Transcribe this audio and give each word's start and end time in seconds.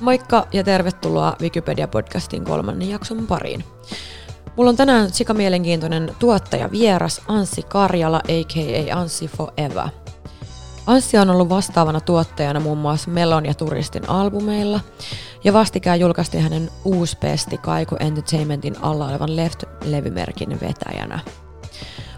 Moikka 0.00 0.46
ja 0.52 0.64
tervetuloa 0.64 1.36
Wikipedia-podcastin 1.42 2.44
kolmannen 2.44 2.88
jakson 2.88 3.26
pariin. 3.26 3.64
Mulla 4.56 4.70
on 4.70 4.76
tänään 4.76 5.12
sika 5.12 5.34
mielenkiintoinen 5.34 6.14
tuottaja 6.18 6.70
vieras 6.70 7.22
Anssi 7.28 7.62
Karjala, 7.62 8.16
a.k.a. 8.16 8.96
Anssi 8.98 9.28
Forever. 9.28 9.88
Anssi 10.86 11.18
on 11.18 11.30
ollut 11.30 11.48
vastaavana 11.48 12.00
tuottajana 12.00 12.60
muun 12.60 12.78
muassa 12.78 13.10
Melon 13.10 13.46
ja 13.46 13.54
Turistin 13.54 14.08
albumeilla, 14.08 14.80
ja 15.44 15.52
vastikään 15.52 16.00
julkaistiin 16.00 16.42
hänen 16.42 16.70
uusi 16.84 17.16
pesti 17.18 17.58
Kaiku 17.58 17.96
Entertainmentin 18.00 18.76
alla 18.82 19.08
olevan 19.08 19.36
Left-levymerkin 19.36 20.60
vetäjänä. 20.60 21.18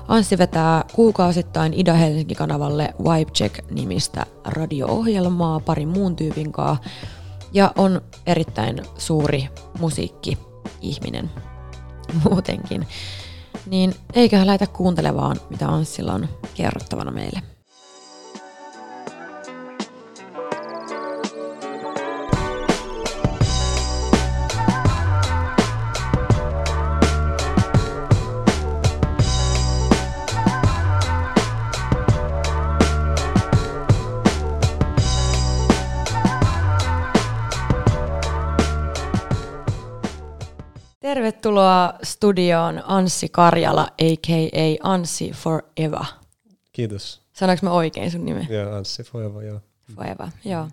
Anssi 0.08 0.38
vetää 0.38 0.84
kuukausittain 0.92 1.72
Ida-Helsinki-kanavalle 1.72 2.94
Vibe 2.98 3.30
Check-nimistä 3.30 4.26
radio-ohjelmaa 4.44 5.60
parin 5.60 5.88
muun 5.88 6.16
tyypin 6.16 6.52
kanssa, 6.52 6.84
ja 7.52 7.72
on 7.76 8.00
erittäin 8.26 8.82
suuri 8.98 9.48
musiikki-ihminen 9.78 11.30
muutenkin. 12.24 12.86
Niin 13.66 13.94
eiköhän 14.12 14.46
lähdetä 14.46 14.72
kuuntelemaan, 14.72 15.36
mitä 15.50 15.68
Anssilla 15.68 16.12
on 16.12 16.28
kerrottavana 16.54 17.10
meille. 17.10 17.51
Tervetuloa 41.12 41.94
studioon 42.02 42.82
Anssi 42.84 43.28
Karjala, 43.28 43.82
a.k.a. 43.82 44.92
Anssi 44.92 45.30
Forever. 45.34 46.04
Kiitos. 46.72 47.22
Sanoinko 47.32 47.66
mä 47.66 47.72
oikein 47.72 48.10
sun 48.10 48.24
nimen? 48.24 48.46
Joo, 48.50 48.74
Anssi 48.74 49.02
Forever, 49.02 49.42
joo. 49.42 49.60
Forever, 49.94 50.26
joo. 50.44 50.68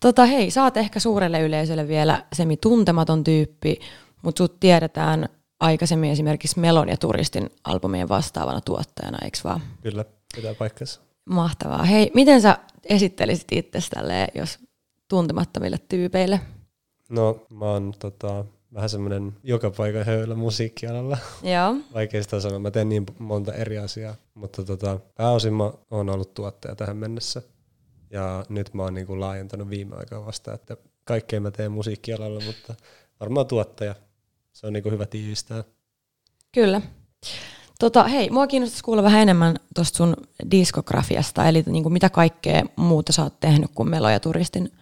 Tota, 0.00 0.26
hei, 0.26 0.50
sä 0.50 0.62
oot 0.62 0.76
ehkä 0.76 1.00
suurelle 1.00 1.40
yleisölle 1.40 1.88
vielä 1.88 2.24
semi-tuntematon 2.32 3.24
tyyppi, 3.24 3.80
mutta 4.22 4.38
sut 4.38 4.60
tiedetään 4.60 5.28
aikaisemmin 5.60 6.10
esimerkiksi 6.10 6.60
Melon 6.60 6.88
ja 6.88 6.96
Turistin 6.96 7.50
albumien 7.64 8.08
vastaavana 8.08 8.60
tuottajana, 8.60 9.18
eikö 9.22 9.38
vaan? 9.44 9.60
Kyllä, 9.82 10.04
pitää 10.36 10.54
paikkansa. 10.54 11.00
Mahtavaa. 11.24 11.84
Hei, 11.84 12.10
miten 12.14 12.42
sä 12.42 12.58
esittelisit 12.84 13.52
itse 13.52 13.78
jos 14.34 14.58
tuntemattomille 15.08 15.76
tyypeille? 15.88 16.40
No, 17.08 17.46
mä 17.50 17.64
oon 17.64 17.94
tota, 17.98 18.44
vähän 18.74 18.88
semmoinen 18.88 19.36
joka 19.42 19.70
paikan 19.70 20.06
höylä 20.06 20.34
musiikkialalla. 20.34 21.18
Joo. 21.42 21.76
Vaikea 21.94 22.22
sitä 22.22 22.40
sanoa, 22.40 22.58
mä 22.58 22.70
teen 22.70 22.88
niin 22.88 23.06
monta 23.18 23.52
eri 23.52 23.78
asiaa, 23.78 24.14
mutta 24.34 24.64
tota, 24.64 25.00
pääosin 25.14 25.54
mä 25.54 25.72
oon 25.90 26.10
ollut 26.10 26.34
tuottaja 26.34 26.74
tähän 26.74 26.96
mennessä. 26.96 27.42
Ja 28.10 28.44
nyt 28.48 28.74
mä 28.74 28.82
oon 28.82 28.94
niinku 28.94 29.20
laajentanut 29.20 29.70
viime 29.70 29.96
aikaa 29.96 30.26
vasta, 30.26 30.54
että 30.54 30.76
kaikkea 31.04 31.40
mä 31.40 31.50
teen 31.50 31.72
musiikkialalla, 31.72 32.40
mutta 32.40 32.74
varmaan 33.20 33.46
tuottaja. 33.46 33.94
Se 34.52 34.66
on 34.66 34.72
niinku 34.72 34.90
hyvä 34.90 35.06
tiivistää. 35.06 35.64
Kyllä. 36.52 36.80
Tota, 37.78 38.04
hei, 38.04 38.30
mua 38.30 38.46
kiinnostaisi 38.46 38.84
kuulla 38.84 39.02
vähän 39.02 39.22
enemmän 39.22 39.56
tuosta 39.74 39.96
sun 39.96 40.16
diskografiasta, 40.50 41.48
eli 41.48 41.64
niinku 41.66 41.90
mitä 41.90 42.10
kaikkea 42.10 42.62
muuta 42.76 43.12
sä 43.12 43.22
oot 43.22 43.40
tehnyt 43.40 43.70
kuin 43.74 43.88
Melo 43.88 44.10
ja 44.10 44.20
Turistin 44.20 44.72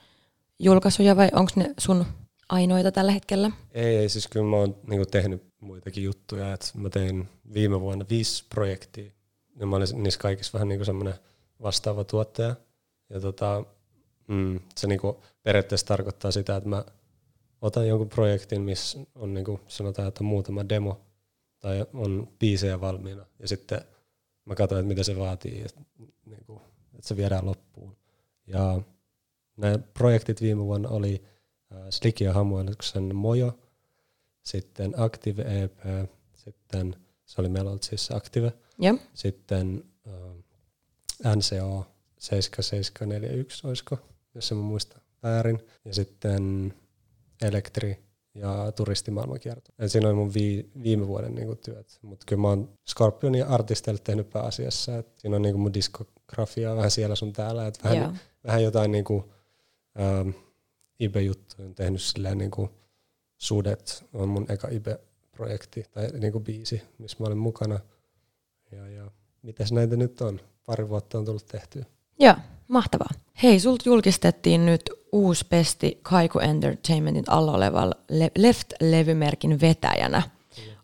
julkaisuja, 0.58 1.16
vai 1.16 1.28
onko 1.32 1.52
ne 1.56 1.74
sun 1.78 2.06
ainoita 2.48 2.92
tällä 2.92 3.12
hetkellä? 3.12 3.50
Ei, 3.72 3.96
ei 3.96 4.08
siis 4.08 4.28
kyllä 4.28 4.46
mä 4.46 4.56
oon 4.56 4.76
niinku 4.86 5.06
tehnyt 5.06 5.42
muitakin 5.60 6.04
juttuja. 6.04 6.52
Et 6.52 6.70
mä 6.74 6.90
tein 6.90 7.28
viime 7.54 7.80
vuonna 7.80 8.06
viisi 8.10 8.44
projektia, 8.48 9.12
ja 9.56 9.66
mä 9.66 9.76
olin 9.76 10.02
niissä 10.02 10.20
kaikissa 10.20 10.52
vähän 10.52 10.68
niinku 10.68 10.84
semmoinen 10.84 11.14
vastaava 11.62 12.04
tuottaja. 12.04 12.54
Ja 13.10 13.20
tota, 13.20 13.64
mm, 14.28 14.60
se 14.76 14.86
niinku 14.86 15.22
periaatteessa 15.42 15.86
tarkoittaa 15.86 16.30
sitä, 16.30 16.56
että 16.56 16.68
mä 16.68 16.84
otan 17.60 17.88
jonkun 17.88 18.08
projektin, 18.08 18.62
missä 18.62 18.98
on 19.14 19.34
niinku, 19.34 19.60
sanotaan, 19.68 20.08
että 20.08 20.24
on 20.24 20.28
muutama 20.28 20.68
demo 20.68 21.00
tai 21.58 21.86
on 21.94 22.28
biisejä 22.38 22.80
valmiina. 22.80 23.26
Ja 23.38 23.48
sitten 23.48 23.80
mä 24.44 24.54
katson, 24.54 24.78
että 24.78 24.88
mitä 24.88 25.02
se 25.02 25.18
vaatii, 25.18 25.62
että, 25.64 25.80
niinku, 26.26 26.62
että 26.94 27.08
se 27.08 27.16
viedään 27.16 27.46
loppuun. 27.46 27.96
Ja 28.46 28.80
nämä 29.56 29.78
projektit 29.78 30.40
viime 30.40 30.64
vuonna 30.64 30.88
oli 30.88 31.22
Äh, 31.72 31.78
Slick 31.90 32.20
ja 32.20 32.32
Hamueluksen 32.32 33.16
Mojo, 33.16 33.58
sitten 34.42 34.94
Active 34.96 35.62
EP, 35.62 35.78
sitten 36.34 36.96
se 37.26 37.40
oli 37.40 37.48
meillä 37.48 37.70
ollut 37.70 37.82
siis 37.82 38.10
Active, 38.10 38.52
ja. 38.80 38.94
sitten 39.14 39.84
äh, 40.06 41.34
NCO 41.36 41.86
7741, 42.18 43.66
olisiko, 43.66 43.98
jos 44.34 44.52
en 44.52 44.58
muista 44.58 45.00
väärin, 45.22 45.66
ja 45.84 45.94
sitten 45.94 46.74
Elektri 47.42 47.98
ja 48.34 48.72
turistimaailmankierto. 48.76 49.70
Ja 49.78 49.88
siinä 49.88 50.08
oli 50.08 50.14
mun 50.16 50.34
vi- 50.34 50.70
viime 50.82 51.06
vuoden 51.06 51.34
niinku 51.34 51.56
työt, 51.56 51.98
mutta 52.02 52.24
kyllä 52.28 52.42
mä 52.42 52.48
oon 52.48 52.68
Scorpionin 52.88 53.46
artisteille 53.46 54.00
tehnyt 54.04 54.30
pääasiassa, 54.30 54.98
että 54.98 55.20
siinä 55.20 55.36
on 55.36 55.42
niinku 55.42 55.58
mun 55.58 55.74
diskografia 55.74 56.76
vähän 56.76 56.90
siellä 56.90 57.14
sun 57.14 57.32
täällä, 57.32 57.66
että 57.66 57.88
vähän, 57.88 58.20
vähän 58.44 58.62
jotain 58.62 58.90
niinku, 58.92 59.32
ähm, 60.00 60.30
Ibe-juttuja 61.00 61.68
on 61.68 61.74
tehnyt 61.74 62.02
silleen 62.02 62.38
niin 62.38 62.50
kuin 62.50 62.70
Sudet 63.36 64.04
on 64.12 64.28
mun 64.28 64.46
eka 64.48 64.68
Ibe-projekti 64.68 65.84
tai 65.90 66.08
niin 66.20 66.32
kuin 66.32 66.44
biisi, 66.44 66.82
missä 66.98 67.16
mä 67.20 67.26
olen 67.26 67.38
mukana. 67.38 67.80
Ja, 68.72 68.88
ja 68.88 69.10
mitäs 69.42 69.72
näitä 69.72 69.96
nyt 69.96 70.20
on? 70.20 70.40
Pari 70.66 70.88
vuotta 70.88 71.18
on 71.18 71.24
tullut 71.24 71.46
tehtyä. 71.46 71.84
Joo, 72.18 72.34
mahtavaa. 72.68 73.08
Hei, 73.42 73.60
sulta 73.60 73.82
julkistettiin 73.88 74.66
nyt 74.66 74.90
uusi 75.12 75.46
pesti 75.48 75.98
Kaiku 76.02 76.38
Entertainmentin 76.38 77.24
alla 77.28 77.52
olevalla 77.52 77.94
le- 78.10 78.30
Left-levymerkin 78.38 79.60
vetäjänä. 79.60 80.22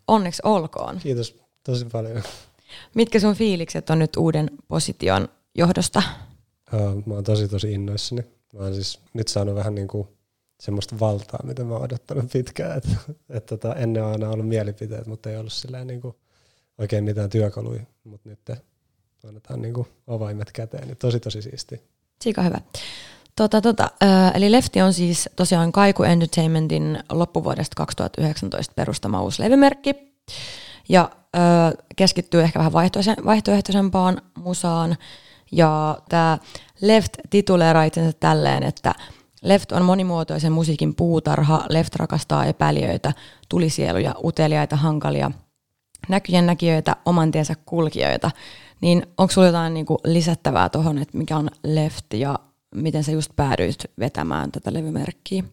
Onneksi 0.09 0.43
olkoon. 0.45 0.99
Kiitos 0.99 1.41
tosi 1.65 1.85
paljon. 1.85 2.23
Mitkä 2.95 3.21
sun 3.21 3.35
fiilikset 3.35 3.91
on 3.91 3.99
nyt 3.99 4.17
uuden 4.17 4.51
position 4.69 5.29
johdosta? 5.55 6.03
Mä 7.07 7.15
oon 7.15 7.25
tosi 7.25 7.49
tosi 7.49 7.73
innoissani. 7.73 8.23
Mä 8.55 8.65
oon 8.65 8.75
siis 8.75 9.01
nyt 9.15 9.29
saanut 9.29 9.55
vähän 9.55 9.75
niin 9.75 9.89
kuin 9.89 10.09
semmoista 10.61 11.01
valtaa, 11.01 11.41
mitä 11.45 11.65
mä 11.65 11.75
oon 11.75 11.83
odottanut 11.83 12.33
pitkään. 12.33 12.79
Et, 12.79 12.85
et 13.29 13.47
tota, 13.47 13.75
ennen 13.75 14.05
on 14.05 14.13
aina 14.13 14.31
ollut 14.31 14.49
mielipiteet, 14.49 15.07
mutta 15.07 15.31
ei 15.31 15.37
ollut 15.37 15.53
silleen 15.53 15.87
niin 15.87 16.01
kuin 16.01 16.15
oikein 16.79 17.05
mitään 17.05 17.31
työkaluja. 17.31 17.83
Mutta 18.05 18.29
nyt 18.29 18.41
annetaan 19.29 19.63
niin 19.63 19.75
kuin 19.75 19.89
avaimet 20.07 20.53
käteen. 20.53 20.89
Niin 20.89 20.97
tosi 20.97 21.21
tosi 21.21 21.43
siisti. 21.43 21.81
Sika 22.23 22.43
hyvä. 22.43 22.61
Tota, 23.37 23.61
tota, 23.61 23.91
eli 24.35 24.53
Lefti 24.53 24.83
on 24.83 24.93
siis 24.93 25.29
tosiaan 25.37 25.73
Kaiku 25.73 26.03
Entertainmentin 26.03 26.99
loppuvuodesta 27.13 27.75
2019 27.77 28.73
perustama 28.75 29.23
uusi 29.23 29.43
levymerkki. 29.43 29.95
Ja 30.89 31.11
äh, 31.37 31.73
keskittyy 31.97 32.43
ehkä 32.43 32.59
vähän 32.59 32.73
vaihtoehtoisempaan 33.25 34.23
musaan. 34.39 34.97
Ja 35.55 35.99
tämä 36.09 36.39
Left 36.81 37.13
tituleeraa 37.31 37.85
itsensä 37.85 38.17
tälleen, 38.21 38.63
että 38.63 38.95
Left 39.43 39.73
on 39.73 39.85
monimuotoisen 39.85 40.53
musiikin 40.53 40.95
puutarha, 40.95 41.65
Left 41.69 41.95
rakastaa 41.97 42.45
epäilijöitä, 42.45 43.13
tulisieluja, 43.49 44.15
uteliaita, 44.25 44.77
hankalia, 44.77 45.31
näkyjen 46.09 46.47
näkijöitä, 46.47 46.97
oman 47.05 47.31
tiensä 47.31 47.55
kulkijoita. 47.67 48.31
Niin 48.81 49.07
onko 49.19 49.33
sinulla 49.33 49.49
jotain 49.49 49.75
niinku 49.75 49.99
lisättävää 50.05 50.69
tuohon, 50.69 50.99
että 50.99 51.19
mikä 51.19 51.37
on 51.37 51.49
Left 51.65 52.15
ja 52.15 52.39
miten 52.75 53.05
sä 53.05 53.13
just 53.13 53.31
päädyit 53.37 53.85
vetämään 53.99 54.53
tätä 54.53 54.73
levymerkkiä? 54.73 55.45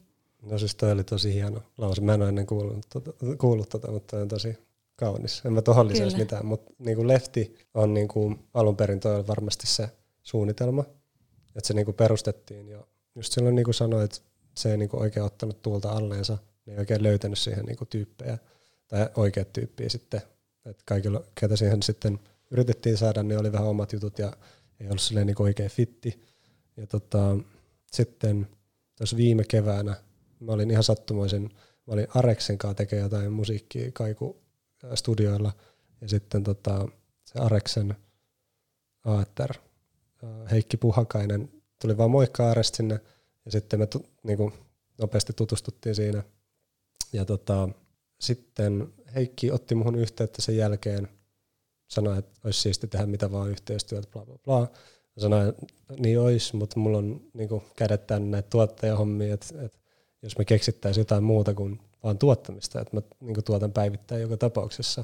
No 0.42 0.58
siis 0.58 0.76
toi 0.76 0.92
oli 0.92 1.04
tosi 1.04 1.34
hieno 1.34 1.62
lause. 1.78 2.02
Mä 2.02 2.14
en 2.14 2.22
ole 2.22 2.30
ennen 2.30 2.46
kuullut, 2.46 2.86
tota, 2.94 3.12
kuullut 3.38 3.70
tota, 3.70 3.92
mutta 3.92 4.18
on 4.18 4.28
tosi 4.28 4.58
kaunis. 4.96 5.42
En 5.46 5.54
mä 5.54 5.62
tohon 5.62 5.88
lisäisi 5.88 6.18
mitään, 6.18 6.46
mutta 6.46 6.74
niinku 6.80 7.08
Lefti 7.08 7.56
on 7.74 7.94
niinku, 7.94 8.36
alun 8.54 8.78
perin 8.78 9.00
toi 9.00 9.28
varmasti 9.28 9.68
se 9.68 9.90
suunnitelma, 10.24 10.82
että 11.56 11.68
se 11.68 11.74
niinku 11.74 11.94
perustettiin 11.94 12.68
jo 12.68 12.88
just 13.16 13.34
silloin 13.34 13.56
niinku 13.56 13.74
sanoin, 13.74 14.06
että 14.06 14.18
se 14.58 14.72
ei 14.72 14.78
niinku 14.78 15.00
oikein 15.00 15.26
ottanut 15.26 15.62
tuulta 15.62 15.90
alleensa, 15.90 16.38
niin 16.66 16.74
ei 16.74 16.80
oikein 16.80 17.04
löytänyt 17.04 17.40
siihen 17.40 17.66
niinku 17.66 17.86
tyyppejä 17.86 18.38
tai 18.88 19.10
oikeat 19.16 19.54
tyyppiä 19.54 19.90
sitten. 19.90 20.22
Että 20.66 20.84
kaikilla, 20.86 21.24
ketä 21.40 21.56
siihen 21.56 21.84
sitten 21.84 22.20
yritettiin 22.52 22.98
saada, 22.98 23.24
niin 23.24 23.40
oli 23.40 23.52
vähän 23.52 23.68
omat 23.68 23.94
jutut 23.94 24.20
ja 24.20 24.34
ei 24.80 24.88
ollut 24.88 25.02
silleen 25.02 25.28
niinku 25.28 25.44
oikein 25.44 25.70
fitti. 25.72 26.22
Ja 26.78 26.88
tota, 26.88 27.38
sitten 27.92 28.48
tuossa 28.98 29.18
viime 29.18 29.44
keväänä 29.44 29.96
mä 30.40 30.52
olin 30.52 30.72
ihan 30.72 30.84
sattumoisen, 30.84 31.42
mä 31.88 31.94
olin 31.94 32.08
Areksen 32.16 32.58
kanssa 32.58 32.76
tekemään 32.76 33.06
jotain 33.06 33.32
musiikkia 33.32 33.92
kaiku 33.94 34.41
studioilla 34.96 35.52
ja 36.02 36.10
sitten 36.10 36.44
tota, 36.44 36.88
se 37.26 37.40
Areksen 37.40 37.96
ATR 39.04 39.54
Heikki 40.52 40.78
Puhakainen 40.78 41.50
tuli 41.82 41.98
vaan 41.98 42.12
moikka 42.12 42.48
Aaresta 42.48 42.78
sinne, 42.78 43.00
ja 43.46 43.52
sitten 43.52 43.80
me 43.80 43.88
tu, 43.88 44.06
niinku, 44.24 44.54
nopeasti 44.98 45.34
tutustuttiin 45.34 45.96
siinä. 45.96 46.24
Ja 47.14 47.26
tota, 47.26 47.70
sitten 48.20 48.94
Heikki 49.16 49.52
otti 49.52 49.76
muhun 49.76 49.96
yhteyttä 49.96 50.42
sen 50.42 50.58
jälkeen, 50.58 51.08
sanoi, 51.88 52.18
että 52.18 52.40
olisi 52.44 52.62
siisti 52.62 52.88
tehdä 52.88 53.06
mitä 53.06 53.32
vaan 53.32 53.50
yhteistyötä, 53.50 54.08
bla 54.12 54.26
bla 54.26 54.38
bla. 54.38 54.68
Sanoin, 55.18 55.50
että 55.50 55.66
niin 56.00 56.20
olisi, 56.20 56.56
mutta 56.56 56.80
mulla 56.80 56.98
on 56.98 57.22
niin 57.34 57.50
kuin, 57.50 57.64
kädet 57.76 58.08
tänne 58.08 58.30
näitä 58.30 58.50
tuottajahommia, 58.50 59.34
että, 59.34 59.66
että 59.66 59.80
jos 60.22 60.38
me 60.38 60.46
keksittäisiin 60.46 61.02
jotain 61.02 61.24
muuta 61.24 61.54
kuin 61.54 61.80
vaan 62.04 62.18
tuottamista, 62.18 62.82
että 62.82 62.96
mä 62.98 63.02
niin 63.20 63.44
tuotan 63.44 63.72
päivittäin 63.72 64.22
joka 64.22 64.38
tapauksessa. 64.38 65.04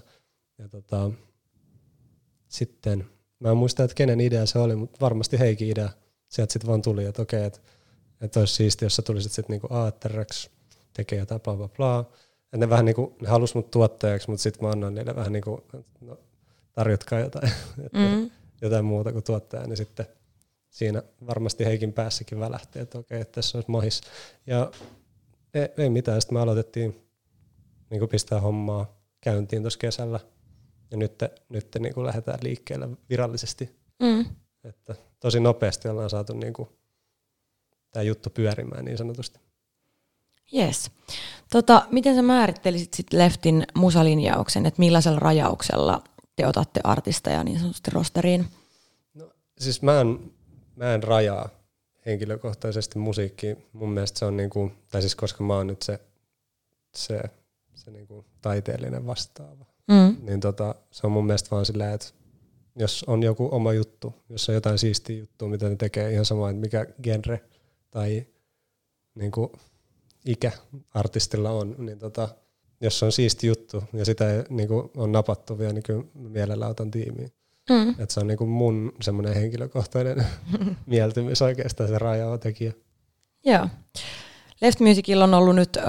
Ja 0.58 0.70
tota, 0.70 1.12
sitten, 2.48 3.08
mä 3.40 3.50
en 3.50 3.58
muista, 3.58 3.84
että 3.84 3.96
kenen 3.96 4.20
idea 4.20 4.46
se 4.46 4.60
oli, 4.60 4.76
mutta 4.76 4.98
varmasti 5.02 5.40
Heikin 5.40 5.70
idea. 5.70 5.90
Sieltä 6.28 6.54
sitten 6.54 6.70
vaan 6.70 6.82
tuli, 6.82 7.06
että 7.06 7.22
okei, 7.22 7.44
että, 7.44 7.60
että 8.22 8.40
olisi 8.40 8.54
siisti, 8.54 8.86
jos 8.86 8.96
sä 8.96 9.02
tulisit 9.02 9.32
sitten 9.32 9.54
niinku 9.54 9.68
ATRX, 9.70 10.50
tekee 10.94 11.20
jotain 11.20 11.42
bla 11.42 11.56
bla 11.56 11.68
bla. 11.68 12.12
Et 12.54 12.60
ne 12.60 12.70
vähän 12.70 12.86
niinku, 12.86 13.16
ne 13.22 13.28
halus 13.28 13.56
mut 13.56 13.72
tuottajaksi, 13.72 14.30
mutta 14.30 14.44
sitten 14.44 14.64
mä 14.64 14.72
annoin 14.72 14.96
niille 14.96 15.16
vähän 15.16 15.34
niinku, 15.34 15.64
no, 16.02 16.18
tarjotkaa 16.74 17.20
jotain, 17.20 17.52
mm. 17.94 18.32
jotain 18.62 18.86
muuta 18.86 19.12
kuin 19.12 19.24
tuottaja, 19.24 19.68
niin 19.68 19.78
sitten 19.78 20.06
siinä 20.70 21.04
varmasti 21.28 21.66
Heikin 21.66 21.94
päässäkin 21.94 22.40
välähti, 22.40 22.80
että 22.80 23.00
okei, 23.00 23.22
että 23.22 23.32
tässä 23.32 23.58
olisi 23.58 23.72
mahis. 23.72 24.02
Ja 24.48 24.72
ei, 25.54 25.70
ei 25.78 25.90
mitään, 25.90 26.22
sitten 26.22 26.38
me 26.38 26.42
aloitettiin 26.42 27.02
niin 27.90 28.10
pistää 28.10 28.42
hommaa 28.42 28.98
käyntiin 29.22 29.62
tuossa 29.62 29.80
kesällä, 29.80 30.20
ja 30.92 30.98
nyt, 30.98 31.14
nyt 31.50 31.68
niin 31.80 31.94
kuin 31.94 32.06
lähdetään 32.06 32.40
liikkeelle 32.42 32.90
virallisesti. 33.10 33.76
Mm. 34.00 34.26
Että 34.64 34.96
tosi 35.20 35.40
nopeasti 35.40 35.88
ollaan 35.90 36.10
saatu 36.10 36.34
niin 36.34 36.54
kuin 36.54 36.70
tämä 37.92 38.04
juttu 38.04 38.30
pyörimään 38.30 38.86
niin 38.86 38.98
sanotusti. 38.98 39.40
Yes. 40.54 40.92
Tota, 41.52 41.88
miten 41.92 42.16
sä 42.16 42.22
määrittelisit 42.22 42.94
sit 42.94 43.14
Leftin 43.14 43.68
musalinjauksen, 43.76 44.66
että 44.66 44.80
millaisella 44.80 45.20
rajauksella 45.20 46.04
te 46.36 46.48
otatte 46.48 46.80
artisteja 46.84 47.44
niin 47.44 47.60
sanotusti 47.60 47.92
rosteriin? 47.92 48.46
No, 49.14 49.32
siis 49.58 49.82
mä 49.82 50.02
en, 50.02 50.32
mä 50.76 50.94
en 50.94 51.04
rajaa 51.04 51.50
henkilökohtaisesti 52.08 53.00
musiikki. 53.00 53.58
Mun 53.74 53.90
mielestä 53.90 54.20
se 54.20 54.26
on 54.26 54.38
niinku, 54.38 54.72
tai 54.90 55.02
siis 55.02 55.16
koska 55.16 55.44
mä 55.44 55.56
oon 55.56 55.68
nyt 55.68 55.82
se, 55.82 56.00
se, 56.96 57.22
se 57.76 57.92
niinku 57.92 58.26
taiteellinen 58.42 59.06
vastaava, 59.06 59.66
mm. 59.88 60.18
niin 60.22 60.40
tota, 60.40 60.76
se 60.92 61.08
on 61.08 61.12
mun 61.12 61.26
mielestä 61.26 61.50
vaan 61.52 61.66
silleen, 61.66 61.94
että 61.94 62.08
jos 62.76 63.04
on 63.08 63.24
joku 63.24 63.50
oma 63.52 63.74
juttu, 63.74 64.14
jos 64.30 64.50
on 64.50 64.56
jotain 64.56 64.78
siistiä 64.78 65.18
juttua, 65.18 65.50
mitä 65.50 65.70
ne 65.70 65.76
tekee, 65.76 66.12
ihan 66.12 66.26
sama, 66.26 66.50
että 66.50 66.60
mikä 66.60 66.86
genre 67.04 67.42
tai 67.92 68.28
niinku 69.16 69.52
ikä 70.26 70.52
artistilla 70.94 71.52
on, 71.52 71.76
niin 71.78 72.00
tota, 72.00 72.30
jos 72.82 73.04
on 73.04 73.12
siisti 73.12 73.48
juttu 73.48 73.84
ja 73.94 74.06
sitä 74.06 74.34
ei, 74.34 74.44
niinku, 74.50 74.92
on 74.98 75.12
napattu 75.12 75.60
vielä, 75.60 75.74
niin 75.74 75.84
kyllä 75.84 76.04
mielellä 76.14 76.68
otan 76.68 76.92
tiimiin. 76.92 77.32
Mm. 77.70 77.96
Et 78.00 78.10
se 78.10 78.20
on 78.20 78.28
niinku 78.28 78.46
mun 78.46 78.92
semmoinen 79.02 79.34
henkilökohtainen 79.34 80.26
mieltymys 80.86 81.42
oikeastaan 81.42 81.90
se 81.90 82.00
rajaava 82.00 82.38
tekijä. 82.38 82.74
Joo. 83.46 83.68
Left 84.62 84.80
Musicilla 84.80 85.24
on 85.24 85.34
ollut 85.34 85.56
nyt 85.56 85.78
äh, 85.78 85.84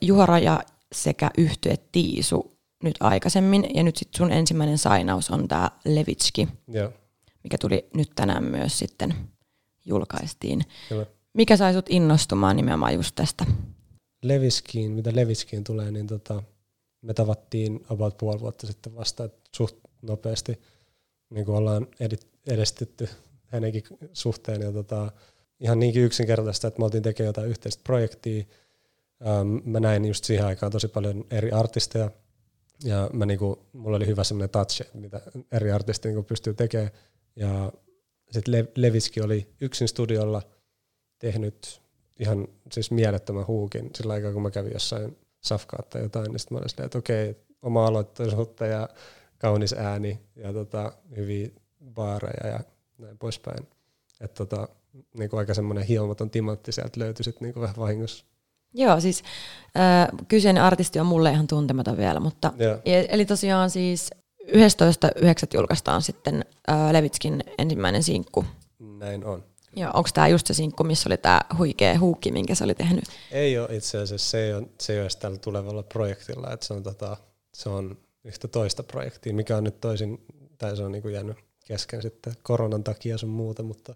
Juha 0.00 0.26
Raja 0.26 0.60
sekä 0.92 1.30
yhtye 1.38 1.76
Tiisu 1.92 2.60
nyt 2.82 2.94
aikaisemmin, 3.00 3.66
ja 3.74 3.82
nyt 3.82 3.96
sitten 3.96 4.18
sun 4.18 4.32
ensimmäinen 4.32 4.78
sainaus 4.78 5.30
on 5.30 5.48
tämä 5.48 5.70
Levitski, 5.84 6.48
Joo. 6.68 6.92
mikä 7.44 7.58
tuli 7.58 7.88
nyt 7.94 8.10
tänään 8.14 8.44
myös 8.44 8.78
sitten 8.78 9.14
julkaistiin. 9.86 10.60
Kyllä. 10.88 11.06
Mikä 11.32 11.56
sai 11.56 11.72
sut 11.72 11.86
innostumaan 11.88 12.56
nimenomaan 12.56 12.94
just 12.94 13.14
tästä? 13.14 13.46
Leviskiin, 14.22 14.92
mitä 14.92 15.10
Leviskiin 15.14 15.64
tulee, 15.64 15.90
niin 15.90 16.06
tota, 16.06 16.42
me 17.02 17.14
tavattiin 17.14 17.80
about 17.88 18.18
puoli 18.18 18.40
vuotta 18.40 18.66
sitten 18.66 18.96
vasta, 18.96 19.28
suht 19.56 19.76
nopeasti 20.02 20.60
niin 21.30 21.46
kuin 21.46 21.56
ollaan 21.56 21.86
edistetty 22.46 23.08
hänenkin 23.46 23.82
suhteen. 24.12 24.62
Ja 24.62 24.72
tota, 24.72 25.12
ihan 25.60 25.78
niinkin 25.78 26.02
yksinkertaista, 26.02 26.68
että 26.68 26.78
me 26.78 26.84
oltiin 26.84 27.02
tekemään 27.02 27.28
jotain 27.28 27.48
yhteistä 27.48 27.82
projektia. 27.84 28.44
Ähm, 29.26 29.56
mä 29.64 29.80
näin 29.80 30.04
just 30.04 30.24
siihen 30.24 30.46
aikaan 30.46 30.72
tosi 30.72 30.88
paljon 30.88 31.24
eri 31.30 31.50
artisteja, 31.50 32.10
ja 32.84 33.10
mä 33.12 33.26
niinku, 33.26 33.66
mulla 33.72 33.96
oli 33.96 34.06
hyvä 34.06 34.24
semmoinen 34.24 34.50
touch, 34.50 34.82
mitä 34.94 35.20
eri 35.52 35.70
artistit 35.70 36.04
niinku 36.04 36.22
pystyy 36.22 36.54
tekemään. 36.54 36.90
Ja 37.36 37.72
sitten 38.30 38.52
Le- 38.52 38.72
Leviski 38.76 39.20
oli 39.20 39.48
yksin 39.60 39.88
studiolla 39.88 40.42
tehnyt 41.18 41.80
ihan 42.18 42.48
siis 42.72 42.90
mielettömän 42.90 43.46
huukin 43.46 43.90
sillä 43.94 44.12
aikaa, 44.12 44.32
kun 44.32 44.42
mä 44.42 44.50
kävin 44.50 44.72
jossain 44.72 45.18
safkaa 45.40 45.82
tai 45.82 46.02
jotain, 46.02 46.30
niin 46.30 46.38
sitten 46.38 46.54
mä 46.54 46.58
olin 46.58 46.68
silleen, 46.68 46.86
että 46.86 46.98
okei, 46.98 47.36
oma 47.62 47.86
aloitteisuutta 47.86 48.66
ja 48.66 48.88
kaunis 49.40 49.72
ääni 49.72 50.20
ja 50.36 50.52
tota, 50.52 50.92
hyviä 51.16 51.48
baareja 51.94 52.46
ja 52.52 52.60
näin 52.98 53.18
poispäin. 53.18 53.68
Että 54.20 54.44
tota, 54.44 54.68
niinku 55.18 55.36
aika 55.36 55.54
semmoinen 55.54 55.84
hiomaton 55.84 56.30
timantti 56.30 56.72
sieltä 56.72 57.00
löytyi 57.00 57.24
sitten 57.24 57.46
niinku 57.46 57.60
vähän 57.60 57.76
vahingossa. 57.78 58.24
Joo, 58.74 59.00
siis 59.00 59.22
äh, 59.76 60.08
kyseinen 60.28 60.62
artisti 60.62 61.00
on 61.00 61.06
mulle 61.06 61.30
ihan 61.30 61.46
tuntematon 61.46 61.96
vielä, 61.96 62.20
mutta 62.20 62.52
ja, 62.58 62.78
eli 62.84 63.24
tosiaan 63.24 63.70
siis 63.70 64.10
11.9. 64.46 64.52
julkaistaan 65.54 66.02
sitten 66.02 66.44
äh, 66.70 66.92
Levitskin 66.92 67.44
ensimmäinen 67.58 68.02
sinkku. 68.02 68.44
Näin 68.78 69.24
on. 69.24 69.44
Joo, 69.76 69.90
onko 69.94 70.08
tämä 70.14 70.28
just 70.28 70.46
se 70.46 70.54
sinkku, 70.54 70.84
missä 70.84 71.08
oli 71.08 71.16
tämä 71.16 71.40
huikea 71.58 71.98
huukki, 71.98 72.32
minkä 72.32 72.54
se 72.54 72.64
oli 72.64 72.74
tehnyt? 72.74 73.04
Ei 73.30 73.58
ole 73.58 73.76
itse 73.76 73.98
asiassa, 73.98 74.30
se 74.30 74.44
ei 74.44 74.54
ole, 74.54 74.66
se 74.80 74.92
ei 74.92 75.00
ole 75.00 75.08
tällä 75.20 75.38
tulevalla 75.38 75.82
projektilla, 75.82 76.52
että 76.52 76.66
se 76.66 76.74
on, 76.74 76.82
tota, 76.82 77.16
se 77.54 77.68
on 77.68 77.96
yhtä 78.24 78.48
toista 78.48 78.82
projektia, 78.82 79.34
mikä 79.34 79.56
on 79.56 79.64
nyt 79.64 79.80
toisin, 79.80 80.26
tai 80.58 80.76
se 80.76 80.82
on 80.82 80.92
niin 80.92 81.02
kuin 81.02 81.14
jäänyt 81.14 81.36
kesken 81.66 82.02
sitten 82.02 82.34
koronan 82.42 82.84
takia 82.84 83.18
sun 83.18 83.28
muuta, 83.28 83.62
mutta 83.62 83.94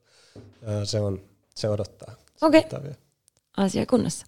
ää, 0.66 0.84
se, 0.84 1.00
on, 1.00 1.20
se 1.54 1.68
odottaa. 1.68 2.14
Okei, 2.42 2.60
okay. 2.60 2.92
asia 3.56 3.86
kunnossa. 3.86 4.26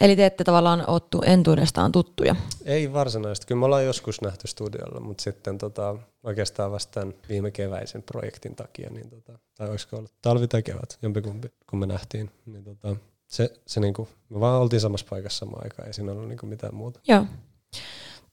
Eli 0.00 0.16
te 0.16 0.26
ette 0.26 0.44
tavallaan 0.44 0.84
ottu 0.86 1.22
entuudestaan 1.26 1.92
tuttuja? 1.92 2.36
Ei 2.64 2.92
varsinaisesti. 2.92 3.46
Kyllä 3.46 3.58
me 3.58 3.64
ollaan 3.64 3.84
joskus 3.84 4.20
nähty 4.20 4.48
studiolla, 4.48 5.00
mutta 5.00 5.22
sitten 5.22 5.58
tota, 5.58 5.96
oikeastaan 6.22 6.72
vasta 6.72 7.00
tämän 7.00 7.14
viime 7.28 7.50
keväisen 7.50 8.02
projektin 8.02 8.56
takia, 8.56 8.90
niin 8.90 9.10
tota, 9.10 9.38
tai 9.54 9.70
olisiko 9.70 9.96
ollut 9.96 10.12
talvi 10.22 10.48
tai 10.48 10.62
kevät, 10.62 10.98
jompikumpi, 11.02 11.48
kun 11.70 11.78
me 11.78 11.86
nähtiin, 11.86 12.30
niin 12.46 12.64
tota, 12.64 12.96
se, 13.26 13.60
se 13.66 13.80
niinku, 13.80 14.08
me 14.28 14.40
vaan 14.40 14.60
oltiin 14.60 14.80
samassa 14.80 15.06
paikassa 15.10 15.38
samaan 15.38 15.64
aikaan, 15.64 15.86
ei 15.86 15.92
siinä 15.92 16.12
ollut 16.12 16.28
niinku 16.28 16.46
mitään 16.46 16.74
muuta. 16.74 17.00
Joo. 17.08 17.26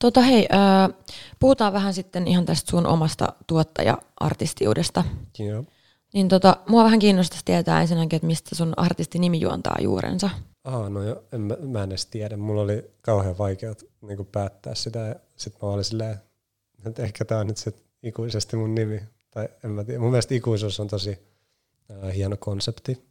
Tota 0.03 0.21
hei, 0.21 0.47
äh, 0.53 1.03
puhutaan 1.39 1.73
vähän 1.73 1.93
sitten 1.93 2.27
ihan 2.27 2.45
tästä 2.45 2.71
sun 2.71 2.87
omasta 2.87 3.33
tuottaja-artistiudesta. 3.47 5.03
Joo. 5.39 5.63
Niin 6.13 6.27
tota, 6.27 6.57
mua 6.69 6.83
vähän 6.83 6.99
kiinnostaisi 6.99 7.45
tietää 7.45 7.81
ensinnäkin, 7.81 8.17
että 8.17 8.27
mistä 8.27 8.55
sun 8.55 8.73
artistinimi 8.77 9.39
juontaa 9.39 9.75
juurensa. 9.81 10.29
Aha, 10.63 10.89
no 10.89 11.03
jo, 11.03 11.23
en, 11.31 11.41
mä, 11.41 11.57
mä 11.61 11.83
en 11.83 11.89
edes 11.89 12.05
tiedä. 12.05 12.37
Mulla 12.37 12.61
oli 12.61 12.91
kauhean 13.01 13.37
vaikea 13.37 13.73
niin 14.01 14.25
päättää 14.31 14.75
sitä 14.75 14.99
ja 14.99 15.15
sitten 15.35 15.59
mä 15.61 15.73
olin 15.73 15.83
silleen, 15.83 16.17
että 16.85 17.03
ehkä 17.03 17.25
tää 17.25 17.39
on 17.39 17.47
nyt 17.47 17.57
se 17.57 17.73
ikuisesti 18.03 18.57
mun 18.57 18.75
nimi. 18.75 19.01
Tai 19.31 19.49
en 19.63 19.71
mä 19.71 19.83
tiedä. 19.83 19.99
Mun 19.99 20.11
mielestä 20.11 20.35
ikuisuus 20.35 20.79
on 20.79 20.87
tosi 20.87 21.19
äh, 21.91 22.15
hieno 22.15 22.37
konsepti. 22.39 23.05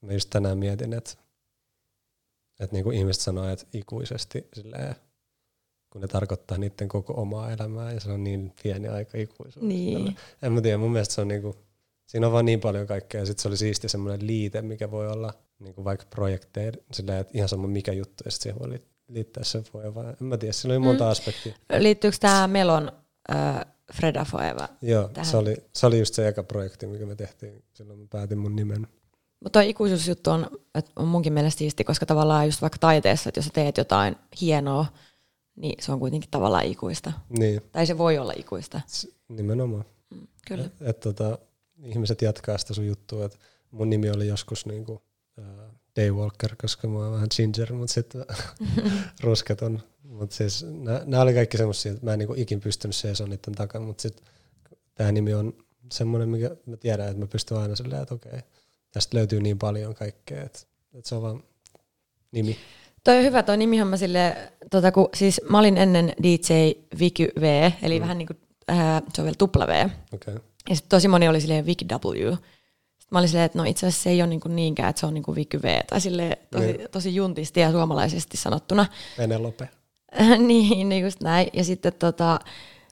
Mä 0.00 0.12
just 0.12 0.30
tänään 0.30 0.58
mietin, 0.58 0.92
että, 0.92 1.10
että 2.60 2.76
niin 2.76 2.92
ihmiset 2.92 3.22
sanoo, 3.22 3.48
että 3.48 3.66
ikuisesti 3.72 4.48
silleen, 4.52 4.96
kun 5.90 6.00
ne 6.00 6.08
tarkoittaa 6.08 6.58
niiden 6.58 6.88
koko 6.88 7.12
omaa 7.16 7.50
elämää 7.50 7.92
ja 7.92 8.00
se 8.00 8.12
on 8.12 8.24
niin 8.24 8.52
pieni 8.62 8.88
aika 8.88 9.18
ikuisuus. 9.18 9.64
Niin. 9.66 10.16
En 10.42 10.52
mä 10.52 10.60
tiedä, 10.60 10.78
mun 10.78 10.92
mielestä 10.92 11.14
se 11.14 11.20
on 11.20 11.28
niinku, 11.28 11.56
siinä 12.06 12.26
on 12.26 12.32
vaan 12.32 12.44
niin 12.44 12.60
paljon 12.60 12.86
kaikkea 12.86 13.20
ja 13.20 13.26
sitten 13.26 13.42
se 13.42 13.48
oli 13.48 13.56
siisti 13.56 13.88
semmoinen 13.88 14.26
liite, 14.26 14.62
mikä 14.62 14.90
voi 14.90 15.08
olla 15.08 15.34
niinku 15.58 15.84
vaikka 15.84 16.06
projekteja, 16.10 16.72
sillä 16.92 17.18
että 17.18 17.32
ihan 17.36 17.48
sama 17.48 17.68
mikä 17.68 17.92
juttu 17.92 18.24
ja 18.24 18.30
sitten 18.30 18.42
siihen 18.42 18.70
voi 18.70 18.80
liittää 19.08 19.44
se 19.44 19.62
voi 19.74 19.94
vaan, 19.94 20.08
en 20.08 20.26
mä 20.26 20.36
tiedä, 20.36 20.52
siinä 20.52 20.74
oli 20.74 20.78
monta 20.78 21.04
mm. 21.04 21.10
aspektia. 21.10 21.54
Liittyykö 21.78 22.16
tämä 22.20 22.48
Melon 22.48 22.92
äh, 23.30 23.66
Freda 23.94 24.24
Foeva 24.24 24.68
Joo, 24.82 25.08
tähän? 25.08 25.30
Se, 25.30 25.36
oli, 25.36 25.56
se 25.74 25.86
oli 25.86 25.98
just 25.98 26.14
se 26.14 26.28
eka 26.28 26.42
projekti, 26.42 26.86
mikä 26.86 27.06
me 27.06 27.14
tehtiin, 27.14 27.64
silloin 27.72 27.98
mä 27.98 28.06
päätin 28.10 28.38
mun 28.38 28.56
nimen. 28.56 28.86
Mutta 29.40 29.60
tuo 29.60 29.68
ikuisuusjuttu 29.68 30.30
on, 30.30 30.50
on 30.96 31.08
munkin 31.08 31.32
mielestä 31.32 31.58
siisti, 31.58 31.84
koska 31.84 32.06
tavallaan 32.06 32.46
just 32.46 32.62
vaikka 32.62 32.78
taiteessa, 32.78 33.28
että 33.28 33.38
jos 33.38 33.44
sä 33.44 33.50
teet 33.54 33.76
jotain 33.76 34.16
hienoa, 34.40 34.86
niin 35.60 35.84
se 35.84 35.92
on 35.92 35.98
kuitenkin 36.00 36.30
tavallaan 36.30 36.64
ikuista. 36.64 37.12
Niin. 37.38 37.60
Tai 37.72 37.86
se 37.86 37.98
voi 37.98 38.18
olla 38.18 38.32
ikuista. 38.36 38.80
S- 38.86 39.08
nimenomaan. 39.28 39.84
Mm, 40.10 40.26
kyllä. 40.48 40.64
Et, 40.64 40.72
et, 40.80 41.00
tota, 41.00 41.38
ihmiset 41.84 42.22
jatkaa 42.22 42.58
sitä 42.58 42.74
sun 42.74 42.86
juttua, 42.86 43.24
että 43.24 43.38
mun 43.70 43.90
nimi 43.90 44.10
oli 44.10 44.26
joskus 44.26 44.66
niinku, 44.66 44.92
uh, 45.38 45.44
Daywalker, 45.96 46.56
koska 46.60 46.88
mä 46.88 46.98
oon 46.98 47.12
vähän 47.12 47.28
ginger, 47.36 47.72
mutta 47.72 47.92
sitten 47.92 48.24
rusketon. 49.22 49.82
Mutta 50.02 50.36
siis 50.36 50.66
nämä 51.04 51.22
oli 51.22 51.34
kaikki 51.34 51.56
semmoisia, 51.56 51.92
että 51.92 52.04
mä 52.04 52.12
en 52.12 52.18
niinku 52.18 52.34
ikin 52.36 52.60
pystynyt 52.60 52.96
seisoo 52.96 53.26
niiden 53.26 53.54
takana, 53.54 53.84
mutta 53.84 54.02
sitten 54.02 54.26
tämä 54.94 55.12
nimi 55.12 55.34
on 55.34 55.52
semmoinen, 55.92 56.28
mikä 56.28 56.56
mä 56.66 56.76
tiedän, 56.76 57.08
että 57.08 57.20
mä 57.20 57.26
pystyn 57.26 57.58
aina 57.58 57.76
silleen, 57.76 58.02
että 58.02 58.14
okei, 58.14 58.40
tästä 58.90 59.16
löytyy 59.16 59.40
niin 59.40 59.58
paljon 59.58 59.94
kaikkea, 59.94 60.42
että 60.42 60.60
että 60.94 61.08
se 61.08 61.14
on 61.14 61.22
vaan 61.22 61.42
nimi. 62.32 62.56
Toi 63.04 63.16
on 63.16 63.22
hyvä, 63.24 63.42
toi 63.42 63.56
nimihan 63.56 63.88
mä 63.88 63.96
sille, 63.96 64.36
tota, 64.70 64.92
kun, 64.92 65.08
siis 65.14 65.40
mä 65.48 65.58
olin 65.58 65.76
ennen 65.76 66.12
DJ 66.22 66.52
Vicky 66.98 67.28
V, 67.40 67.70
eli 67.82 67.98
mm. 67.98 68.02
vähän 68.02 68.18
niin 68.18 68.26
kuin, 68.26 68.38
äh, 68.70 69.02
se 69.14 69.20
on 69.20 69.24
vielä 69.24 69.36
tupla 69.38 69.66
V. 69.66 69.88
Okay. 70.14 70.34
Ja 70.68 70.76
sitten 70.76 70.88
tosi 70.88 71.08
moni 71.08 71.28
oli 71.28 71.40
silleen 71.40 71.66
Vicky 71.66 71.84
W. 71.84 72.32
Sitten 72.32 73.08
mä 73.10 73.18
olin 73.18 73.28
silleen, 73.28 73.46
että 73.46 73.58
no 73.58 73.64
itse 73.64 73.86
asiassa 73.86 74.02
se 74.02 74.10
ei 74.10 74.22
ole 74.22 74.28
niin 74.28 74.40
kuin 74.40 74.56
niinkään, 74.56 74.90
että 74.90 75.00
se 75.00 75.06
on 75.06 75.14
niin 75.14 75.24
kuin 75.24 75.34
Vicky 75.34 75.62
V. 75.62 75.80
Tai 75.86 76.00
silleen 76.00 76.36
tosi, 76.50 76.66
Niin. 76.66 76.88
tosi 76.90 77.14
juntisti 77.14 77.60
ja 77.60 77.70
suomalaisesti 77.70 78.36
sanottuna. 78.36 78.86
Penelope. 79.16 79.68
niin, 80.48 80.88
niin 80.88 81.04
just 81.04 81.20
näin. 81.20 81.48
Ja 81.52 81.64
sitten 81.64 81.92
tota, 81.92 82.40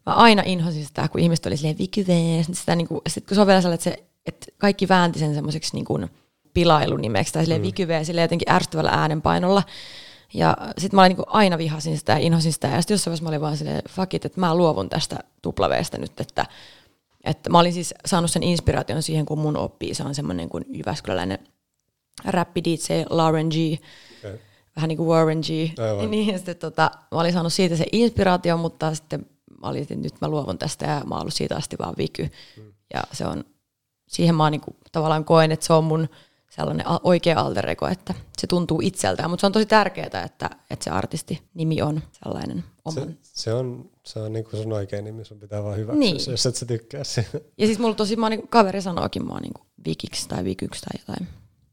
mä 0.06 0.12
aina 0.12 0.42
inhosin 0.46 0.86
sitä, 0.86 1.08
kun 1.08 1.20
ihmiset 1.20 1.46
oli 1.46 1.56
silleen 1.56 1.78
Vicky 1.78 2.06
V. 2.06 2.36
Sitten, 2.38 2.54
sitä, 2.54 2.76
niin 2.76 2.88
kuin, 2.88 3.00
sit 3.08 3.26
kun 3.26 3.34
se 3.34 3.40
on 3.40 3.46
vielä 3.46 3.60
sellainen, 3.60 3.88
että, 3.88 4.00
se, 4.00 4.08
että 4.26 4.46
kaikki 4.58 4.88
väänti 4.88 5.18
sen 5.18 5.34
semmoiseksi 5.34 5.74
niin 5.74 5.84
kuin 5.84 6.08
pilailunimeksi 6.54 7.32
tai 7.32 7.42
silleen 7.42 7.60
mm. 7.60 7.66
Vicky 7.66 7.88
V 7.88 8.04
silleen 8.04 8.24
jotenkin 8.24 8.52
ärsyttävällä 8.52 8.90
äänenpainolla. 8.90 9.62
Ja 10.34 10.56
sitten 10.78 10.96
mä 10.96 11.02
olin 11.02 11.16
niin 11.16 11.26
aina 11.26 11.58
vihasin 11.58 11.98
sitä 11.98 12.12
ja 12.12 12.18
inhosin 12.18 12.52
sitä. 12.52 12.68
Ja 12.68 12.82
sitten 12.82 12.94
jossain 12.94 13.10
vaiheessa 13.10 13.24
mä 13.24 13.28
olin 13.28 13.40
vaan 13.40 13.56
silleen, 13.56 13.82
fuck 13.88 14.14
it, 14.14 14.24
että 14.24 14.40
mä 14.40 14.54
luovun 14.54 14.88
tästä 14.88 15.18
tuplaveestä 15.42 15.98
nyt, 15.98 16.20
että, 16.20 16.46
että 17.24 17.50
mä 17.50 17.58
olin 17.58 17.72
siis 17.72 17.94
saanut 18.06 18.30
sen 18.30 18.42
inspiraation 18.42 19.02
siihen, 19.02 19.26
kun 19.26 19.38
mun 19.38 19.56
oppii. 19.56 19.94
Se 19.94 20.02
on 20.02 20.14
semmoinen 20.14 20.48
kuin 20.48 20.64
Jyväskyläläinen 20.68 21.38
rappi 22.24 22.64
DJ 22.64 23.02
Lauren 23.10 23.48
G. 23.48 23.54
Okay. 24.18 24.38
Vähän 24.76 24.88
niin 24.88 24.96
kuin 24.96 25.08
Warren 25.08 25.40
G. 25.40 25.78
Aivan. 25.78 26.10
Niin, 26.10 26.36
sitten 26.36 26.56
tota, 26.56 26.90
mä 27.12 27.20
olin 27.20 27.32
saanut 27.32 27.52
siitä 27.52 27.76
se 27.76 27.84
inspiraatio, 27.92 28.56
mutta 28.56 28.94
sitten 28.94 29.26
mä 29.62 29.68
olin, 29.68 29.82
että 29.82 29.94
nyt 29.94 30.20
mä 30.20 30.28
luovun 30.28 30.58
tästä 30.58 30.86
ja 30.86 31.02
mä 31.06 31.14
oon 31.14 31.20
ollut 31.20 31.34
siitä 31.34 31.56
asti 31.56 31.76
vaan 31.78 31.94
Viky. 31.98 32.30
Mm. 32.56 32.72
Ja 32.94 33.02
se 33.12 33.26
on, 33.26 33.44
siihen 34.08 34.34
mä 34.34 34.50
niin 34.50 34.60
kuin, 34.60 34.76
tavallaan 34.92 35.24
koen, 35.24 35.52
että 35.52 35.66
se 35.66 35.72
on 35.72 35.84
mun 35.84 36.08
sellainen 36.58 36.86
oikea 37.02 37.40
alter 37.40 37.70
ego, 37.70 37.86
että 37.88 38.14
se 38.38 38.46
tuntuu 38.46 38.80
itseltään, 38.82 39.30
mutta 39.30 39.40
se 39.40 39.46
on 39.46 39.52
tosi 39.52 39.66
tärkeää, 39.66 40.06
että, 40.24 40.50
että 40.70 40.84
se 40.84 40.90
artisti 40.90 41.42
nimi 41.54 41.82
on 41.82 42.02
sellainen 42.24 42.64
oman. 42.84 43.08
Se, 43.08 43.16
se 43.22 43.52
on, 43.52 43.90
se 44.04 44.18
on 44.18 44.32
niinku 44.32 44.56
sun 44.56 44.72
oikein 44.72 45.04
nimi, 45.04 45.24
sun 45.24 45.38
pitää 45.40 45.62
vaan 45.64 45.76
hyväksyä 45.76 46.00
Niin. 46.00 46.14
niin. 46.14 46.24
se, 46.24 46.30
jos 46.30 46.46
et 46.46 46.56
sä 46.56 46.66
tykkää 46.66 47.04
siitä. 47.04 47.40
Ja 47.58 47.66
siis 47.66 47.78
mulla 47.78 47.94
tosi, 47.94 48.16
mä 48.16 48.28
niin 48.30 48.48
kaveri 48.48 48.82
sanookin 48.82 49.26
mua 49.26 49.40
niin 49.40 49.52
vikiksi 49.86 50.28
tai 50.28 50.44
vikyksi 50.44 50.80
tai 50.82 51.00
jotain. 51.00 51.28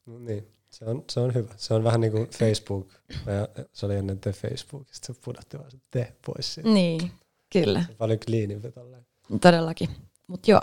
No 0.05 0.19
niin, 0.19 0.47
se 0.69 0.85
on, 0.85 1.03
se 1.11 1.19
on 1.19 1.33
hyvä. 1.33 1.53
Se 1.57 1.73
on 1.73 1.83
vähän 1.83 2.01
niin 2.01 2.11
kuin 2.11 2.27
Facebook. 2.39 2.87
Ja 3.25 3.65
se 3.73 3.85
oli 3.85 3.95
ennen 3.95 4.19
te 4.19 4.31
Facebook, 4.33 4.87
sitten 4.93 5.15
se 5.15 5.21
pudotti 5.25 5.57
vaan 5.59 5.71
se 5.71 5.77
te 5.91 6.13
pois 6.25 6.53
siitä. 6.53 6.69
Niin, 6.69 7.11
kyllä, 7.53 7.81
Se 7.83 7.91
on 7.91 7.95
paljon 7.97 8.19
cleanimpi 8.19 8.71
tolleen. 8.71 9.05
todellakin. 9.41 9.89
Mutta 10.27 10.51
joo, 10.51 10.61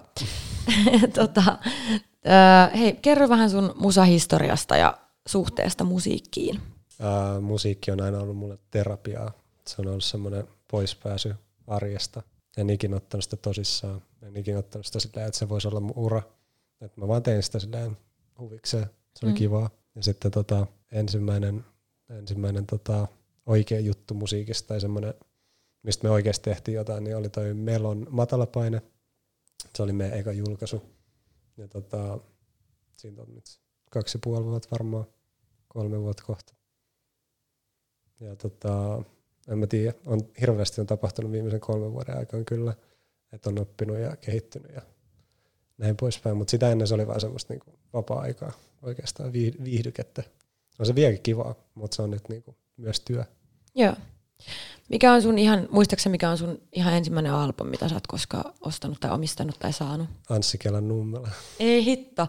tota, 1.14 1.58
ö, 2.26 2.76
hei, 2.76 2.92
kerro 2.92 3.28
vähän 3.28 3.50
sun 3.50 3.74
musahistoriasta 3.76 4.76
ja 4.76 4.98
suhteesta 5.26 5.84
musiikkiin. 5.84 6.60
Ää, 7.00 7.40
musiikki 7.40 7.90
on 7.90 8.00
aina 8.00 8.18
ollut 8.18 8.36
mulle 8.36 8.58
terapiaa. 8.70 9.32
Se 9.66 9.82
on 9.82 9.88
ollut 9.88 10.04
semmoinen 10.04 10.48
poispääsy 10.70 11.34
arjesta. 11.66 12.22
En 12.56 12.70
ikinä 12.70 12.96
ottanut 12.96 13.24
sitä 13.24 13.36
tosissaan. 13.36 14.02
En 14.22 14.36
ikinä 14.36 14.58
ottanut 14.58 14.86
sitä 14.86 15.00
silleen, 15.00 15.26
että 15.26 15.38
se 15.38 15.48
voisi 15.48 15.68
olla 15.68 15.80
mun 15.80 15.96
ura. 15.96 16.22
Et 16.80 16.96
mä 16.96 17.08
vaan 17.08 17.22
tein 17.22 17.42
sitä 17.42 17.58
silleen 17.58 17.96
huvikseen. 18.38 18.86
Se 19.18 19.26
oli 19.26 19.32
mm. 19.32 19.38
kivaa. 19.38 19.70
Ja 19.94 20.02
sitten 20.02 20.30
tota, 20.30 20.66
ensimmäinen, 20.92 21.64
ensimmäinen 22.10 22.66
tota, 22.66 23.08
oikea 23.46 23.80
juttu 23.80 24.14
musiikista 24.14 24.68
tai 24.68 24.80
semmoinen, 24.80 25.14
mistä 25.82 26.04
me 26.04 26.10
oikeasti 26.10 26.50
tehtiin 26.50 26.74
jotain, 26.74 27.04
niin 27.04 27.16
oli 27.16 27.28
toi 27.28 27.54
Melon 27.54 28.06
matalapaine. 28.10 28.82
Se 29.76 29.82
oli 29.82 29.92
meidän 29.92 30.18
eka 30.18 30.32
julkaisu. 30.32 30.82
Ja 31.56 31.68
tota, 31.68 32.18
siitä 32.96 33.22
on 33.22 33.34
nyt 33.34 33.44
kaksi 33.90 34.16
ja 34.16 34.20
puoli 34.24 34.44
vuotta 34.44 34.68
varmaan, 34.70 35.06
kolme 35.68 36.00
vuotta 36.00 36.22
kohta. 36.26 36.54
Ja 38.20 38.36
tota, 38.36 39.02
en 39.48 39.58
mä 39.58 39.66
tiedä, 39.66 39.94
on 40.06 40.20
hirveästi 40.40 40.80
on 40.80 40.86
tapahtunut 40.86 41.32
viimeisen 41.32 41.60
kolmen 41.60 41.92
vuoden 41.92 42.18
aikana 42.18 42.44
kyllä, 42.44 42.74
että 43.32 43.50
on 43.50 43.58
oppinut 43.58 43.98
ja 43.98 44.16
kehittynyt 44.16 44.74
ja 44.74 44.82
näin 45.78 45.96
poispäin, 45.96 46.36
mutta 46.36 46.50
sitä 46.50 46.72
ennen 46.72 46.86
se 46.86 46.94
oli 46.94 47.06
vaan 47.06 47.20
semmoista 47.20 47.52
niinku 47.52 47.70
vapaa-aikaa, 47.92 48.52
oikeastaan 48.82 49.32
vii- 49.32 49.64
viihdykettä. 49.64 50.22
On 50.78 50.86
se 50.86 50.94
vieläkin 50.94 51.22
kivaa, 51.22 51.54
mutta 51.74 51.94
se 51.94 52.02
on 52.02 52.10
nyt 52.10 52.28
niinku 52.28 52.56
myös 52.76 53.00
työ. 53.00 53.24
Joo. 53.74 53.94
Mikä 54.88 55.12
on 55.12 55.22
sun 55.22 55.38
ihan, 55.38 55.68
muistaakseni 55.70 56.10
mikä 56.10 56.30
on 56.30 56.38
sun 56.38 56.62
ihan 56.72 56.94
ensimmäinen 56.94 57.32
album, 57.32 57.66
mitä 57.66 57.88
sä 57.88 57.94
oot 57.94 58.06
koskaan 58.06 58.54
ostanut 58.60 59.00
tai 59.00 59.10
omistanut 59.10 59.58
tai 59.58 59.72
saanut? 59.72 60.08
Anssi 60.28 60.58
Kelan 60.58 60.88
Nummela. 60.88 61.28
Ei 61.58 61.84
hitto. 61.84 62.28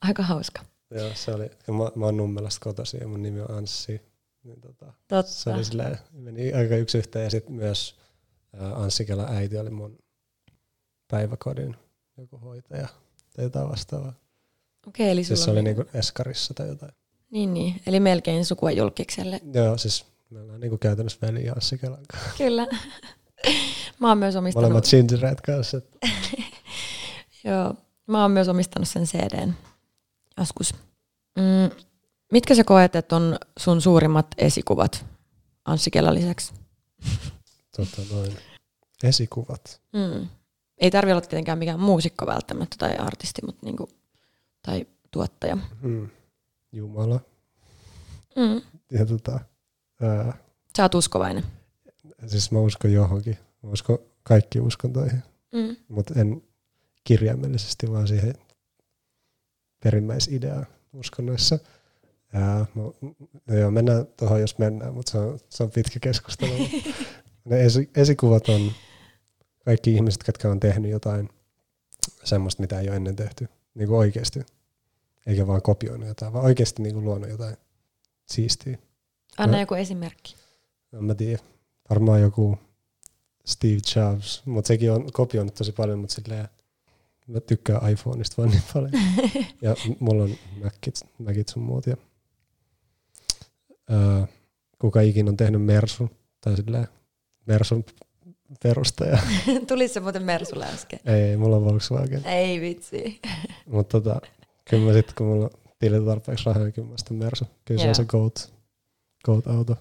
Aika 0.00 0.22
hauska. 0.22 0.62
Joo, 0.90 1.10
se 1.14 1.34
oli, 1.34 1.50
ja 1.66 1.72
mä, 1.72 1.90
mä 1.94 2.04
oon 2.04 2.16
Nummelasta 2.16 2.60
kotoisin 2.64 3.00
ja 3.00 3.08
mun 3.08 3.22
nimi 3.22 3.40
on 3.40 3.50
Anssi. 3.50 4.00
Niin 4.44 4.60
tota, 4.60 4.92
Totta. 5.08 5.32
se 5.32 5.50
oli 5.50 5.64
silleen, 5.64 5.98
meni 6.12 6.52
aika 6.52 6.76
yksi 6.76 6.98
yhteen 6.98 7.24
ja 7.24 7.30
sitten 7.30 7.54
myös 7.54 7.94
ää, 8.60 8.74
Anssi 8.74 9.04
Kelan 9.04 9.36
äiti 9.36 9.58
oli 9.58 9.70
mun 9.70 9.98
päiväkodin 11.10 11.76
joku 12.16 12.38
hoitaja 12.38 12.88
tai 13.36 13.44
jotain 13.44 13.68
vastaavaa. 13.68 14.12
Okei, 14.86 15.10
eli 15.10 15.24
sulla 15.24 15.36
Siis 15.36 15.44
se 15.44 15.50
oli 15.50 15.62
niinku 15.62 15.84
Eskarissa 15.94 16.54
tai 16.54 16.68
jotain. 16.68 16.92
Niin, 17.30 17.54
niin. 17.54 17.80
Eli 17.86 18.00
melkein 18.00 18.44
sukua 18.44 18.70
julkikselle. 18.70 19.40
Joo, 19.54 19.78
siis 19.78 20.04
me 20.30 20.40
ollaan 20.40 20.60
niinku 20.60 20.78
käytännössä 20.78 21.18
veli 21.22 21.50
Anssi 21.50 21.78
Kelan 21.78 22.06
kanssa. 22.12 22.30
Kyllä. 22.38 22.66
Mä 24.00 24.08
oon 24.08 24.18
myös 24.18 24.36
omistanut, 24.36 24.64
Molemmat 24.64 24.90
Gingered 24.90 25.38
kanssa. 25.46 25.80
joo, 27.44 27.74
mä 28.06 28.22
oon 28.22 28.30
myös 28.30 28.48
omistanut 28.48 28.88
sen 28.88 29.04
CDn 29.04 29.54
joskus. 30.38 30.74
Mm, 31.36 31.84
mitkä 32.32 32.54
sä 32.54 32.64
koet, 32.64 32.96
että 32.96 33.16
on 33.16 33.38
sun 33.58 33.80
suurimmat 33.80 34.26
esikuvat 34.38 35.06
Anssi 35.64 35.90
Kelan 35.90 36.14
lisäksi? 36.14 36.54
Tota 37.76 38.02
noin. 38.14 38.36
Esikuvat. 39.02 39.80
Mm. 39.92 40.28
Ei 40.78 40.90
tarvi 40.90 41.12
olla 41.12 41.20
tietenkään 41.20 41.58
mikään 41.58 41.80
muusikko 41.80 42.26
välttämättä 42.26 42.76
tai 42.78 42.96
artisti, 42.96 43.42
mutta 43.46 43.66
niinku, 43.66 43.88
tai 44.62 44.86
tuottaja. 45.10 45.58
Hmm. 45.82 46.08
Jumala. 46.72 47.20
Mm. 48.36 48.62
Ja 48.92 49.06
tota, 49.06 49.40
ää, 50.02 50.38
Sä 50.76 50.82
oot 50.82 50.94
uskovainen. 50.94 51.44
siis 52.26 52.50
mä 52.52 52.58
uskon 52.58 52.92
johonkin. 52.92 53.38
Mä 53.62 53.70
uskon 53.70 53.98
kaikki 54.22 54.60
uskontoihin. 54.60 55.22
Mm. 55.52 55.76
mutta 55.88 56.14
en 56.20 56.42
kirjaimellisesti, 57.04 57.90
vaan 57.90 58.08
siihen 58.08 58.34
perimmäisideaan 59.84 60.66
uskonnoissa. 60.92 61.58
Ää, 62.32 62.66
no, 62.74 62.94
no 63.46 63.54
joo, 63.54 63.70
mennään 63.70 64.06
tuohon, 64.16 64.40
jos 64.40 64.58
mennään, 64.58 64.94
mutta 64.94 65.12
se 65.12 65.18
on, 65.18 65.38
se 65.48 65.62
on 65.62 65.70
pitkä 65.70 65.98
keskustelu. 66.00 66.52
ne 67.44 67.64
esi, 67.64 67.90
esikuvat 67.96 68.48
on 68.48 68.72
kaikki 69.64 69.94
ihmiset, 69.94 70.24
jotka 70.26 70.48
on 70.48 70.60
tehnyt 70.60 70.90
jotain 70.90 71.28
semmoista, 72.24 72.60
mitä 72.60 72.80
ei 72.80 72.88
ole 72.88 72.96
ennen 72.96 73.16
tehty, 73.16 73.48
niin 73.74 73.88
kuin 73.88 73.98
oikeasti. 73.98 74.40
Eikä 75.26 75.46
vaan 75.46 75.62
kopioinut 75.62 76.08
jotain, 76.08 76.32
vaan 76.32 76.44
oikeasti 76.44 76.82
niin 76.82 76.94
kuin 76.94 77.04
luonut 77.04 77.30
jotain 77.30 77.56
siistiä. 78.26 78.78
Anna 79.38 79.56
No. 79.56 79.60
joku 79.60 79.74
esimerkki. 79.74 80.34
En 80.92 81.04
mä 81.04 81.14
tiedä. 81.14 81.38
Varmaan 81.90 82.20
joku 82.20 82.58
Steve 83.46 83.78
Jobs, 83.96 84.42
mutta 84.46 84.68
sekin 84.68 84.92
on 84.92 85.12
kopioinut 85.12 85.54
tosi 85.54 85.72
paljon, 85.72 85.98
mutta 85.98 86.14
silleen 86.14 86.48
mä 87.26 87.40
tykkään 87.40 87.90
iPhoneista 87.92 88.34
vaan 88.38 88.50
niin 88.50 88.62
paljon. 88.74 88.92
ja 89.62 89.74
mulla 90.00 90.22
on 90.22 90.30
Macit, 90.64 90.94
Macit 91.18 91.48
sun 91.48 91.62
muut. 91.62 91.86
Ja, 91.86 91.96
ää, 93.90 94.26
kuka 94.78 95.00
ikinä 95.00 95.30
on 95.30 95.36
tehnyt 95.36 95.62
Mersun, 95.62 96.10
tai 96.40 96.56
silleen 96.56 96.88
Mersun 97.46 97.84
perustaja. 98.62 99.18
Tuli 99.68 99.88
se 99.88 100.00
muuten 100.00 100.22
Mersulle 100.22 100.66
äsken. 100.66 101.00
ei, 101.04 101.36
mulla 101.36 101.56
on 101.56 101.64
Volkswagen. 101.64 102.26
Ei 102.26 102.60
vitsi. 102.60 103.20
Mutta 103.66 104.00
tota, 104.00 104.20
kyllä 104.70 104.86
mä 104.86 104.92
sitten, 104.92 105.14
kun 105.14 105.26
mulla 105.26 105.44
on 105.44 105.50
tilillä 105.78 106.06
tarpeeksi 106.06 106.44
rahaa, 106.46 106.62
niin 106.62 106.72
kyllä 106.72 106.88
mä 106.88 106.96
sitten 106.96 107.16
Mersu. 107.16 107.44
Kyllä 107.64 107.82
se 107.82 107.88
on 107.88 107.94
se 107.94 108.04
GOAT, 108.04 108.52
GOAT-auto. 109.24 109.76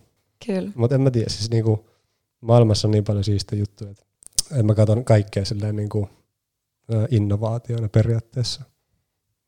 Kyllä. 0.46 0.72
Mutta 0.75 0.96
en 0.96 1.01
mä 1.01 1.12
tiedä, 1.12 1.29
siis 1.29 1.50
niinku, 1.50 1.89
maailmassa 2.41 2.88
on 2.88 2.91
niin 2.91 3.03
paljon 3.03 3.24
siistejä 3.24 3.60
juttuja, 3.60 3.91
että 3.91 4.06
en 4.60 4.65
mä 4.65 4.75
katson 4.75 5.06
kaikkea 5.06 5.46
silleen 5.46 5.75
niinku, 5.75 6.10
innovaationa 7.12 7.89
periaatteessa. 7.89 8.62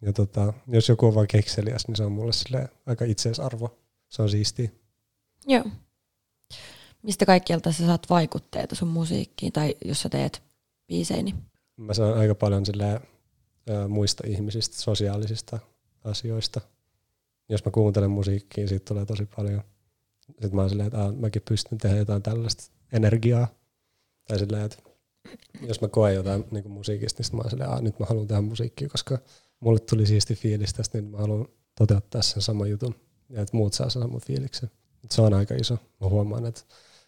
Ja 0.01 0.13
tota, 0.13 0.53
jos 0.67 0.89
joku 0.89 1.05
on 1.05 1.15
vaan 1.15 1.27
kekseliäs, 1.27 1.87
niin 1.87 1.95
se 1.95 2.03
on 2.03 2.11
mulle 2.11 2.33
silleen 2.33 2.69
aika 2.85 3.05
itseisarvo. 3.05 3.79
Se 4.09 4.21
on 4.21 4.29
siistiä. 4.29 4.69
Joo. 5.47 5.63
Mistä 7.03 7.25
kaikkialta 7.25 7.71
sä 7.71 7.85
saat 7.85 8.09
vaikutteita 8.09 8.75
sun 8.75 8.87
musiikkiin, 8.87 9.51
tai 9.51 9.75
jos 9.85 10.01
sä 10.01 10.09
teet 10.09 10.43
biisejä, 10.87 11.23
niin 11.23 11.35
Mä 11.77 11.93
saan 11.93 12.17
aika 12.17 12.35
paljon 12.35 12.65
silleen, 12.65 12.99
muista 13.89 14.23
ihmisistä, 14.27 14.77
sosiaalisista 14.77 15.59
asioista. 16.03 16.61
Jos 17.49 17.65
mä 17.65 17.71
kuuntelen 17.71 18.11
musiikkia, 18.11 18.67
siitä 18.67 18.85
tulee 18.85 19.05
tosi 19.05 19.25
paljon. 19.35 19.63
Sitten 20.29 20.55
mä 20.55 20.61
oon 20.61 20.69
silleen, 20.69 20.87
että 20.87 21.11
mäkin 21.19 21.41
pystyn 21.49 21.77
tehdä 21.77 21.97
jotain 21.97 22.23
tällaista 22.23 22.71
energiaa. 22.93 23.47
Tai 24.27 24.39
silleen, 24.39 24.65
että 24.65 24.77
jos 25.67 25.81
mä 25.81 25.87
koen 25.87 26.15
jotain 26.15 26.45
niin 26.51 26.63
kuin 26.63 26.73
musiikista, 26.73 27.23
niin 27.23 27.35
mä 27.35 27.41
oon 27.41 27.49
silleen, 27.49 27.83
nyt 27.83 27.99
mä 27.99 28.05
haluan 28.05 28.27
tehdä 28.27 28.41
musiikkia, 28.41 28.89
koska 28.89 29.17
mulle 29.59 29.79
tuli 29.79 30.05
siisti 30.05 30.35
fiilis 30.35 30.73
tästä, 30.73 30.97
niin 30.97 31.11
mä 31.11 31.17
haluan 31.17 31.47
toteuttaa 31.77 32.21
sen 32.21 32.41
saman 32.41 32.69
jutun 32.69 32.95
ja 33.29 33.41
että 33.41 33.57
muut 33.57 33.73
saa 33.73 33.89
sen 33.89 34.01
saman 34.01 34.21
fiiliksen. 34.21 34.71
Se 35.11 35.21
on 35.21 35.33
aika 35.33 35.55
iso. 35.55 35.73
Mä 35.73 36.09
huomaan, 36.09 36.45
että 36.45 36.61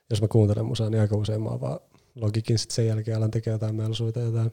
jos 0.09 0.21
mä 0.21 0.27
kuuntelen 0.27 0.65
musaa, 0.65 0.89
niin 0.89 1.01
aika 1.01 1.17
usein 1.17 1.41
mä 1.41 1.61
vaan 1.61 1.79
logikin 2.15 2.59
sitten 2.59 2.75
sen 2.75 2.87
jälkeen 2.87 3.17
alan 3.17 3.31
tekemään 3.31 3.55
jotain 3.55 3.75
melsuita 3.75 4.19
jotain. 4.19 4.51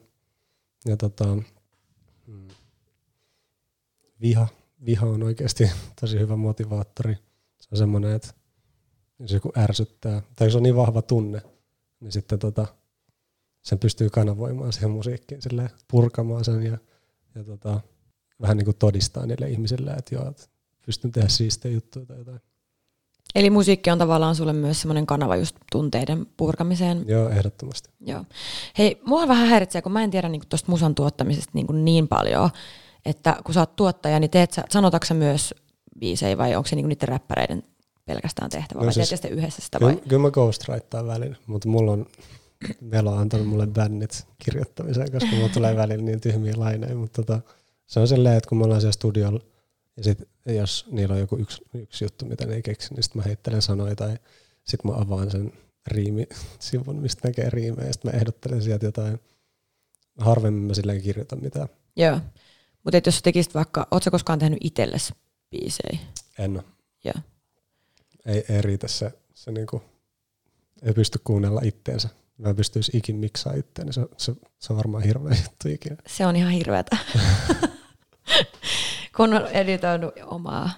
Ja 0.85 0.97
tota, 0.97 1.37
mm, 2.27 2.47
viha. 4.21 4.47
Viha 4.85 5.07
on 5.07 5.23
oikeasti 5.23 5.71
tosi 6.01 6.19
hyvä 6.19 6.35
motivaattori. 6.35 7.15
Se 7.61 7.67
on 7.71 7.77
semmoinen, 7.77 8.11
että 8.11 8.33
jos 9.19 9.31
joku 9.31 9.51
ärsyttää, 9.57 10.21
tai 10.35 10.47
jos 10.47 10.55
on 10.55 10.63
niin 10.63 10.75
vahva 10.75 11.01
tunne, 11.01 11.41
niin 11.99 12.11
sitten 12.11 12.39
tota, 12.39 12.67
sen 13.61 13.79
pystyy 13.79 14.09
kanavoimaan 14.09 14.73
siihen 14.73 14.91
musiikkiin, 14.91 15.41
silleen, 15.41 15.69
purkamaan 15.91 16.45
sen 16.45 16.63
ja, 16.63 16.77
ja 17.35 17.43
tota, 17.43 17.81
vähän 18.41 18.57
niin 18.57 18.65
kuin 18.65 18.77
todistaa 18.77 19.25
niille 19.25 19.49
ihmisille, 19.49 19.91
että 19.91 20.15
joo, 20.15 20.29
että 20.29 20.43
pystyn 20.85 21.11
tehdä 21.11 21.27
siistejä 21.27 21.73
juttuja 21.73 22.05
tai 22.05 22.17
jotain. 22.17 22.39
Eli 23.35 23.49
musiikki 23.49 23.91
on 23.91 23.97
tavallaan 23.97 24.35
sulle 24.35 24.53
myös 24.53 24.81
semmoinen 24.81 25.05
kanava 25.05 25.35
just 25.35 25.55
tunteiden 25.71 26.25
purkamiseen. 26.37 27.05
Joo, 27.07 27.29
ehdottomasti. 27.29 27.89
Joo. 27.99 28.25
Hei, 28.77 29.01
mua 29.05 29.27
vähän 29.27 29.47
häiritsee, 29.47 29.81
kun 29.81 29.91
mä 29.91 30.03
en 30.03 30.11
tiedä 30.11 30.29
niin 30.29 30.41
tuosta 30.49 30.71
musan 30.71 30.95
tuottamisesta 30.95 31.51
niin, 31.53 31.85
niin 31.85 32.07
paljon, 32.07 32.49
että 33.05 33.37
kun 33.43 33.53
sä 33.53 33.59
oot 33.59 33.75
tuottaja, 33.75 34.19
niin 34.19 34.31
teet 34.31 34.51
sä, 34.51 34.63
sanotaanko 34.69 35.13
myös 35.13 35.53
biisejä 35.99 36.37
vai 36.37 36.55
onko 36.55 36.67
se 36.67 36.75
niin 36.75 36.89
niiden 36.89 37.07
räppäreiden 37.07 37.63
pelkästään 38.09 38.49
tehtävä, 38.49 38.79
no 38.79 38.85
vai 38.85 38.93
siis, 38.93 39.09
teet 39.09 39.21
sitten 39.21 39.39
yhdessä 39.39 39.61
sitä 39.61 39.79
vai? 39.81 39.95
Kyllä 40.07 40.21
mä 40.21 40.31
ghostwritaan 40.31 41.07
välillä, 41.07 41.35
mutta 41.45 41.67
mulla 41.67 41.91
on, 41.91 42.05
Velo 42.91 43.11
on 43.11 43.19
antanut 43.19 43.47
mulle 43.47 43.67
bännit 43.67 44.27
kirjoittamiseen, 44.43 45.11
koska 45.11 45.35
mulla 45.35 45.49
tulee 45.49 45.75
välillä 45.75 46.03
niin 46.03 46.21
tyhmiä 46.21 46.53
laineja, 46.57 46.95
mutta 46.95 47.23
tota, 47.23 47.41
se 47.87 47.99
on 47.99 48.07
silleen, 48.07 48.37
että 48.37 48.49
kun 48.49 48.57
me 48.57 48.63
ollaan 48.63 48.81
siellä 48.81 48.93
studiolla, 48.93 49.39
ja 49.97 50.03
sit, 50.03 50.29
jos 50.45 50.85
niillä 50.91 51.13
on 51.13 51.19
joku 51.19 51.37
yksi, 51.37 51.61
yksi 51.73 52.05
juttu, 52.05 52.25
mitä 52.25 52.45
ne 52.45 52.55
ei 52.55 52.61
keksi, 52.61 52.93
niin 52.93 53.03
sitten 53.03 53.19
mä 53.19 53.23
heittelen 53.25 53.61
sanoja 53.61 53.95
tai 53.95 54.17
sitten 54.63 54.91
mä 54.91 54.97
avaan 54.97 55.31
sen 55.31 55.53
riimisivun, 55.87 56.95
mistä 56.95 57.27
näkee 57.27 57.49
riimejä, 57.49 57.87
ja 57.87 57.93
sitten 57.93 58.11
mä 58.11 58.17
ehdottelen 58.17 58.61
sieltä 58.61 58.85
jotain. 58.85 59.19
Harvemmin 60.17 60.63
mä 60.63 60.73
silleen 60.73 61.01
kirjoita 61.01 61.35
mitään. 61.35 61.67
Joo. 61.95 62.19
Mutta 62.83 63.01
jos 63.05 63.15
sä 63.15 63.21
tekisit 63.23 63.53
vaikka, 63.53 63.87
ootko 63.91 64.11
koskaan 64.11 64.39
tehnyt 64.39 64.59
itsellesi 64.63 65.13
biisejä? 65.49 65.99
En 66.39 66.51
ole. 66.51 66.63
Joo. 67.03 67.13
Ei, 68.29 68.45
ei 68.49 68.61
riitä 68.61 68.87
se, 68.87 69.11
se 69.33 69.51
niinku, 69.51 69.81
ei 70.81 70.93
pysty 70.93 71.19
kuunnella 71.23 71.61
itteensä. 71.63 72.09
Mä 72.37 72.53
pystyisin 72.53 72.97
ikin 72.97 73.15
miksaa 73.15 73.53
itteen, 73.53 73.85
niin 73.85 73.93
se, 73.93 74.07
se, 74.17 74.35
se 74.59 74.73
on 74.73 74.77
varmaan 74.77 75.03
hirveä 75.03 75.37
juttu 75.43 75.67
ikinä. 75.67 75.95
Se 76.07 76.25
on 76.25 76.35
ihan 76.35 76.51
hirveätä. 76.51 76.97
kun 79.17 79.33
on 79.33 79.47
editoinut 79.47 80.13
omaa 80.25 80.69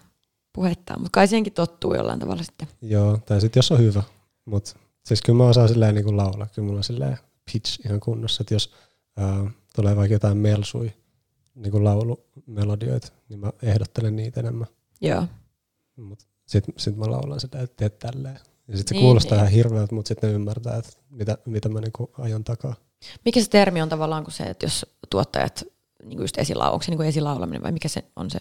puhettaan, 0.54 1.00
mutta 1.02 1.14
kai 1.14 1.28
siihenkin 1.28 1.54
tottuu 1.54 1.96
jollain 1.96 2.20
tavalla 2.20 2.44
sitten. 2.44 2.68
Joo, 2.82 3.18
tai 3.26 3.42
sitten 3.42 3.58
jos 3.58 3.72
on 3.72 3.80
hyvä, 3.80 4.04
mutta 4.46 4.76
siis 5.06 5.22
kyllä 5.22 5.38
mä 5.38 5.50
osaan 5.50 5.70
silleen 5.70 5.96
niin 5.96 6.06
kuin 6.06 6.18
laulaa, 6.18 6.48
kyllä 6.56 6.66
mulla 6.66 6.80
on 6.80 6.84
silleen 6.84 7.18
pitch 7.54 7.86
ihan 7.86 8.00
kunnossa, 8.00 8.44
että 8.44 8.54
jos 8.54 8.74
ää, 9.18 9.52
tulee 9.76 9.96
vaikka 9.96 10.14
jotain 10.14 10.38
melsui, 10.38 10.94
niin 11.56 11.72
kuin 11.72 11.84
laulumelodioita, 11.84 13.08
niin 13.30 13.40
mä 13.40 13.52
ehdottelen 13.62 14.16
niitä 14.16 14.40
enemmän. 14.40 14.68
Joo. 15.02 15.28
Mutta 15.96 16.26
sitten 16.52 16.74
sit 16.78 16.96
mä 16.96 17.12
laulan 17.12 17.40
sitä, 17.40 17.62
että 17.62 17.76
teet 17.78 18.00
tälleen. 18.00 18.40
Ja 18.68 18.78
sitten 18.78 18.90
se 18.90 18.94
niin, 18.96 19.02
kuulostaa 19.02 19.38
niin. 19.38 19.42
ihan 19.42 19.54
hirveältä, 19.54 19.96
mutta 19.96 20.08
sitten 20.08 20.30
ne 20.30 20.36
ymmärtää, 20.36 20.78
että 20.78 20.92
mitä, 21.10 21.38
mitä 21.46 21.70
mä 21.70 21.82
niinku 21.82 22.12
ajan 22.18 22.44
takaa. 22.44 22.76
Mikä 23.26 23.42
se 23.42 23.50
termi 23.50 23.82
on 23.82 23.90
tavallaan 23.90 24.24
kuin 24.24 24.34
se, 24.34 24.44
että 24.44 24.66
jos 24.66 24.86
tuottajat 25.10 25.64
niin 26.04 26.18
kuin 26.18 26.24
just 26.24 26.38
esila, 26.38 26.72
onko 26.72 26.84
se 26.84 26.92
niin 26.92 27.02
esilaulaminen 27.02 27.64
vai 27.64 27.72
mikä 27.72 27.88
se 27.88 28.04
on 28.16 28.30
se? 28.30 28.40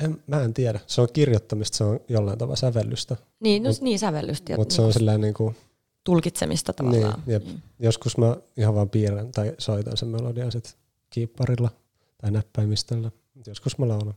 En, 0.00 0.22
mä 0.26 0.42
en 0.42 0.54
tiedä. 0.54 0.80
Se 0.86 1.00
on 1.00 1.08
kirjoittamista, 1.12 1.76
se 1.76 1.84
on 1.84 2.00
jollain 2.08 2.38
tavalla 2.38 2.56
sävellystä. 2.56 3.16
Niin, 3.40 3.62
no, 3.62 3.70
mut, 3.70 3.80
niin 3.80 3.98
sävellystä. 3.98 4.56
Mutta 4.56 4.74
se 4.74 4.82
on 4.82 4.92
sellainen 4.92 5.20
niin 5.20 5.34
kuin, 5.34 5.56
tulkitsemista 6.04 6.72
tavallaan. 6.72 7.22
Niin, 7.26 7.32
jep. 7.32 7.44
Mm. 7.44 7.60
Joskus 7.78 8.18
mä 8.18 8.36
ihan 8.56 8.74
vaan 8.74 8.90
piirrän 8.90 9.32
tai 9.32 9.54
soitan 9.58 9.96
sen 9.96 10.08
melodian 10.08 10.52
sit 10.52 10.76
kiipparilla 11.10 11.70
tai 12.18 12.30
näppäimistöllä. 12.30 13.10
Joskus 13.46 13.78
mä 13.78 13.88
laulan. 13.88 14.14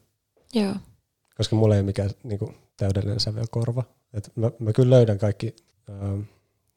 Joo. 0.54 0.76
Koska 1.38 1.56
mulla 1.56 1.76
ei 1.76 1.80
ole 1.80 1.86
mikään 1.86 2.10
niin 2.24 2.40
kuin, 2.40 2.56
täydellinen 2.78 3.20
sävelkorva. 3.20 3.84
Et 4.14 4.32
mä, 4.36 4.52
mä 4.60 4.74
kyllä 4.74 4.96
löydän 4.96 5.18
kaikki 5.18 5.56
äh, 5.90 6.28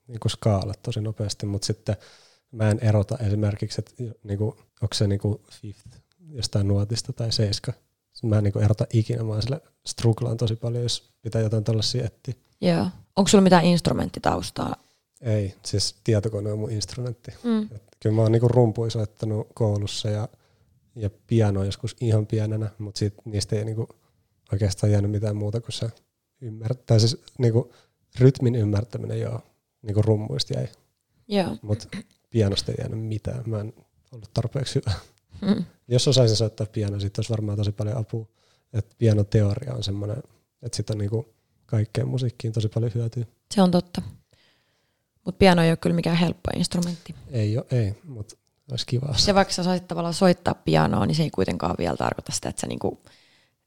niin 0.09 0.21
kuin 0.21 0.33
skaalat 0.33 0.83
tosi 0.83 1.01
nopeasti, 1.01 1.47
mutta 1.47 1.67
sitten 1.67 1.97
mä 2.53 2.71
en 2.71 2.79
erota 2.83 3.19
esimerkiksi, 3.19 3.81
että 3.81 4.17
niinku, 4.25 4.57
onko 4.83 4.95
se 4.95 5.07
niinku 5.07 5.41
fifth 5.53 5.89
jostain 6.31 6.69
nuotista 6.69 7.13
tai 7.13 7.33
seiska. 7.33 7.73
Mä 8.23 8.39
en 8.39 8.45
niinku 8.45 8.59
erota 8.59 8.87
ikinä, 8.93 9.23
mä 9.23 9.41
sille 9.41 9.61
strugglaan 9.87 10.37
tosi 10.37 10.57
paljon, 10.57 10.83
jos 10.83 11.13
pitää 11.23 11.43
jotain 11.43 11.65
tällaisia 11.65 12.05
etsiä. 12.05 12.35
Joo. 12.61 12.87
Onko 13.17 13.29
sulla 13.29 13.43
mitään 13.43 13.65
instrumenttitaustaa? 13.65 14.77
Ei, 15.21 15.55
siis 15.65 15.97
tietokone 16.05 16.53
on 16.53 16.59
mun 16.59 16.71
instrumentti. 16.71 17.31
Mm. 17.43 17.63
Et 17.63 17.83
kyllä 18.01 18.17
mä 18.17 18.23
oon 18.23 18.33
niinku 18.33 18.49
rumpuja 18.49 18.91
soittanut 18.91 19.49
koulussa 19.55 20.11
ja, 20.11 20.29
ja 20.95 21.11
piano 21.27 21.65
joskus 21.65 21.97
ihan 22.01 22.27
pienenä, 22.27 22.71
mutta 22.79 22.99
sit 22.99 23.15
niistä 23.25 23.57
ei 23.57 23.65
niinku 23.65 23.89
oikeastaan 24.53 24.93
jäänyt 24.93 25.11
mitään 25.11 25.37
muuta 25.37 25.61
kuin 25.61 25.73
se 25.73 25.91
ymmärtää. 26.41 26.99
Siis 26.99 27.23
niinku 27.39 27.73
rytmin 28.21 28.55
ymmärtäminen 28.55 29.21
joo, 29.21 29.41
niinku 29.83 30.03
rummuista 30.03 30.55
jäi. 30.55 30.69
Joo. 31.29 31.57
Mutta 31.63 31.89
pianosta 32.31 32.73
ei 32.73 32.77
jäänyt 32.81 33.07
mitään. 33.07 33.43
Mä 33.47 33.61
en 33.61 33.73
ollut 34.13 34.31
tarpeeksi 34.35 34.75
hyvä. 34.75 34.93
Mm. 35.41 35.65
Jos 35.89 36.09
osaisin 36.09 36.37
soittaa 36.37 36.67
pianoa, 36.67 37.01
sitten 37.01 37.21
olisi 37.21 37.31
varmaan 37.31 37.59
tosi 37.59 37.73
paljon 37.73 37.97
apua. 37.97 38.27
Että 38.73 38.95
pianoteoria 38.99 39.75
on 39.75 39.83
semmoinen, 39.83 40.23
että 40.63 40.77
sitä 40.77 40.93
on 40.93 40.99
niinku 40.99 41.35
kaikkeen 41.67 42.09
musiikkiin 42.09 42.53
tosi 42.53 42.69
paljon 42.69 42.95
hyötyä. 42.95 43.25
Se 43.55 43.63
on 43.63 43.71
totta. 43.71 44.03
Mutta 45.25 45.39
piano 45.39 45.63
ei 45.63 45.71
ole 45.71 45.77
kyllä 45.77 45.97
mikään 45.97 46.17
helppo 46.17 46.51
instrumentti. 46.57 47.15
Ei 47.31 47.59
ole, 47.59 47.67
ei, 47.71 47.95
mutta 48.05 48.37
olisi 48.71 48.87
kiva. 48.87 49.15
Ja 49.27 49.35
vaikka 49.35 49.55
sä 49.55 49.65
saisit 49.65 49.89
tavallaan 49.89 50.15
soittaa 50.15 50.55
pianoa, 50.55 51.07
niin 51.07 51.15
se 51.15 51.23
ei 51.23 51.31
kuitenkaan 51.31 51.75
vielä 51.79 51.97
tarkoita 51.97 52.33
sitä, 52.33 52.49
että 52.49 52.61
sä 52.61 52.67
niinku 52.67 53.01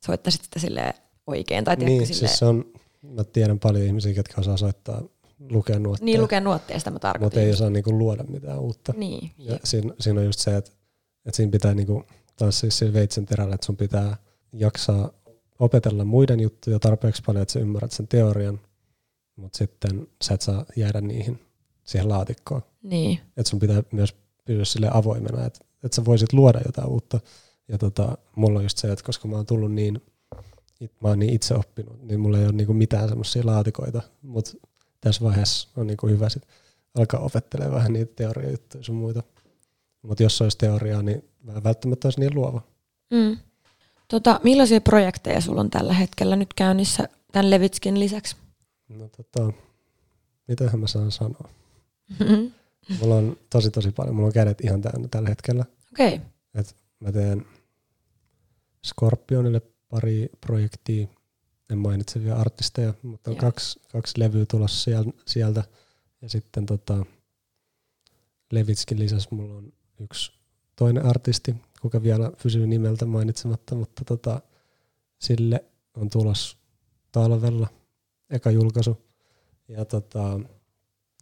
soittaisit 0.06 0.44
sitä 0.44 0.60
sille 0.60 0.94
oikein. 1.28 1.64
Tai 1.64 1.76
niin, 1.76 1.88
silleen... 1.90 2.16
siis 2.16 2.40
se 2.40 2.46
on, 2.46 2.66
mä 3.02 3.24
tiedän 3.24 3.60
paljon 3.60 3.86
ihmisiä, 3.86 4.12
jotka 4.12 4.42
osaa 4.42 4.58
soittaa 4.58 5.02
lukea 5.50 5.80
nuotteja. 5.80 6.06
Niin, 6.06 6.22
lukea 6.22 6.40
nuotteja, 6.40 6.80
sitä 6.80 6.92
mä 6.92 7.00
tarkoitin. 7.00 7.26
Mutta 7.26 7.40
ei 7.40 7.52
osaa 7.52 7.70
niinku 7.70 7.98
luoda 7.98 8.24
mitään 8.24 8.60
uutta. 8.60 8.94
Niin. 8.98 9.32
Ja 9.38 9.60
siinä, 9.64 9.94
siinä, 10.00 10.20
on 10.20 10.26
just 10.26 10.40
se, 10.40 10.58
että, 10.58 10.72
että 11.26 11.38
siinä 11.38 11.52
pitää 11.52 11.74
niinku, 11.74 12.04
taas 12.36 12.60
siis 12.60 12.78
sillä 12.78 12.94
veitsen 12.94 13.26
terällä, 13.26 13.56
että 13.56 13.66
sun 13.66 13.78
pitää 13.78 14.18
jaksaa 14.54 15.12
opetella 15.60 16.06
muiden 16.06 16.40
juttuja 16.40 16.80
tarpeeksi 16.80 17.22
paljon, 17.26 17.42
että 17.42 17.52
sä 17.52 17.60
ymmärrät 17.60 17.92
sen 17.92 18.08
teorian, 18.08 18.60
mutta 19.36 19.58
sitten 19.58 20.08
sä 20.24 20.34
et 20.34 20.42
saa 20.42 20.66
jäädä 20.76 21.02
niihin 21.02 21.40
siihen 21.84 22.10
laatikkoon. 22.10 22.62
Niin. 22.84 23.20
Että 23.38 23.50
sun 23.50 23.60
pitää 23.60 23.84
myös 23.92 24.16
pysyä 24.46 24.66
sille 24.66 24.90
avoimena, 24.94 25.46
että, 25.46 25.60
että 25.84 25.96
sä 25.96 26.06
voisit 26.06 26.34
luoda 26.34 26.62
jotain 26.66 26.88
uutta. 26.88 27.20
Ja 27.72 27.78
tota, 27.78 28.18
mulla 28.36 28.60
on 28.60 28.66
just 28.66 28.78
se, 28.78 28.92
että 28.92 29.06
koska 29.06 29.28
mä 29.28 29.36
oon 29.36 29.46
tullut 29.46 29.72
niin, 29.72 30.02
mä 31.02 31.10
oon 31.10 31.20
niin 31.20 31.34
itse 31.34 31.56
oppinut, 31.56 32.04
niin 32.04 32.20
mulla 32.20 32.38
ei 32.38 32.46
ole 32.46 32.52
niinku 32.52 32.74
mitään 32.74 33.10
semmoisia 33.10 33.46
laatikoita, 33.46 34.02
mutta 34.22 34.52
tässä 35.02 35.24
vaiheessa 35.24 35.70
on 35.78 35.88
niin 35.88 35.98
kuin 35.98 36.14
hyvä 36.14 36.30
sit 36.30 36.44
alkaa 36.96 37.20
opettelemaan 37.20 37.76
vähän 37.76 37.94
niitä 37.94 38.14
teoriajuttuja 38.16 38.84
sun 38.84 38.96
muita. 38.96 39.24
Mutta 40.02 40.24
jos 40.24 40.42
olisi 40.42 40.58
teoriaa, 40.58 41.02
niin 41.02 41.24
vähän 41.46 41.64
välttämättä 41.64 42.08
olisi 42.08 42.20
niin 42.20 42.36
luova. 42.36 42.62
Mm. 43.12 43.38
Tota, 44.08 44.40
millaisia 44.44 44.82
projekteja 44.82 45.42
sulla 45.42 45.62
on 45.62 45.70
tällä 45.70 45.94
hetkellä 45.94 46.36
nyt 46.36 46.54
käynnissä 46.54 47.08
tämän 47.32 47.50
Levitskin 47.50 48.00
lisäksi? 48.00 48.36
No 48.90 49.08
tota, 49.08 49.54
mitähän 50.48 50.80
mä 50.80 50.88
saan 50.88 51.12
sanoa? 51.12 51.50
Mm-hmm. 52.20 52.52
Mulla 53.02 53.16
on 53.16 53.38
tosi 53.50 53.72
tosi 53.72 53.92
paljon, 53.92 54.16
mulla 54.16 54.28
on 54.28 54.34
kädet 54.34 54.62
ihan 54.62 54.82
täynnä 54.82 55.08
tällä 55.08 55.30
hetkellä. 55.30 55.66
Okei. 55.94 56.16
Okay. 56.16 56.28
Et 56.56 56.76
mä 57.00 57.12
teen 57.12 57.46
Scorpionille 58.88 59.62
pari 59.90 60.30
projektia, 60.42 61.08
en 61.70 61.78
mainitse 61.78 62.24
vielä 62.24 62.38
artisteja, 62.38 62.94
mutta 63.04 63.32
on 63.32 63.38
kaksi, 63.38 63.80
kaksi 63.92 64.20
levyä 64.20 64.46
tulossa 64.46 64.92
sieltä. 65.26 65.64
Ja 66.22 66.30
sitten 66.30 66.66
tota, 66.66 67.06
Levitskin 68.52 69.00
lisäksi 69.00 69.28
mulla 69.32 69.54
on 69.54 69.74
yksi 70.00 70.32
toinen 70.76 71.06
artisti, 71.06 71.56
kuka 71.82 72.04
vielä 72.04 72.32
pysyy 72.44 72.68
nimeltä 72.68 73.06
mainitsematta, 73.06 73.76
mutta 73.76 74.06
tota, 74.06 74.42
sille 75.20 75.66
on 75.94 76.10
tulos 76.10 76.58
talvella 77.12 77.68
eka 78.30 78.52
julkaisu. 78.52 78.98
Ja 79.68 79.86
tota, 79.86 80.40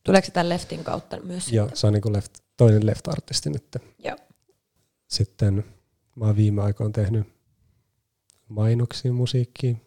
Tuleeko 0.04 0.26
se 0.26 0.32
tämän 0.32 0.50
Leftin 0.50 0.84
kautta 0.84 1.22
myös? 1.22 1.52
Joo, 1.52 1.70
se 1.74 1.88
on 1.88 1.94
niin 1.94 2.14
left, 2.14 2.34
toinen 2.58 2.86
Left-artisti 2.86 3.50
nyt. 3.50 3.78
Joo. 4.00 4.18
Sitten 5.08 5.66
mä 6.16 6.26
oon 6.26 6.36
viime 6.36 6.62
aikoina 6.62 6.92
tehnyt 6.92 7.28
mainoksia 8.50 9.14
musiikkiin 9.14 9.82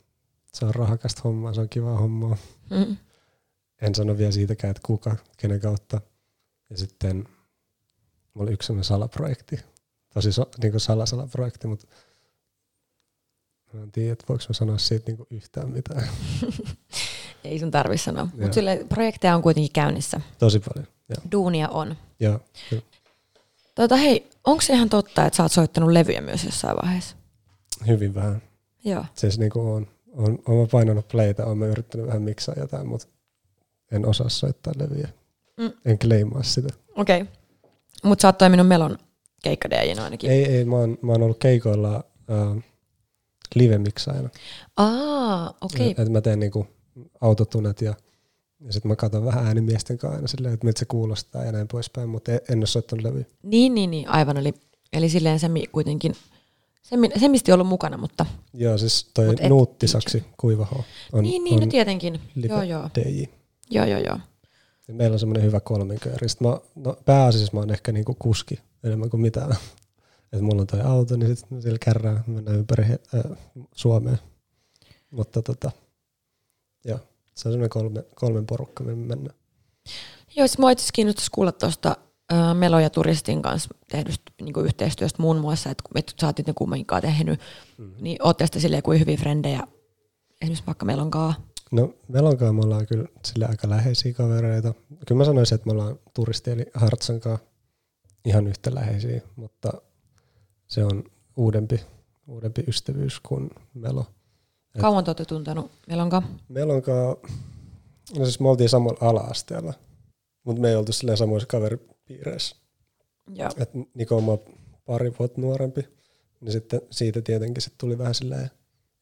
se 0.54 0.64
on 0.64 0.74
rahakasta 0.74 1.20
hommaa, 1.24 1.54
se 1.54 1.60
on 1.60 1.68
kiva 1.68 1.98
hommaa. 1.98 2.36
Mm. 2.70 2.96
En 3.82 3.94
sano 3.94 4.18
vielä 4.18 4.32
siitäkään, 4.32 4.70
että 4.70 4.82
kuka, 4.86 5.16
kenen 5.36 5.60
kautta. 5.60 6.00
Ja 6.70 6.76
sitten 6.76 7.16
mulla 8.34 8.48
oli 8.48 8.52
yksi 8.52 8.66
sellainen 8.66 8.84
salaprojekti, 8.84 9.60
tosi 10.14 10.32
so, 10.32 10.50
niin 10.62 10.70
kuin 10.70 10.80
salasalaprojekti, 10.80 11.66
mutta 11.66 11.86
Mä 13.72 13.82
en 13.82 13.92
tiedä, 13.92 14.12
että 14.12 14.24
voiko 14.28 14.44
mä 14.48 14.52
sanoa 14.52 14.78
siitä 14.78 15.04
niinku 15.06 15.26
yhtään 15.30 15.70
mitään. 15.70 16.08
Ei 17.44 17.58
sun 17.58 17.70
tarvi 17.70 17.98
sanoa. 17.98 18.24
Mutta 18.24 18.60
projekteja 18.88 19.36
on 19.36 19.42
kuitenkin 19.42 19.72
käynnissä. 19.72 20.20
Tosi 20.38 20.60
paljon, 20.60 20.86
joo. 21.08 21.22
Duunia 21.32 21.68
on. 21.68 21.96
Joo, 22.20 22.40
kyllä. 22.70 22.82
Tota, 23.74 23.96
hei, 23.96 24.30
onko 24.44 24.60
se 24.60 24.72
ihan 24.72 24.88
totta, 24.88 25.26
että 25.26 25.36
sä 25.36 25.42
oot 25.42 25.52
soittanut 25.52 25.90
levyjä 25.90 26.20
myös 26.20 26.44
jossain 26.44 26.76
vaiheessa? 26.82 27.16
Hyvin 27.86 28.14
vähän. 28.14 28.42
Joo. 28.84 29.04
Siis 29.14 29.38
niinku 29.38 29.60
on, 29.60 29.86
on, 30.12 30.38
on 30.46 30.56
mä 30.56 30.66
painanut 30.72 31.08
playtä, 31.08 31.46
on 31.46 31.58
mä 31.58 31.66
yrittänyt 31.66 32.06
vähän 32.06 32.22
miksaa 32.22 32.54
jotain, 32.58 32.86
mutta 32.86 33.08
en 33.92 34.06
osaa 34.06 34.28
soittaa 34.28 34.72
levyjä. 34.76 35.08
Mm. 35.56 35.72
En 35.84 35.98
kleimaa 35.98 36.42
sitä. 36.42 36.68
Okei. 36.96 37.22
Okay. 37.22 37.34
Mutta 38.04 38.22
sä 38.22 38.28
oot 38.28 38.38
toiminut 38.38 38.68
Melon 38.68 38.98
keikka 39.42 39.68
ainakin. 40.02 40.30
Ei, 40.30 40.44
ei, 40.44 40.64
mä 40.64 40.76
oon, 40.76 40.98
mä 41.02 41.12
oon 41.12 41.22
ollut 41.22 41.38
keikoilla 41.38 42.04
äh, 42.30 42.64
live-miksaajana. 43.54 44.28
Aa, 44.76 45.54
okei. 45.60 45.90
Okay. 45.90 45.90
Et, 45.90 45.98
et 45.98 46.08
mä 46.12 46.20
teen 46.20 46.40
niinku 46.40 46.66
autotunet 47.20 47.80
ja, 47.80 47.94
ja 48.60 48.72
sitten 48.72 48.88
mä 48.90 48.96
katson 48.96 49.24
vähän 49.24 49.46
äänimiesten 49.46 49.98
kanssa 49.98 50.16
aina 50.16 50.28
silleen, 50.28 50.54
että 50.54 50.66
miltä 50.66 50.78
se 50.78 50.84
kuulostaa 50.84 51.44
ja 51.44 51.52
näin 51.52 51.68
poispäin, 51.68 52.08
mutta 52.08 52.32
en, 52.32 52.40
en 52.50 52.58
ole 52.58 52.66
soittanut 52.66 53.04
levyä. 53.04 53.24
Niin, 53.42 53.74
niin, 53.74 53.90
niin, 53.90 54.08
aivan. 54.08 54.36
Eli, 54.36 54.54
eli 54.92 55.08
silleen 55.08 55.40
se 55.40 55.48
kuitenkin, 55.72 56.14
se, 56.82 56.96
se 57.20 57.28
mistä 57.28 57.54
ollut 57.54 57.66
mukana, 57.66 57.96
mutta... 57.96 58.26
Joo, 58.54 58.78
siis 58.78 59.10
toi 59.14 59.26
Mut 59.26 59.40
nuuttisaksi 59.48 60.24
kuivaho 60.40 60.84
on 61.12 61.22
Niin, 61.22 61.44
niin, 61.44 61.54
on 61.54 61.60
no 61.60 61.66
tietenkin. 61.66 62.20
Joo, 62.36 62.62
joo. 62.62 62.90
DJ. 62.94 63.24
Joo, 63.70 63.86
joo, 63.86 64.00
joo. 64.00 64.18
Ja 64.88 64.94
meillä 64.94 65.14
on 65.14 65.18
semmoinen 65.18 65.44
hyvä 65.44 65.60
kolminkööri. 65.60 66.28
Sitten 66.28 66.48
mä, 66.48 66.58
no, 66.74 66.96
pääasiassa 67.04 67.52
mä 67.54 67.60
oon 67.60 67.70
ehkä 67.70 67.92
niinku 67.92 68.16
kuski 68.18 68.60
enemmän 68.84 69.10
kuin 69.10 69.20
mitään. 69.20 69.50
että 70.32 70.44
mulla 70.44 70.60
on 70.60 70.66
toi 70.66 70.80
auto, 70.80 71.16
niin 71.16 71.36
sitten 71.36 71.62
siellä 71.62 71.78
kärrään, 71.78 72.24
mennään 72.26 72.58
ympäri 72.58 72.84
äh, 72.84 73.38
Suomeen. 73.74 74.18
Mutta 75.10 75.42
tota, 75.42 75.70
joo, 76.84 76.98
se 77.34 77.48
on 77.48 77.52
semmoinen 77.52 77.70
kolme, 77.70 78.04
kolmen 78.14 78.46
porukka, 78.46 78.84
me 78.84 78.94
mennään. 78.94 79.36
Joo, 80.36 80.46
siis 80.46 80.58
mua 80.58 80.70
itse 80.70 80.88
kiinnostaisi 80.92 81.30
kuulla 81.30 81.52
tuosta 81.52 81.96
Melo 82.54 82.80
ja 82.80 82.90
Turistin 82.90 83.42
kanssa 83.42 83.74
tehdystä 83.90 84.32
niin 84.40 84.64
yhteistyöstä 84.64 85.22
muun 85.22 85.40
muassa, 85.40 85.70
että 85.70 85.84
et 85.94 86.14
sä 86.20 86.26
oot 86.26 86.38
ne 86.46 86.52
kummankaan 86.54 87.02
tehnyt, 87.02 87.40
mm-hmm. 87.78 87.94
niin 88.00 88.16
ootte 88.22 88.46
sitten 88.46 88.62
silleen 88.62 88.82
kuin 88.82 89.00
hyviä 89.00 89.16
frendejä 89.16 89.66
esimerkiksi 90.40 90.66
vaikka 90.66 90.86
Melonkaa? 90.86 91.34
No 91.70 91.94
Melonkaa 92.08 92.52
me 92.52 92.60
ollaan 92.60 92.86
kyllä 92.86 93.08
sille 93.24 93.46
aika 93.46 93.70
läheisiä 93.70 94.12
kavereita. 94.12 94.74
Kyllä 95.06 95.18
mä 95.18 95.24
sanoisin, 95.24 95.54
että 95.54 95.66
me 95.66 95.72
ollaan 95.72 95.98
Turisti 96.14 96.50
eli 96.50 96.66
Hartsankaan 96.74 97.38
ihan 98.24 98.46
yhtä 98.46 98.74
läheisiä, 98.74 99.20
mutta 99.36 99.72
se 100.68 100.84
on 100.84 101.04
uudempi, 101.36 101.80
uudempi 102.26 102.64
ystävyys 102.68 103.20
kuin 103.20 103.50
Melo. 103.74 104.06
Kauan 104.80 105.04
te 105.04 105.10
olette 105.10 105.24
tuntenut 105.24 105.70
Melonka? 105.88 106.22
Melonka, 106.48 106.92
no 108.18 108.24
siis 108.24 108.40
me 108.40 108.48
oltiin 108.48 108.68
samalla 108.68 109.08
ala-asteella, 109.08 109.74
mutta 110.44 110.62
me 110.62 110.68
ei 110.68 110.76
oltu 110.76 110.92
silleen 110.92 111.18
samoissa 111.18 111.46
kaveripiireissä. 112.12 112.56
Joo. 113.34 113.50
Et 113.56 113.70
Niko 113.94 114.16
on 114.16 114.38
pari 114.84 115.12
vuotta 115.18 115.40
nuorempi, 115.40 115.88
niin 116.40 116.52
sitten 116.52 116.80
siitä 116.90 117.22
tietenkin 117.22 117.62
sit 117.62 117.74
tuli 117.78 117.98
vähän 117.98 118.14
silleen, 118.14 118.50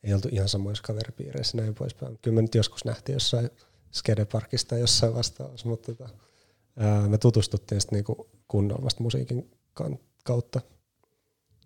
ei 0.02 0.14
oltu 0.14 0.28
ihan 0.32 0.48
samoissa 0.48 0.82
kaveripiireissä 0.82 1.56
näin 1.56 1.74
poispäin. 1.74 2.18
Kyllä 2.22 2.34
me 2.34 2.42
nyt 2.42 2.54
joskus 2.54 2.84
nähtiin 2.84 3.14
jossain 3.14 3.50
skateparkista 3.92 4.78
jossain 4.78 5.14
vastaavassa, 5.14 5.68
mutta 5.68 5.94
tota, 5.94 6.10
ää, 6.76 7.08
me 7.08 7.18
tutustuttiin 7.18 7.80
sitten 7.80 7.96
niinku 7.96 8.30
kunnolla 8.48 8.84
vasta 8.84 9.02
musiikin 9.02 9.50
kautta. 10.24 10.60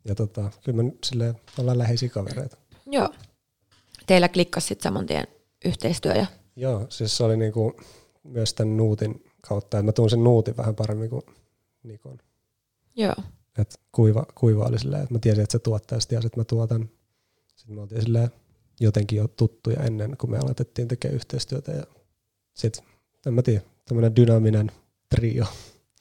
Ja 0.05 0.15
tota, 0.15 0.51
kyllä 0.65 0.83
me 0.83 0.93
silleen 1.05 1.35
ollaan 1.59 1.79
läheisiä 1.79 2.09
kavereita. 2.09 2.57
Joo. 2.87 3.09
Teillä 4.07 4.29
klikkasi 4.29 4.67
sitten 4.67 4.83
saman 4.83 5.07
tien 5.07 5.27
yhteistyö. 5.65 6.13
Ja... 6.13 6.27
Joo, 6.57 6.87
siis 6.89 7.17
se 7.17 7.25
oli 7.25 7.37
niinku 7.37 7.77
myös 8.23 8.55
tämän 8.55 8.77
Nuutin 8.77 9.25
kautta. 9.49 9.83
mä 9.83 9.93
tunsin 9.93 10.25
Nuutin 10.25 10.57
vähän 10.57 10.75
paremmin 10.75 11.11
kuin 11.11 11.23
Nikon. 11.83 12.19
Joo. 12.97 13.15
Et 13.59 13.81
kuiva, 13.93 14.27
kuiva 14.35 14.65
oli 14.65 14.79
silleen, 14.79 15.03
että 15.03 15.15
mä 15.15 15.19
tiesin, 15.19 15.43
että 15.43 15.53
se 15.53 15.59
tuottaa, 15.59 15.97
ja 15.97 16.01
sitten 16.01 16.27
että 16.27 16.41
mä 16.41 16.45
tuotan. 16.45 16.91
Sitten 17.57 17.75
me 17.75 17.81
oltiin 17.81 18.03
silleen 18.03 18.31
jotenkin 18.81 19.17
jo 19.17 19.29
tuttuja 19.29 19.83
ennen 19.83 20.17
kuin 20.17 20.31
me 20.31 20.39
aloitettiin 20.39 20.89
tekemään 20.89 21.15
yhteistyötä. 21.15 21.73
Ja 21.73 21.85
sitten, 22.55 22.85
en 23.27 23.35
mä 23.35 23.43
tiedä, 23.43 23.61
tämmöinen 23.85 24.17
dynaaminen 24.17 24.73
trio. 25.15 25.45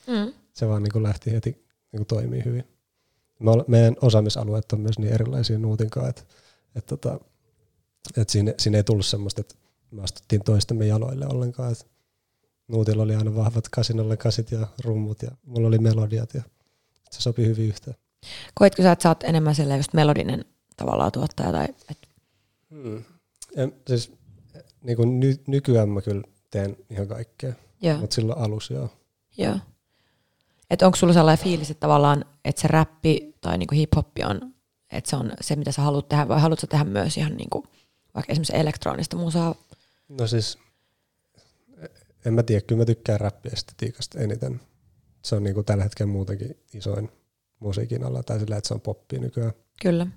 Mm. 0.07 0.33
Se 0.53 0.67
vaan 0.67 0.83
niin 0.83 1.03
lähti 1.03 1.31
heti 1.31 1.65
niin 1.91 2.05
toimii 2.05 2.45
hyvin 2.45 2.73
meidän 3.67 3.95
osaamisalueet 4.01 4.71
on 4.71 4.79
myös 4.79 4.99
niin 4.99 5.13
erilaisia 5.13 5.59
nuutinkaan, 5.59 6.09
että, 6.09 6.23
että, 6.75 6.95
että, 6.95 7.19
että 8.17 8.31
siinä, 8.31 8.53
siinä 8.57 8.77
ei 8.77 8.83
tullut 8.83 9.05
semmoista, 9.05 9.41
että 9.41 9.55
me 9.91 10.03
astuttiin 10.03 10.43
toistemme 10.43 10.87
jaloille 10.87 11.27
ollenkaan. 11.27 11.71
Että 11.71 11.85
nuutilla 12.67 13.03
oli 13.03 13.15
aina 13.15 13.35
vahvat 13.35 13.69
kasinolle 13.69 14.17
kasit 14.17 14.51
ja 14.51 14.67
rummut 14.83 15.21
ja 15.21 15.31
mulla 15.45 15.67
oli 15.67 15.77
melodiat 15.77 16.33
ja 16.33 16.43
se 17.11 17.21
sopi 17.21 17.45
hyvin 17.45 17.67
yhteen. 17.67 17.95
Koitko 18.53 18.83
sä, 18.83 18.91
että 18.91 19.03
sä 19.03 19.09
oot 19.09 19.23
enemmän 19.23 19.55
just 19.77 19.93
melodinen 19.93 20.45
tavallaan 20.77 21.11
tuottaja? 21.11 21.51
Tai, 21.51 21.67
et... 21.91 21.97
hmm. 22.69 23.03
en, 23.55 23.73
siis, 23.87 24.11
niin 24.83 24.97
kuin 24.97 25.19
ny, 25.19 25.35
nykyään 25.47 25.89
mä 25.89 26.01
kyllä 26.01 26.23
teen 26.51 26.77
ihan 26.89 27.07
kaikkea, 27.07 27.53
mutta 27.99 28.15
silloin 28.15 28.39
alussa 28.39 28.73
joo. 28.73 28.89
Joo. 29.37 29.55
Että 30.69 30.85
onko 30.85 30.95
sulla 30.95 31.13
sellainen 31.13 31.43
fiilis, 31.43 31.71
että 31.71 31.81
tavallaan, 31.81 32.25
että 32.45 32.61
se 32.61 32.67
räppi 32.67 33.35
tai 33.41 33.57
niinku 33.57 33.75
hip-hoppi 33.75 34.25
on, 34.25 34.53
että 34.91 35.09
se 35.09 35.15
on 35.15 35.31
se, 35.41 35.55
mitä 35.55 35.71
sä 35.71 35.81
haluat 35.81 36.09
tehdä, 36.09 36.27
vai 36.27 36.41
haluatko 36.41 36.67
tehdä 36.67 36.83
myös 36.85 37.17
ihan 37.17 37.37
niinku, 37.37 37.63
vaikka 38.15 38.31
esimerkiksi 38.31 38.57
elektronista 38.57 39.17
musaa? 39.17 39.55
No 40.09 40.27
siis, 40.27 40.57
en 42.25 42.33
mä 42.33 42.43
tiedä, 42.43 42.61
kyllä 42.61 42.81
mä 42.81 42.85
tykkään 42.85 43.19
räppiestetiikasta 43.19 44.19
eniten. 44.19 44.61
Se 45.21 45.35
on 45.35 45.43
niinku 45.43 45.63
tällä 45.63 45.83
hetkellä 45.83 46.11
muutenkin 46.11 46.57
isoin 46.73 47.11
musiikin 47.59 48.03
alla, 48.03 48.23
tai 48.23 48.39
sillä, 48.39 48.57
että 48.57 48.67
se 48.67 48.73
on 48.73 48.81
poppi 48.81 49.19
nykyään. 49.19 49.53
Kyllä. 49.81 50.07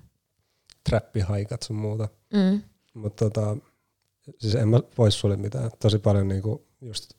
Trappi, 0.89 1.19
haikat 1.19 1.63
sun 1.63 1.75
muuta. 1.75 2.07
Mm. 2.33 2.61
Mutta 2.93 3.29
tota, 3.29 3.57
siis 4.37 4.55
en 4.55 4.67
mä 4.67 4.79
vois 4.97 5.19
sulle 5.19 5.37
mitään. 5.37 5.71
Tosi 5.79 5.99
paljon 5.99 6.27
niinku 6.27 6.67
just 6.81 7.13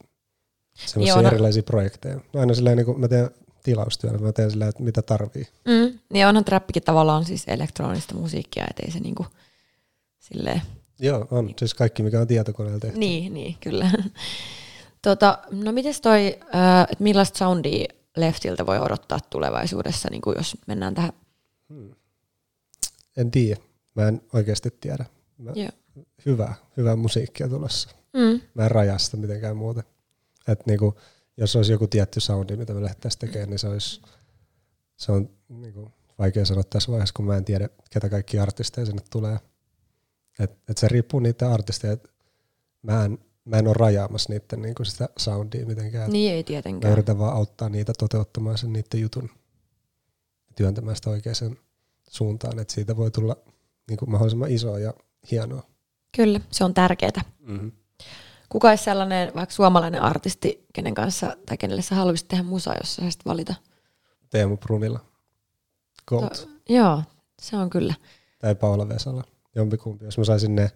semmoisia 0.87 1.14
Joo, 1.14 1.22
no. 1.22 1.29
erilaisia 1.29 1.62
projekteja. 1.62 2.20
Aina 2.35 2.55
silleen, 2.55 2.77
niin 2.77 2.87
kuin 2.87 3.01
mä 3.01 3.09
teen 3.09 3.31
tilaustyönä, 3.62 4.18
mä 4.18 4.33
teen 4.33 4.51
silleen, 4.51 4.68
että 4.68 4.83
mitä 4.83 5.03
tarvii. 5.03 5.44
Mm, 5.64 5.98
niin 6.12 6.27
onhan 6.27 6.44
trappikin 6.44 6.83
tavallaan 6.83 7.24
siis 7.24 7.44
elektronista 7.46 8.14
musiikkia, 8.14 8.66
ettei 8.70 8.90
se 8.90 9.01
niinku 9.01 9.27
silleen... 10.18 10.62
Joo, 11.01 11.29
on. 11.31 11.55
Siis 11.59 11.74
kaikki, 11.74 12.03
mikä 12.03 12.20
on 12.20 12.27
tietokoneella 12.27 12.81
tehty. 12.81 12.98
Niin, 12.98 13.35
niin, 13.35 13.57
kyllä. 13.61 13.90
tota, 15.09 15.38
no 15.51 15.73
mites 15.73 16.01
toi, 16.01 16.38
äh, 16.55 16.83
että 16.83 17.05
millaista 17.05 17.38
soundia 17.38 17.94
Leftiltä 18.16 18.66
voi 18.66 18.79
odottaa 18.79 19.18
tulevaisuudessa, 19.31 20.09
niin 20.11 20.23
kuin 20.23 20.37
jos 20.37 20.57
mennään 20.66 20.94
tähän? 20.94 21.12
Hmm. 21.68 21.94
En 23.16 23.31
tiedä. 23.31 23.61
Mä 23.94 24.09
en 24.09 24.21
oikeasti 24.33 24.71
tiedä. 24.81 25.05
Mä, 25.38 25.53
hyvää, 26.27 26.55
hyvää 26.77 26.97
musiikkia 26.97 27.49
tulossa. 27.49 27.88
Mm. 28.12 28.40
Mä 28.55 28.64
en 28.64 28.71
rajaa 28.71 28.99
sitä 28.99 29.16
mitenkään 29.16 29.57
muuten. 29.57 29.85
Että 30.49 30.64
niinku, 30.66 30.99
jos 31.37 31.57
olisi 31.57 31.73
joku 31.73 31.87
tietty 31.87 32.21
soundi, 32.21 32.57
mitä 32.57 32.75
me 32.75 32.83
lähdettäisiin 32.83 33.21
tekemään, 33.21 33.51
niin 33.51 33.59
se, 33.59 33.68
olisi, 33.68 34.03
se 34.97 35.12
on 35.12 35.31
niinku 35.49 35.92
vaikea 36.18 36.44
sanoa 36.44 36.64
tässä 36.64 36.92
vaiheessa, 36.92 37.14
kun 37.16 37.25
mä 37.25 37.37
en 37.37 37.44
tiedä, 37.44 37.68
ketä 37.90 38.09
kaikki 38.09 38.38
artisteja 38.38 38.87
sinne 38.87 39.03
tulee. 39.11 39.38
Et, 40.38 40.59
et 40.68 40.79
se 40.79 40.88
riippuu 40.88 41.21
niitä 41.21 41.53
artisteja. 41.53 41.92
Et 41.92 42.11
mä, 42.83 43.05
en, 43.05 43.18
mä 43.48 43.56
en 43.56 43.66
ole 43.66 43.74
rajaamassa 43.78 44.32
niiden 44.32 44.62
niinku 44.62 44.84
sitä 44.84 45.08
soundia 45.18 45.66
mitenkään. 45.66 46.12
Niin 46.12 46.32
ei 46.32 46.44
tietenkään. 46.44 46.90
Mä 46.90 46.92
yritän 46.92 47.18
vaan 47.18 47.37
auttaa 47.37 47.68
niitä 47.68 47.92
toteuttamaan 47.98 48.58
sen 48.58 48.72
niiden 48.72 49.00
jutun, 49.00 49.30
työntämään 50.56 50.96
sitä 50.96 51.11
oikeaan 51.11 51.56
suuntaan, 52.11 52.58
että 52.58 52.74
siitä 52.74 52.96
voi 52.96 53.11
tulla 53.11 53.37
niinku 53.88 54.06
mahdollisimman 54.06 54.50
isoa 54.50 54.78
ja 54.78 54.94
hienoa. 55.30 55.62
Kyllä, 56.16 56.40
se 56.50 56.64
on 56.64 56.74
tärkeää. 56.74 57.22
Mm-hmm. 57.40 57.72
Kuka 58.48 58.68
olisi 58.68 58.84
sellainen 58.84 59.32
vaikka 59.34 59.54
suomalainen 59.54 60.02
artisti, 60.02 60.66
kenen 60.72 60.94
kanssa 60.94 61.37
tai 61.46 61.56
kenelle 61.56 61.82
sä 61.82 61.94
haluaisit 61.94 62.28
tehdä 62.28 62.42
musaa, 62.42 62.74
jos 62.74 62.94
sä 62.94 63.02
saisit 63.02 63.24
valita? 63.24 63.54
Teemu 64.30 64.56
Brunilla. 64.56 65.00
Gold. 66.06 66.28
To, 66.28 66.48
joo, 66.68 67.02
se 67.42 67.56
on 67.56 67.70
kyllä. 67.70 67.94
Tai 68.38 68.54
Paula 68.54 68.88
Vesala. 68.88 69.24
Jompikumpi. 69.54 70.04
Jos 70.04 70.18
mä 70.18 70.24
saisin 70.24 70.54
ne 70.54 70.70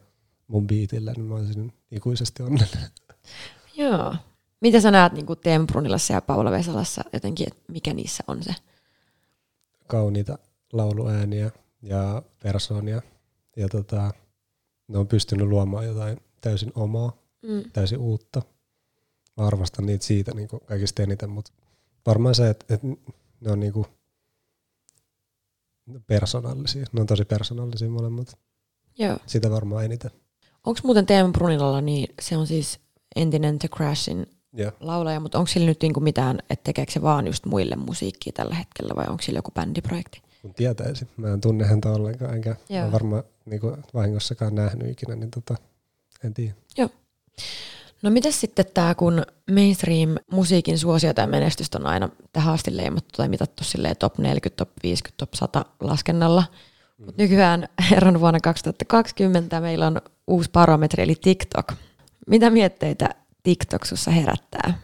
mun 0.48 0.66
biitille, 0.66 1.12
niin 1.12 1.24
mä 1.24 1.34
olisin 1.34 1.72
ikuisesti 1.90 2.42
onnellinen. 2.42 2.90
Joo. 3.76 4.14
Mitä 4.60 4.80
sä 4.80 4.90
näet 4.90 5.12
niin 5.12 5.26
Teemu 5.42 5.66
Brunilassa 5.66 6.12
ja 6.12 6.20
Paula 6.20 6.50
Vesalassa 6.50 7.04
jotenkin, 7.12 7.48
että 7.48 7.72
mikä 7.72 7.94
niissä 7.94 8.24
on 8.26 8.42
se? 8.42 8.54
Kauniita 9.86 10.38
lauluääniä 10.72 11.50
ja 11.82 12.22
persoonia. 12.42 13.02
Ja 13.56 13.68
tota, 13.68 14.10
ne 14.88 14.98
on 14.98 15.08
pystynyt 15.08 15.48
luomaan 15.48 15.86
jotain 15.86 16.20
täysin 16.40 16.72
omaa 16.74 17.16
mm. 17.42 17.70
täysin 17.72 17.98
uutta. 17.98 18.42
Mä 19.36 19.46
arvostan 19.46 19.86
niitä 19.86 20.04
siitä 20.04 20.34
niin 20.34 20.48
kuin 20.48 20.60
kaikista 20.66 21.02
eniten, 21.02 21.30
mutta 21.30 21.52
varmaan 22.06 22.34
se, 22.34 22.50
että, 22.50 22.74
että 22.74 22.86
ne 23.40 23.52
on 23.52 23.60
niin 23.60 23.72
kuin 23.72 23.86
persoonallisia. 26.06 26.84
Ne 26.92 27.00
on 27.00 27.06
tosi 27.06 27.24
persoonallisia 27.24 27.90
molemmat. 27.90 28.38
Joo. 28.98 29.18
Sitä 29.26 29.50
varmaan 29.50 29.84
eniten. 29.84 30.10
Onko 30.66 30.80
muuten 30.84 31.06
Teemu 31.06 31.32
Brunilalla, 31.32 31.80
niin 31.80 32.14
se 32.20 32.36
on 32.36 32.46
siis 32.46 32.80
entinen 33.16 33.58
The 33.58 33.68
Crashin 33.68 34.26
Joo. 34.52 34.72
laulaja, 34.80 35.20
mutta 35.20 35.38
onko 35.38 35.48
sillä 35.48 35.66
nyt 35.66 35.82
niinku 35.82 36.00
mitään, 36.00 36.38
että 36.50 36.64
tekeekö 36.64 36.92
se 36.92 37.02
vaan 37.02 37.26
just 37.26 37.46
muille 37.46 37.76
musiikkia 37.76 38.32
tällä 38.32 38.54
hetkellä 38.54 38.96
vai 38.96 39.06
onko 39.08 39.22
sillä 39.22 39.38
joku 39.38 39.50
bändiprojekti? 39.50 40.22
Kun 40.42 40.54
tietäisin. 40.54 41.08
Mä 41.16 41.28
en 41.28 41.40
tunne 41.40 41.66
häntä 41.66 41.90
ollenkaan, 41.90 42.34
enkä 42.34 42.56
Joo. 42.68 42.92
varmaan 42.92 43.22
niinku 43.44 43.76
vahingossakaan 43.94 44.54
nähnyt 44.54 44.90
ikinä, 44.90 45.16
niin 45.16 45.30
tota, 45.30 45.56
en 46.24 46.34
tiedä. 46.34 46.54
No 48.02 48.10
mitäs 48.10 48.40
sitten 48.40 48.64
tämä, 48.74 48.94
kun 48.94 49.22
mainstream-musiikin 49.50 50.78
suosio 50.78 51.14
tai 51.14 51.26
menestystä 51.26 51.78
on 51.78 51.86
aina 51.86 52.08
tähän 52.32 52.54
asti 52.54 52.76
leimattu 52.76 53.10
tai 53.16 53.28
mitattu 53.28 53.64
silleen 53.64 53.96
top 53.96 54.18
40, 54.18 54.56
top 54.56 54.70
50, 54.82 55.16
top 55.16 55.34
100 55.34 55.64
laskennalla. 55.80 56.44
Mutta 56.98 57.22
nykyään 57.22 57.68
herran 57.90 58.20
vuonna 58.20 58.40
2020 58.40 59.60
meillä 59.60 59.86
on 59.86 60.00
uusi 60.32 60.50
parametri 60.52 61.02
eli 61.02 61.14
TikTok. 61.20 61.72
Mitä 62.26 62.50
mietteitä 62.50 63.08
TikTok 63.42 63.86
sussa 63.86 64.10
herättää? 64.10 64.78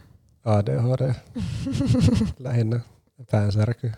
ADHD. 0.45 1.13
Lähinnä 2.39 2.79
päänsärky. 3.31 3.91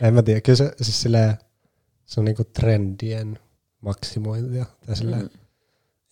En 0.00 0.14
mä 0.14 0.22
tiedä, 0.22 0.40
kyllä 0.40 0.56
se, 0.56 0.72
siis 0.82 1.02
silleen, 1.02 1.36
se 2.04 2.20
on 2.20 2.24
niinku 2.24 2.44
trendien 2.44 3.38
maksimointia 3.80 4.66
tai 4.86 4.96
silleen, 4.96 5.22
Mm. 5.22 5.28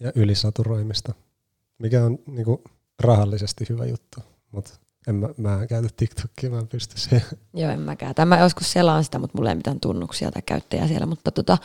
ja 0.00 0.12
ylisaturoimista, 0.14 1.14
mikä 1.78 2.04
on 2.04 2.18
niinku 2.26 2.62
rahallisesti 3.00 3.66
hyvä 3.68 3.86
juttu, 3.86 4.20
mutta 4.50 4.70
en 5.06 5.14
mä, 5.14 5.28
mä 5.36 5.62
en 5.62 5.68
käytä 5.68 5.88
TikTokia, 5.96 6.50
mä 6.50 6.58
en 6.58 6.68
pysty 6.68 6.98
siihen. 7.00 7.22
Joo, 7.54 7.70
en 7.70 7.80
mäkään. 7.80 8.14
Tämä 8.14 8.38
joskus 8.40 8.72
selaan 8.72 9.04
sitä, 9.04 9.18
mutta 9.18 9.38
mulla 9.38 9.50
ei 9.50 9.56
mitään 9.56 9.80
tunnuksia 9.80 10.30
tai 10.30 10.42
käyttäjää 10.46 10.88
siellä. 10.88 11.06
Mutta 11.06 11.30
tota, 11.30 11.58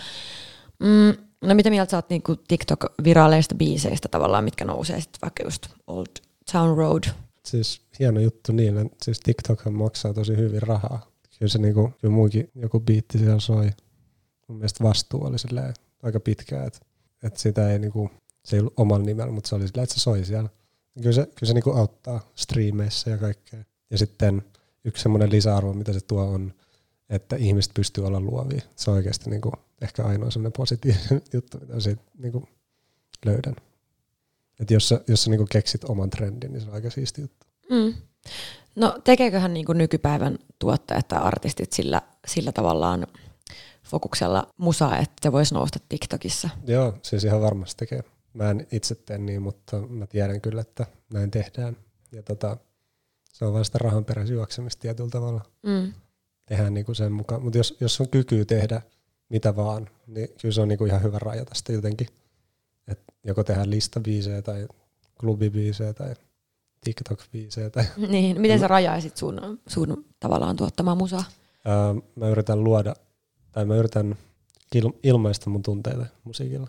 mm, 0.80 1.29
no 1.41 1.56
mitä 1.56 1.69
mieltä 1.69 1.91
sä 1.91 1.97
oot 1.97 2.10
niinku 2.10 2.36
TikTok-viraaleista 2.36 3.56
biiseistä 3.56 4.08
tavallaan, 4.08 4.43
mitkä 4.43 4.65
nousee 4.65 5.02
sitten 5.02 5.21
vaikka 5.21 5.43
just 5.43 5.67
Old 5.88 6.08
Town 6.52 6.78
Road? 6.78 7.04
Siis 7.45 7.82
hieno 7.99 8.19
juttu 8.19 8.52
niille, 8.52 8.86
siis 9.04 9.19
TikTokhan 9.19 9.73
maksaa 9.73 10.13
tosi 10.13 10.38
hyvin 10.38 10.62
rahaa. 10.62 11.06
Kyllä 11.39 11.49
se 11.52 11.60
niinku, 11.60 11.93
kyllä 12.02 12.13
muikin 12.13 12.52
joku 12.56 12.80
biitti 12.80 13.17
siellä 13.17 13.39
soi. 13.39 13.69
Mun 14.47 14.58
mielestä 14.58 14.84
vastuu 14.84 15.25
oli 15.25 15.36
aika 16.04 16.19
pitkä, 16.19 16.63
että 16.63 16.80
et 17.23 17.38
sitä 17.38 17.71
ei 17.71 17.80
niinku, 17.80 18.10
se 18.45 18.56
ei 18.56 18.60
ollut 18.60 18.73
omalla 18.78 19.06
nimellä, 19.06 19.32
mutta 19.32 19.47
se 19.47 19.56
oli 19.56 19.67
silleen, 19.67 19.84
että 19.84 19.95
se 19.95 20.02
soi 20.02 20.25
siellä. 20.25 20.49
Kyllä 21.02 21.15
se, 21.15 21.25
kyllä 21.25 21.47
se 21.47 21.54
niinku 21.54 21.71
auttaa 21.71 22.32
striimeissä 22.36 23.10
ja 23.10 23.17
kaikkea. 23.17 23.63
Ja 23.91 23.97
sitten 23.97 24.41
yksi 24.86 25.04
semmoinen 25.04 25.32
lisäarvo, 25.32 25.73
mitä 25.73 25.93
se 25.93 25.99
tuo 26.02 26.23
on, 26.23 26.54
että 27.10 27.36
ihmiset 27.36 27.74
pystyy 27.74 28.06
olla 28.06 28.19
luovia. 28.19 28.62
Se 28.76 28.91
on 28.91 28.98
oikeasti 28.98 29.30
niinku 29.30 29.52
ehkä 29.82 30.04
ainoa 30.04 30.32
semmoinen 30.32 30.54
positiivinen 30.58 31.22
juttu, 31.34 31.60
mitä 31.60 31.80
siitä 31.80 32.02
niinku 32.17 32.48
löydän. 33.26 33.56
Et 34.60 34.72
jos 34.72 34.89
sä, 34.89 35.02
jos 35.08 35.24
sä 35.24 35.30
niinku 35.30 35.48
keksit 35.52 35.84
oman 35.84 36.10
trendin, 36.10 36.52
niin 36.52 36.62
se 36.62 36.67
on 36.67 36.74
aika 36.74 36.89
siisti 36.89 37.22
juttu. 37.22 37.48
Mm. 37.69 37.93
No 38.76 39.00
tekeeköhän 39.04 39.54
niinku 39.54 39.74
nykypäivän 39.74 40.39
tuottajat 40.60 41.08
tai 41.08 41.19
artistit 41.19 41.74
sillä, 41.74 42.02
sillä 42.28 42.52
tavallaan 42.52 43.08
fokuksella 43.84 44.54
musaa, 44.58 44.98
että 44.98 45.15
se 45.22 45.32
voisi 45.32 45.54
nousta 45.54 45.80
TikTokissa? 45.89 46.50
Joo, 46.67 46.93
siis 47.02 47.24
ihan 47.24 47.41
varmasti 47.41 47.80
tekee. 47.80 48.04
Mä 48.34 48.50
en 48.50 48.67
itse 48.72 48.95
tee 48.95 49.17
niin, 49.17 49.41
mutta 49.41 49.80
mä 49.80 50.08
tiedän 50.08 50.41
kyllä, 50.41 50.62
että 50.62 50.86
näin 51.13 51.32
tehdään. 51.32 51.78
Ja 52.12 52.24
tota, 52.24 52.58
se 53.34 53.45
on 53.45 53.54
vaan 53.54 53.65
sitä 53.65 53.78
rahan 53.78 54.06
perässä 54.06 54.34
juoksemista 54.34 54.82
tietyllä 54.82 55.10
tavalla. 55.10 55.41
Mm. 55.63 55.93
Tehdään 56.49 56.73
niinku 56.73 56.93
sen 56.93 57.12
mukaan. 57.12 57.43
Mutta 57.43 57.57
jos, 57.57 57.77
jos 57.79 58.01
on 58.01 58.09
kyky 58.09 58.45
tehdä 58.45 58.81
mitä 59.29 59.55
vaan, 59.55 59.89
niin 60.07 60.27
kyllä 60.41 60.53
se 60.53 60.62
on 60.62 60.67
niinku 60.67 60.85
ihan 60.85 61.03
hyvä 61.03 61.19
rajata 61.19 61.55
sitä 61.55 61.73
jotenkin. 61.73 62.07
Et 62.88 62.99
joko 63.23 63.43
tehdään 63.43 63.69
listabiisejä 63.69 64.41
tai 64.41 64.67
klubibiisejä 65.19 65.93
tai 65.93 66.15
TikTok-biisejä. 66.85 67.69
Tai, 67.69 67.85
Niin, 68.07 68.41
miten 68.41 68.59
sä 68.59 68.67
rajaisit 68.67 69.17
sun, 69.17 69.59
sun 69.67 70.05
tavallaan 70.19 70.55
tuottamaa 70.55 70.95
musaa? 70.95 71.23
ää, 71.65 71.95
mä 72.15 72.29
yritän 72.29 72.63
luoda, 72.63 72.95
tai 73.51 73.65
mä 73.65 73.75
yritän 73.75 74.15
il, 74.75 74.91
ilmaista 75.03 75.49
mun 75.49 75.63
tunteita 75.63 76.05
musiikilla. 76.23 76.67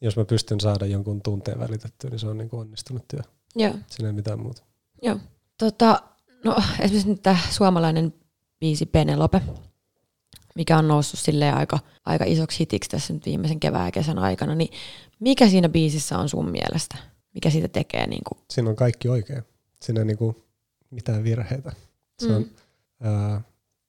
Jos 0.00 0.16
mä 0.16 0.24
pystyn 0.24 0.60
saada 0.60 0.86
jonkun 0.86 1.22
tunteen 1.22 1.58
välitettyä, 1.58 2.10
niin 2.10 2.18
se 2.18 2.26
on 2.26 2.38
niinku 2.38 2.58
onnistunut 2.58 3.08
työ. 3.08 3.20
Joo. 3.54 3.74
Siinä 3.86 4.08
ei 4.08 4.12
mitään 4.12 4.40
muuta. 4.40 4.62
Joo. 5.02 5.18
Tota, 5.58 6.02
no 6.44 6.56
esimerkiksi 6.80 7.08
nyt 7.08 7.22
tämä 7.22 7.38
suomalainen 7.50 8.14
biisi 8.60 8.86
Penelope, 8.86 9.40
mikä 10.54 10.78
on 10.78 10.88
noussut 10.88 11.20
silleen 11.20 11.54
aika, 11.54 11.78
aika 12.04 12.24
isoksi 12.24 12.60
hitiksi 12.60 12.90
tässä 12.90 13.12
nyt 13.12 13.26
viimeisen 13.26 13.60
kevään 13.60 13.86
ja 13.86 13.92
kesän 13.92 14.18
aikana, 14.18 14.54
niin 14.54 14.70
mikä 15.20 15.48
siinä 15.48 15.68
biisissä 15.68 16.18
on 16.18 16.28
sun 16.28 16.50
mielestä? 16.50 16.96
Mikä 17.34 17.50
siitä 17.50 17.68
tekee 17.68 18.06
niin 18.06 18.22
kuin, 18.28 18.38
Siinä 18.50 18.70
on 18.70 18.76
kaikki 18.76 19.08
oikein. 19.08 19.42
Siinä 19.82 20.00
ei 20.00 20.06
niinku 20.06 20.44
mitään 20.90 21.24
virheitä. 21.24 21.72
Se 22.18 22.32
on, 22.32 22.46
ää, 23.00 23.40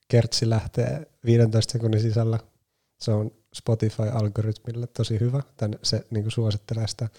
kertsi 0.08 0.50
lähtee 0.50 1.08
15 1.26 1.72
sekunnin 1.72 2.02
sisällä. 2.02 2.40
Se 3.00 3.12
on 3.12 3.32
Spotify-algoritmille 3.54 4.88
tosi 4.88 5.20
hyvä. 5.20 5.44
Tän, 5.58 5.76
se 5.84 6.06
niinku 6.10 6.30
suosittelee 6.30 6.88
sitä. 6.88 7.10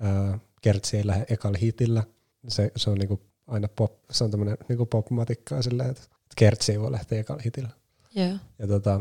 Ää, 0.00 0.38
kertsi 0.62 0.96
ei 0.96 1.06
lähde 1.06 1.26
ekalla 1.28 1.58
hitillä. 1.62 2.04
Se, 2.48 2.72
se 2.76 2.90
on 2.90 2.98
niinku 2.98 3.20
aina 3.46 3.68
pop, 3.68 3.92
se 4.10 4.24
on 4.24 4.30
tämmöinen 4.30 4.58
niinku 4.68 4.86
pop-matikkaa 4.86 5.62
silleen, 5.62 5.90
että 5.90 6.02
kertsi 6.36 6.72
ei 6.72 6.80
voi 6.80 6.92
lähteä 6.92 7.20
ekalla 7.20 7.42
hitillä. 7.44 7.68
Joo. 8.14 8.36
Ja 8.58 8.66
tota, 8.66 9.00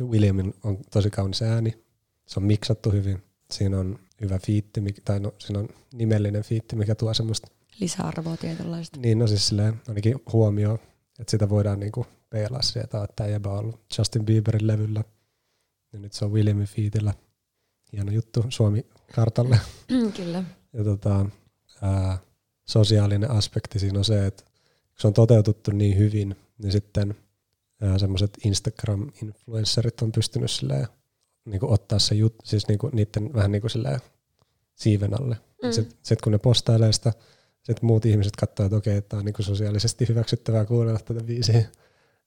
Williamin 0.00 0.54
on 0.64 0.78
tosi 0.90 1.10
kaunis 1.10 1.42
ääni. 1.42 1.84
Se 2.26 2.40
on 2.40 2.44
miksattu 2.46 2.90
hyvin. 2.90 3.22
Siinä 3.50 3.78
on 3.78 3.98
hyvä 4.20 4.38
fiitti, 4.38 4.80
tai 5.04 5.20
no, 5.20 5.32
siinä 5.38 5.58
on 5.58 5.68
nimellinen 5.92 6.42
fiitti, 6.42 6.76
mikä 6.76 6.94
tuo 6.94 7.14
semmoista, 7.14 7.48
Lisäarvoa 7.80 8.36
tietynlaista. 8.36 9.00
niin 9.00 9.18
no 9.18 9.26
siis 9.26 9.48
silleen, 9.48 9.80
ainakin 9.88 10.14
huomio, 10.32 10.74
että 11.20 11.30
sitä 11.30 11.48
voidaan 11.48 11.80
niinku 11.80 12.06
peilaa 12.30 12.62
siihen, 12.62 12.84
että 12.84 13.06
tämä 13.16 13.30
jäbä 13.30 13.50
on 13.50 13.58
ollut 13.58 13.80
Justin 13.98 14.24
Bieberin 14.24 14.66
levyllä. 14.66 15.04
Ja 15.92 15.98
nyt 15.98 16.12
se 16.12 16.24
on 16.24 16.32
Williamin 16.32 16.66
fiitillä. 16.66 17.14
Hieno 17.92 18.12
juttu 18.12 18.44
Suomi 18.48 18.86
kartalle. 19.14 19.60
Kyllä. 20.16 20.44
Ja 20.72 20.84
tota, 20.84 21.26
ää, 21.82 22.18
sosiaalinen 22.68 23.30
aspekti 23.30 23.78
siinä 23.78 23.98
on 23.98 24.04
se, 24.04 24.26
että 24.26 24.44
kun 24.94 25.00
se 25.00 25.06
on 25.06 25.14
toteutettu 25.14 25.70
niin 25.70 25.98
hyvin, 25.98 26.36
niin 26.58 26.72
sitten 26.72 27.14
semmoiset 27.96 28.38
Instagram-influencerit 28.44 30.02
on 30.02 30.12
pystynyt 30.12 30.50
silleen, 30.50 30.86
niin 31.44 31.60
kuin 31.60 31.72
ottaa 31.72 31.98
se 31.98 32.14
jut, 32.14 32.34
siis 32.44 32.68
niin 32.68 32.78
kuin 32.78 32.90
niiden 32.96 33.34
vähän 33.34 33.52
niin 33.52 33.60
kuin 33.60 33.70
silleen 33.70 34.00
siiven 34.74 35.22
alle. 35.22 35.36
Mm. 35.62 35.72
Sitten 35.72 35.98
sit 36.02 36.20
kun 36.20 36.32
ne 36.32 36.38
postailee 36.38 36.92
sitä, 36.92 37.12
sitten 37.62 37.86
muut 37.86 38.06
ihmiset 38.06 38.36
katsoo, 38.36 38.66
että 38.66 38.76
okei, 38.76 39.02
tämä 39.02 39.18
on 39.18 39.24
niin 39.24 39.34
kuin 39.34 39.46
sosiaalisesti 39.46 40.08
hyväksyttävää 40.08 40.64
kuunnella 40.64 41.00
tätä 41.04 41.24
biisiä. 41.24 41.64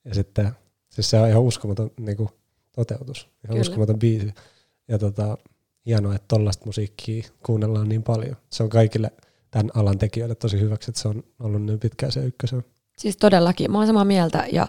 Ja 0.05 0.15
sitten, 0.15 0.51
siis 0.89 1.09
se 1.09 1.19
on 1.19 1.29
ihan 1.29 1.41
uskomaton 1.41 1.91
niin 1.99 2.17
kuin 2.17 2.29
toteutus, 2.71 3.21
ihan. 3.21 3.31
Kyllä. 3.47 3.61
uskomaton 3.61 3.99
biisi. 3.99 4.33
Ja 4.87 4.99
tota, 4.99 5.37
hienoa, 5.85 6.15
että 6.15 6.27
tollaista 6.27 6.65
musiikkia 6.65 7.23
kuunnellaan 7.45 7.89
niin 7.89 8.03
paljon. 8.03 8.37
Se 8.49 8.63
on 8.63 8.69
kaikille 8.69 9.11
tämän 9.57 9.71
alan 9.75 9.97
tekijöille 9.97 10.35
tosi 10.35 10.59
hyväksi, 10.59 10.91
että 10.91 11.01
se 11.01 11.07
on 11.07 11.23
ollut 11.39 11.61
niin 11.61 11.79
pitkään 11.79 12.11
se 12.11 12.19
ykkösen. 12.19 12.65
Siis 12.97 13.17
todellakin, 13.17 13.71
mä 13.71 13.77
oon 13.77 13.87
samaa 13.87 14.05
mieltä 14.05 14.45
ja 14.51 14.67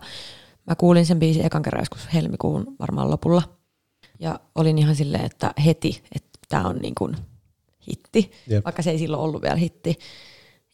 mä 0.66 0.74
kuulin 0.74 1.06
sen 1.06 1.18
biisin 1.18 1.46
ekan 1.46 1.62
kerran 1.62 1.80
joskus 1.80 2.08
helmikuun 2.14 2.76
varmaan 2.80 3.10
lopulla. 3.10 3.42
Ja 4.18 4.40
olin 4.54 4.78
ihan 4.78 4.96
silleen, 4.96 5.24
että 5.24 5.54
heti, 5.64 6.02
että 6.16 6.38
tämä 6.48 6.68
on 6.68 6.76
niin 6.76 6.94
kuin 6.98 7.16
hitti, 7.90 8.32
Jep. 8.46 8.64
vaikka 8.64 8.82
se 8.82 8.90
ei 8.90 8.98
silloin 8.98 9.22
ollut 9.22 9.42
vielä 9.42 9.56
hitti. 9.56 9.98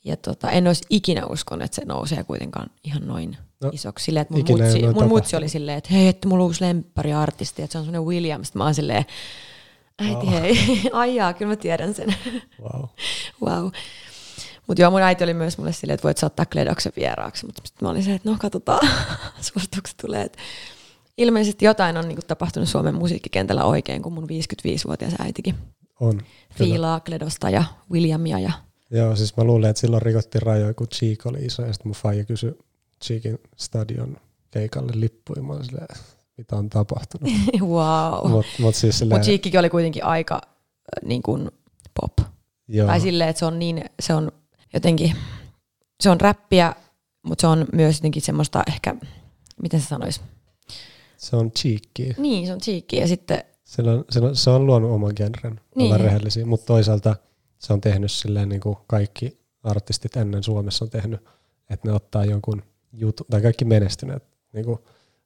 Ja 0.04 0.16
tota, 0.16 0.50
en 0.50 0.66
olisi 0.66 0.84
ikinä 0.90 1.26
uskonut, 1.26 1.64
että 1.64 1.74
se 1.74 1.84
nousee 1.84 2.24
kuitenkaan 2.24 2.70
ihan 2.84 3.06
noin 3.06 3.36
no, 3.60 3.70
isoksi. 3.72 4.04
Silleen, 4.04 4.22
että 4.22 4.34
mun, 4.34 4.60
mutsi, 4.60 4.82
mun 4.94 5.08
mutsi 5.08 5.36
oli 5.36 5.48
silleen, 5.48 5.78
että 5.78 5.94
hei, 5.94 6.08
että 6.08 6.28
mulla 6.28 6.44
on 6.44 6.48
uusi 6.48 6.64
lemppariartisti, 6.64 7.62
että 7.62 7.72
se 7.72 7.78
on 7.78 7.84
semmoinen 7.84 8.08
Williams. 8.08 8.54
Mä 8.54 8.64
oon 8.64 8.74
silleen, 8.74 9.04
äiti 9.98 10.26
Oh. 10.26 10.32
hei, 10.32 10.56
ai 10.92 11.16
jaa, 11.16 11.32
kyllä 11.32 11.52
mä 11.52 11.56
tiedän 11.56 11.94
sen. 11.94 12.14
Wow. 12.62 12.84
wow. 13.42 13.70
Mutta 14.66 14.82
joo, 14.82 14.90
mun 14.90 15.02
äiti 15.02 15.24
oli 15.24 15.34
myös 15.34 15.58
mulle 15.58 15.72
silleen, 15.72 15.94
että 15.94 16.02
voit 16.04 16.18
saattaa 16.18 16.46
Kledoksen 16.46 16.92
vieraaksi, 16.96 17.46
mutta 17.46 17.62
sitten 17.64 17.86
mä 17.86 17.90
olin 17.90 18.02
se, 18.02 18.14
että 18.14 18.30
no 18.30 18.36
katsotaan, 18.40 18.88
suositukset 19.52 19.96
tulee. 19.96 20.22
Et 20.22 20.36
ilmeisesti 21.18 21.64
jotain 21.64 21.96
on 21.96 22.08
niinku 22.08 22.22
tapahtunut 22.26 22.68
Suomen 22.68 22.94
musiikkikentällä 22.94 23.64
oikein, 23.64 24.02
kun 24.02 24.12
mun 24.12 24.24
55-vuotias 24.24 25.14
äitikin 25.18 25.54
On. 26.00 26.16
Kyllä. 26.16 26.24
fiilaa 26.58 27.00
Kledosta 27.00 27.50
ja 27.50 27.64
Williamia. 27.90 28.38
Ja, 28.38 28.52
Joo, 28.90 29.16
siis 29.16 29.36
mä 29.36 29.44
luulen, 29.44 29.70
että 29.70 29.80
silloin 29.80 30.02
rikottiin 30.02 30.42
rajoja, 30.42 30.74
kun 30.74 30.88
Cheek 30.88 31.26
oli 31.26 31.38
iso, 31.38 31.62
ja 31.62 31.72
sitten 31.72 31.88
mun 31.88 31.96
faija 31.96 32.24
kysyi 32.24 32.58
Cheekin 33.04 33.38
stadion 33.56 34.16
keikalle 34.50 34.92
lippuja. 34.94 35.42
Mä 35.42 35.52
olin 35.52 35.64
silleen, 35.64 35.86
mitä 36.36 36.56
on 36.56 36.70
tapahtunut. 36.70 37.32
wow. 37.60 38.30
Mutta 38.30 38.52
mut 38.58 38.74
siis 38.74 38.98
silleen, 38.98 39.14
Mutta 39.14 39.24
Cheekkikin 39.26 39.60
oli 39.60 39.70
kuitenkin 39.70 40.04
aika 40.04 40.34
äh, 40.34 41.08
niin 41.08 41.22
kuin 41.22 41.50
pop. 42.00 42.28
joo, 42.68 42.86
Tai 42.86 43.00
silleen, 43.00 43.30
että 43.30 43.38
se 43.38 43.46
on 43.46 43.58
niin, 43.58 43.84
se 44.00 44.14
on 44.14 44.32
jotenkin, 44.74 45.16
se 46.00 46.10
on 46.10 46.20
räppiä, 46.20 46.74
mutta 47.22 47.40
se 47.40 47.46
on 47.46 47.66
myös 47.72 47.96
jotenkin 47.96 48.22
semmoista 48.22 48.62
ehkä, 48.66 48.96
miten 49.62 49.80
se 49.80 49.86
sanoisi, 49.86 50.20
se 51.16 51.36
on 51.36 51.52
Cheekkiä. 51.52 52.14
Niin, 52.18 52.46
se 52.46 52.52
on 52.52 52.60
cheekki. 52.60 52.96
Ja 52.96 53.08
sitten 53.08 53.44
Silloin, 53.64 54.04
silloin, 54.10 54.36
se 54.36 54.50
on 54.50 54.66
luonut 54.66 54.90
oman 54.90 55.12
genren, 55.16 55.60
niin. 55.76 55.86
olla 55.86 56.04
rehellisiä, 56.04 56.46
mutta 56.46 56.66
toisaalta 56.66 57.16
se 57.58 57.72
on 57.72 57.80
tehnyt 57.80 58.12
silleen 58.12 58.48
niin 58.48 58.60
kuin 58.60 58.76
kaikki 58.86 59.38
artistit 59.62 60.16
ennen 60.16 60.42
Suomessa 60.42 60.84
on 60.84 60.90
tehnyt, 60.90 61.20
että 61.70 61.88
ne 61.88 61.94
ottaa 61.94 62.24
jonkun 62.24 62.62
jutun, 62.92 63.26
tai 63.30 63.42
kaikki 63.42 63.64
menestyneet 63.64 64.24
niin 64.52 64.64
kuin 64.64 64.78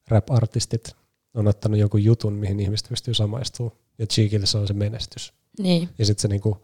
rap-artistit 0.08 0.96
on 1.34 1.48
ottanut 1.48 1.78
jonkun 1.78 2.04
jutun, 2.04 2.32
mihin 2.32 2.60
ihmiset 2.60 2.88
pystyy 2.88 3.14
samaistumaan, 3.14 3.76
ja 3.98 4.06
Cheekille 4.06 4.46
se 4.46 4.58
on 4.58 4.66
se 4.66 4.74
menestys. 4.74 5.32
Niin. 5.58 5.88
Ja 5.98 6.06
sitten 6.06 6.22
se 6.22 6.28
niin 6.28 6.40
kuin 6.40 6.54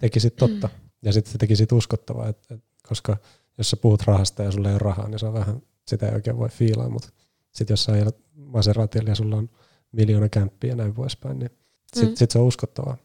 teki 0.00 0.20
sit 0.20 0.36
totta, 0.36 0.68
ja 1.02 1.12
sitten 1.12 1.32
se 1.32 1.38
teki 1.38 1.56
sit 1.56 1.72
uskottavaa, 1.72 2.28
et, 2.28 2.38
et, 2.50 2.64
koska 2.88 3.16
jos 3.58 3.70
sä 3.70 3.76
puhut 3.76 4.02
rahasta 4.02 4.42
ja 4.42 4.50
sulla 4.50 4.68
ei 4.68 4.74
ole 4.74 4.78
rahaa, 4.78 5.08
niin 5.08 5.18
se 5.18 5.26
on 5.26 5.34
vähän, 5.34 5.62
sitä 5.88 6.08
ei 6.08 6.14
oikein 6.14 6.38
voi 6.38 6.48
fiilaa, 6.48 6.88
mutta 6.88 7.08
sitten 7.52 7.72
jos 7.72 7.84
sä 7.84 7.92
ajat 7.92 8.16
Maseratilla 8.34 9.08
ja 9.08 9.14
sulla 9.14 9.36
on 9.36 9.50
miljoona 9.92 10.28
kämppiä 10.28 10.70
ja 10.70 10.76
näin 10.76 10.94
poispäin, 10.94 11.38
niin 11.38 11.50
sitten 11.86 12.08
mm. 12.08 12.16
sit 12.16 12.30
se 12.30 12.38
on 12.38 12.46
uskottavaa. 12.46 12.96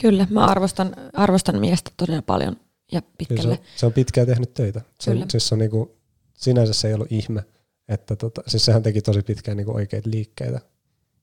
Kyllä, 0.00 0.26
mä 0.30 0.44
arvostan, 0.44 0.96
arvostan 1.12 1.60
miestä 1.60 1.90
todella 1.96 2.22
paljon 2.22 2.56
ja 2.92 3.02
pitkälle. 3.18 3.42
se, 3.42 3.48
on, 3.48 3.58
se 3.76 3.86
on 3.86 3.92
pitkään 3.92 4.26
tehnyt 4.26 4.54
töitä. 4.54 4.80
Se 5.00 5.10
on, 5.10 5.24
siis 5.30 5.48
se 5.48 5.54
on 5.54 5.58
niinku, 5.58 5.96
sinänsä 6.34 6.72
se 6.72 6.88
ei 6.88 6.94
ollut 6.94 7.12
ihme, 7.12 7.44
että 7.88 8.16
tota, 8.16 8.42
siis 8.46 8.64
sehän 8.64 8.82
teki 8.82 9.02
tosi 9.02 9.22
pitkään 9.22 9.56
niinku 9.56 9.74
oikeita 9.74 10.10
liikkeitä, 10.10 10.60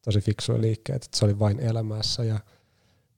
tosi 0.01 0.21
fiksuja 0.21 0.61
liikkeitä, 0.61 1.05
että 1.05 1.17
se 1.17 1.25
oli 1.25 1.39
vain 1.39 1.59
elämässä 1.59 2.23
ja 2.23 2.39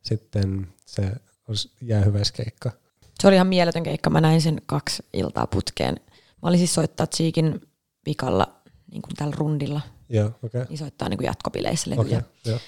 sitten 0.02 0.68
se 0.86 1.12
olisi 1.48 1.72
jäähyväiskeikka. 1.82 2.72
Se 3.20 3.28
oli 3.28 3.36
ihan 3.36 3.48
mieletön 3.48 3.84
keikka, 3.84 4.10
mä 4.10 4.22
näin 4.22 4.42
sen 4.42 4.62
kaksi 4.66 5.04
iltaa 5.14 5.48
putkeen. 5.48 5.96
Mä 6.42 6.50
olin 6.50 6.58
siis 6.58 6.74
soittaa 6.74 7.08
Cheekin 7.08 7.62
vikalla 8.06 8.62
niin 8.92 9.02
kuin 9.02 9.16
tällä 9.16 9.36
rundilla. 9.38 9.82
Joo, 10.10 10.32
okay. 10.44 10.66
Niin 10.70 10.78
soittaa 10.78 11.10
niin 11.10 11.18
kuin 11.18 11.26
jatkopileissä 11.26 11.90
levyjä. 11.90 12.18
Okay, 12.18 12.30
joo. 12.46 12.60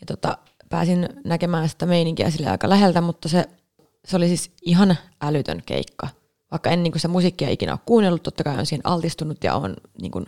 Ja 0.00 0.06
tota, 0.06 0.38
pääsin 0.68 1.08
näkemään 1.24 1.68
sitä 1.68 1.86
meininkiä 1.86 2.30
sille 2.30 2.50
aika 2.50 2.68
läheltä, 2.68 3.00
mutta 3.00 3.28
se, 3.28 3.44
se 4.04 4.16
oli 4.16 4.28
siis 4.28 4.50
ihan 4.62 4.96
älytön 5.20 5.62
keikka. 5.66 6.08
Vaikka 6.50 6.70
en 6.70 6.82
niin 6.82 6.92
kuin 6.92 7.00
se 7.00 7.08
musiikkia 7.08 7.50
ikinä 7.50 7.72
ole 7.72 7.80
kuunnellut, 7.86 8.22
totta 8.22 8.44
kai 8.44 8.58
on 8.58 8.66
siihen 8.66 8.86
altistunut 8.86 9.44
ja 9.44 9.54
on 9.54 9.76
niin 10.00 10.12
kuin, 10.12 10.26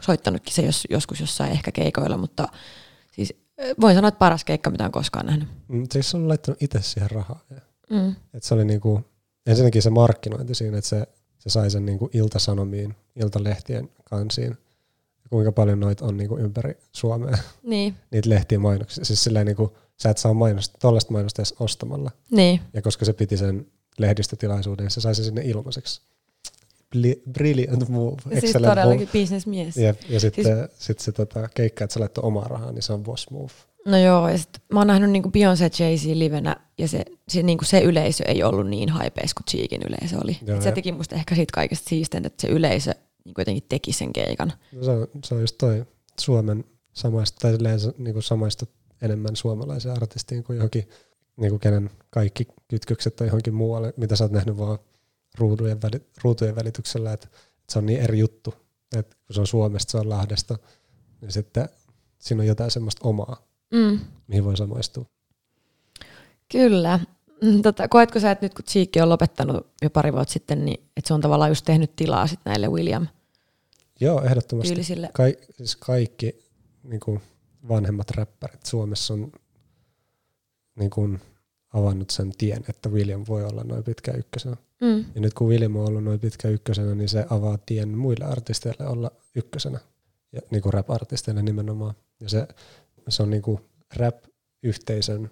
soittanutkin 0.00 0.54
se 0.54 0.62
jos, 0.62 0.86
joskus 0.90 1.20
jossain 1.20 1.52
ehkä 1.52 1.72
keikoilla, 1.72 2.16
mutta 2.16 2.48
siis 3.12 3.34
voin 3.80 3.94
sanoa, 3.94 4.08
että 4.08 4.18
paras 4.18 4.44
keikka, 4.44 4.70
mitä 4.70 4.84
on 4.84 4.92
koskaan 4.92 5.26
nähnyt. 5.26 5.48
Mm, 5.68 5.86
siis 5.92 6.14
on 6.14 6.28
laittanut 6.28 6.62
itse 6.62 6.82
siihen 6.82 7.10
rahaa. 7.10 7.40
Mm. 7.90 8.14
Et 8.34 8.42
se 8.42 8.54
oli 8.54 8.64
niinku, 8.64 9.04
ensinnäkin 9.46 9.82
se 9.82 9.90
markkinointi 9.90 10.54
siinä, 10.54 10.78
että 10.78 10.88
se, 10.88 11.06
se 11.38 11.50
sai 11.50 11.70
sen 11.70 11.86
niinku 11.86 12.10
iltasanomiin, 12.12 12.96
iltalehtien 13.16 13.90
kansiin 14.04 14.56
kuinka 15.30 15.52
paljon 15.52 15.80
noita 15.80 16.04
on 16.04 16.16
niinku 16.16 16.38
ympäri 16.38 16.76
Suomea. 16.92 17.38
Niin. 17.62 17.94
Niitä 18.10 18.30
lehtiä 18.30 18.58
mainoksia. 18.58 19.04
Siis 19.04 19.24
silleen 19.24 19.46
niinku, 19.46 19.76
sä 19.96 20.10
et 20.10 20.18
saa 20.18 20.34
mainosta, 20.34 20.78
tollaista 20.78 21.12
mainosta 21.12 21.42
edes 21.42 21.54
ostamalla. 21.60 22.10
Niin. 22.30 22.60
Ja 22.72 22.82
koska 22.82 23.04
se 23.04 23.12
piti 23.12 23.36
sen 23.36 23.66
lehdistötilaisuuden, 23.98 24.90
se 24.90 25.00
sai 25.00 25.14
sen 25.14 25.24
sinne 25.24 25.42
ilmaiseksi. 25.44 26.00
Brilliant 27.32 27.88
move. 27.88 28.22
Ja 28.30 28.40
siis 28.40 28.52
todellakin 28.52 29.08
bisnesmies. 29.12 29.76
Ja, 29.76 29.94
ja 30.08 30.20
sitten 30.20 30.44
siis... 30.44 30.56
sit 30.78 30.98
se 30.98 31.12
tota, 31.12 31.48
keikka, 31.54 31.84
että 31.84 31.94
sä 31.94 32.00
laittoi 32.00 32.24
omaa 32.24 32.48
rahaa, 32.48 32.72
niin 32.72 32.82
se 32.82 32.92
on 32.92 33.02
boss 33.02 33.30
move. 33.30 33.52
No 33.86 33.98
joo, 33.98 34.28
ja 34.28 34.38
sit 34.38 34.50
mä 34.72 34.80
oon 34.80 34.86
nähnyt 34.86 35.10
niinku 35.10 35.28
Beyoncé 35.28 35.70
Jay-Z 35.78 36.18
livenä, 36.18 36.56
ja 36.78 36.88
se, 36.88 37.04
se, 37.28 37.42
niinku 37.42 37.64
se 37.64 37.80
yleisö 37.80 38.24
ei 38.24 38.42
ollut 38.42 38.68
niin 38.68 38.88
haipeis 38.88 39.34
kuin 39.34 39.44
Cheekin 39.44 39.82
yleisö 39.82 40.16
oli. 40.24 40.38
Joo, 40.46 40.60
se 40.60 40.72
teki 40.72 40.92
musta 40.92 41.14
ehkä 41.14 41.34
siitä 41.34 41.52
kaikesta 41.54 41.88
siisten, 41.88 42.26
että 42.26 42.42
se 42.42 42.48
yleisö 42.48 42.94
niin 43.24 43.34
jotenkin 43.38 43.64
teki 43.68 43.92
sen 43.92 44.12
keikan. 44.12 44.52
No 44.72 44.84
se, 44.84 44.90
on, 44.90 45.08
se 45.24 45.34
on 45.34 45.40
just 45.40 45.58
toi 45.58 45.84
Suomen 46.20 46.64
samaista, 46.92 47.38
tai 47.40 47.58
niin 47.98 48.12
kuin 48.12 48.22
samaista 48.22 48.66
enemmän 49.02 49.36
suomalaisen 49.36 49.92
artistiin 49.92 50.44
kuin 50.44 50.56
johonkin, 50.56 50.88
niin 51.36 51.50
kuin 51.50 51.60
kenen 51.60 51.90
kaikki 52.10 52.48
kytkökset 52.68 53.20
on 53.20 53.26
johonkin 53.26 53.54
muualle, 53.54 53.94
mitä 53.96 54.16
sä 54.16 54.24
oot 54.24 54.32
nähnyt 54.32 54.58
vaan 54.58 54.78
ruutujen, 55.38 55.82
väli, 55.82 56.06
ruutujen 56.24 56.56
välityksellä, 56.56 57.12
että, 57.12 57.28
että 57.32 57.72
se 57.72 57.78
on 57.78 57.86
niin 57.86 58.00
eri 58.00 58.18
juttu, 58.18 58.54
että 58.96 59.16
kun 59.26 59.34
se 59.34 59.40
on 59.40 59.46
Suomesta, 59.46 59.90
se 59.90 59.98
on 59.98 60.08
Lahdesta, 60.08 60.58
niin 61.20 61.32
sitten 61.32 61.68
siinä 62.18 62.42
on 62.42 62.46
jotain 62.46 62.70
semmoista 62.70 63.08
omaa, 63.08 63.46
mm. 63.72 64.00
mihin 64.26 64.44
voi 64.44 64.56
samaistua. 64.56 65.04
Kyllä. 66.52 67.00
Mm, 67.42 67.62
tota, 67.62 67.88
koetko 67.88 68.20
sä, 68.20 68.30
että 68.30 68.44
nyt 68.44 68.54
kun 68.54 68.64
Cheekki 68.64 69.00
on 69.00 69.08
lopettanut 69.08 69.66
jo 69.82 69.90
pari 69.90 70.12
vuotta 70.12 70.32
sitten, 70.32 70.64
niin 70.64 70.80
että 70.96 71.08
se 71.08 71.14
on 71.14 71.20
tavallaan 71.20 71.50
just 71.50 71.64
tehnyt 71.64 71.96
tilaa 71.96 72.26
sit 72.26 72.40
näille 72.44 72.68
William 72.68 73.06
Joo, 74.00 74.22
ehdottomasti. 74.22 74.68
Tyylisille. 74.68 75.10
Ka- 75.12 75.22
siis 75.52 75.76
kaikki 75.76 76.44
niin 76.82 77.00
kuin 77.00 77.20
vanhemmat 77.68 78.10
räppärit 78.10 78.66
Suomessa 78.66 79.14
on 79.14 79.32
niin 80.76 80.90
kuin 80.90 81.20
avannut 81.72 82.10
sen 82.10 82.32
tien, 82.38 82.64
että 82.68 82.88
William 82.88 83.24
voi 83.28 83.44
olla 83.44 83.64
noin 83.64 83.84
pitkä 83.84 84.12
ykkösenä. 84.12 84.56
Mm. 84.80 85.04
Ja 85.14 85.20
nyt 85.20 85.34
kun 85.34 85.48
William 85.48 85.76
on 85.76 85.88
ollut 85.88 86.04
noin 86.04 86.20
pitkä 86.20 86.48
ykkösenä, 86.48 86.94
niin 86.94 87.08
se 87.08 87.26
avaa 87.30 87.58
tien 87.66 87.98
muille 87.98 88.24
artisteille 88.24 88.86
olla 88.86 89.10
ykkösenä. 89.34 89.80
Ja 90.32 90.40
niin 90.50 90.62
kuin 90.62 90.72
rap-artisteille 90.72 91.42
nimenomaan. 91.42 91.94
Ja 92.20 92.28
se, 92.28 92.48
se 93.08 93.22
on 93.22 93.30
niin 93.30 93.42
kuin 93.42 93.60
rap-yhteisön, 93.96 95.30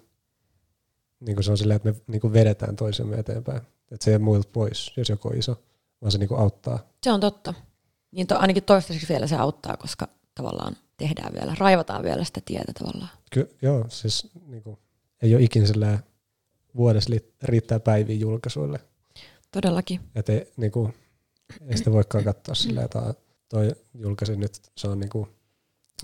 niin 1.19 1.35
kuin 1.35 1.43
se 1.43 1.51
on 1.51 1.57
silleen, 1.57 1.75
että 1.75 1.91
me 1.91 1.95
niin 2.07 2.21
kuin 2.21 2.33
vedetään 2.33 2.75
toisemme 2.75 3.15
eteenpäin. 3.15 3.61
Että 3.91 4.05
se 4.05 4.11
ei 4.11 4.19
muilta 4.19 4.49
pois, 4.53 4.91
jos 4.97 5.09
joku 5.09 5.27
on 5.27 5.37
iso, 5.37 5.63
vaan 6.01 6.11
se 6.11 6.17
niin 6.17 6.29
kuin 6.29 6.39
auttaa. 6.39 6.79
Se 7.03 7.11
on 7.11 7.19
totta. 7.19 7.53
Niin 8.11 8.27
to, 8.27 8.37
ainakin 8.37 8.63
toistaiseksi 8.63 9.13
vielä 9.13 9.27
se 9.27 9.35
auttaa, 9.35 9.77
koska 9.77 10.07
tavallaan 10.35 10.77
tehdään 10.97 11.33
vielä, 11.33 11.55
raivataan 11.59 12.03
vielä 12.03 12.23
sitä 12.23 12.41
tietä 12.45 12.73
tavallaan. 12.73 13.09
Ky- 13.31 13.55
joo, 13.61 13.85
siis 13.89 14.27
niin 14.47 14.63
kuin, 14.63 14.77
ei 15.21 15.35
ole 15.35 15.43
ikinä 15.43 15.65
sillä 15.65 15.99
vuodessa 16.75 17.15
riittää 17.43 17.79
päiviä 17.79 18.15
julkaisuille. 18.15 18.79
Todellakin. 19.51 20.01
Et 20.15 20.29
ei, 20.29 20.51
niin 20.57 20.71
kuin, 20.71 20.93
ei 21.67 21.77
sitä 21.77 21.91
voikaan 21.91 22.23
katsoa 22.23 22.55
silleen, 22.55 22.85
että 22.85 23.13
toi 23.49 23.75
julkaisi 23.93 24.35
nyt, 24.35 24.51
se 24.77 24.87
on 24.87 24.99
niin 24.99 25.09
kuin 25.09 25.27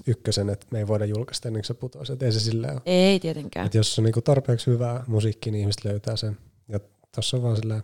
ykkösen, 0.08 0.50
että 0.50 0.65
me 0.71 0.80
ei 0.80 0.88
voida 0.88 1.06
julkaista 1.06 1.47
ennen 1.47 1.62
kuin 1.62 1.67
se 1.67 1.74
putoaa. 1.74 2.06
Ei 2.21 2.32
se 2.32 2.39
silleen 2.39 2.74
ole. 2.74 2.82
Ei 2.86 3.19
tietenkään. 3.19 3.65
Et 3.65 3.74
jos 3.74 4.00
on 4.00 4.06
niin 4.06 4.13
kuin 4.13 4.24
tarpeeksi 4.24 4.67
hyvää 4.67 5.04
musiikkia, 5.08 5.52
niin 5.52 5.62
ihmiset 5.62 5.86
löytää 5.86 6.15
sen. 6.15 6.38
Ja 6.67 6.80
tuossa 7.15 7.38
on 7.38 7.43
vaan 7.43 7.58
silleen, 7.58 7.84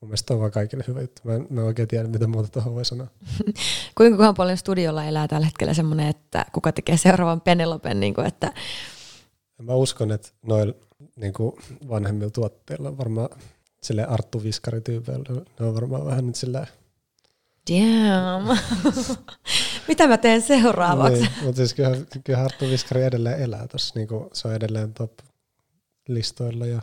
Mun 0.00 0.08
mielestä 0.08 0.34
on 0.34 0.40
vaan 0.40 0.50
kaikille 0.50 0.84
hyvä 0.86 1.00
juttu. 1.00 1.22
Mä 1.24 1.34
en, 1.34 1.46
mä 1.50 1.60
en 1.60 1.66
oikein 1.66 1.88
tiedä, 1.88 2.08
mitä 2.08 2.26
muuta 2.26 2.48
tuohon 2.48 2.74
voi 2.74 2.84
sanoa. 2.84 3.06
Kuinka 3.96 4.32
paljon 4.32 4.56
studiolla 4.56 5.04
elää 5.04 5.28
tällä 5.28 5.46
hetkellä 5.46 5.74
semmoinen, 5.74 6.08
että 6.08 6.46
kuka 6.52 6.72
tekee 6.72 6.96
seuraavan 6.96 7.40
Penelopen, 7.40 8.00
niin 8.00 8.14
kuin, 8.14 8.26
että... 8.26 8.52
Mä 9.62 9.74
uskon, 9.74 10.12
että 10.12 10.28
noilla 10.42 10.74
niin 11.16 11.32
vanhemmilla 11.88 12.30
tuotteilla 12.30 12.88
on 12.88 12.98
varmaan 12.98 13.28
sille 13.82 14.04
Arttu 14.06 14.42
Viskari 14.42 14.80
tyypeillä, 14.80 15.42
ne 15.60 15.66
on 15.66 15.74
varmaan 15.74 16.06
vähän 16.06 16.26
nyt 16.26 16.36
sillä 16.36 16.66
Damn. 17.70 18.58
Mitä 19.88 20.08
mä 20.08 20.18
teen 20.18 20.42
seuraavaksi? 20.42 21.20
Niin, 21.20 21.30
mutta 21.42 21.56
siis 21.56 21.74
kyllä, 21.74 21.96
kyllä 22.24 22.42
Arttu 22.42 22.64
Viskari 22.64 23.02
edelleen 23.02 23.40
elää 23.40 23.68
tuossa, 23.68 23.94
niin 23.96 24.08
se 24.32 24.48
on 24.48 24.54
edelleen 24.54 24.94
top-listoilla 24.94 26.66
ja 26.66 26.82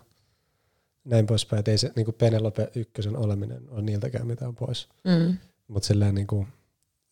näin 1.05 1.27
poispäin, 1.27 1.59
että 1.59 1.71
ei 1.71 1.77
se 1.77 1.91
niin 1.95 2.13
Penelope 2.17 2.71
ykkösen 2.75 3.17
oleminen 3.17 3.69
ole 3.69 3.81
niiltäkään 3.81 4.27
mitään 4.27 4.55
pois. 4.55 4.89
Mm. 5.03 5.37
Mutta 5.67 5.87
silleen 5.87 6.15
niin 6.15 6.27
kuin, 6.27 6.47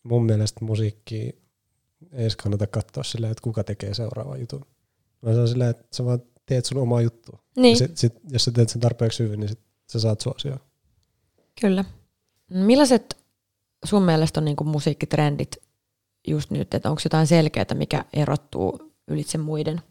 mun 0.03 0.25
mielestä 0.25 0.65
musiikki 0.65 1.41
ei 2.11 2.21
edes 2.21 2.35
kannata 2.35 2.67
katsoa 2.67 3.03
silleen, 3.03 3.31
että 3.31 3.43
kuka 3.43 3.63
tekee 3.63 3.93
seuraavan 3.93 4.39
jutun. 4.39 4.65
Vaan 5.23 5.35
se 5.35 5.41
on 5.41 5.47
silleen, 5.47 5.69
että 5.69 5.85
sä 5.91 6.05
vaan 6.05 6.21
teet 6.45 6.65
sun 6.65 6.81
omaa 6.81 7.01
juttua. 7.01 7.43
Niin. 7.55 7.77
Sit, 7.77 7.97
sit, 7.97 8.13
jos 8.29 8.45
sä 8.45 8.51
teet 8.51 8.69
sen 8.69 8.81
tarpeeksi 8.81 9.23
hyvin, 9.23 9.39
niin 9.39 9.49
sit 9.49 9.59
sä 9.91 9.99
saat 9.99 10.21
suosia. 10.21 10.57
Kyllä. 11.61 11.85
Millaiset 12.49 13.17
sun 13.85 14.03
mielestä 14.03 14.39
on 14.39 14.45
niinku 14.45 14.63
musiikkitrendit 14.63 15.57
just 16.27 16.51
nyt, 16.51 16.73
että 16.73 16.89
onko 16.89 17.01
jotain 17.03 17.27
selkeää, 17.27 17.65
mikä 17.73 18.05
erottuu 18.13 18.93
ylitse 19.07 19.37
muiden? 19.37 19.81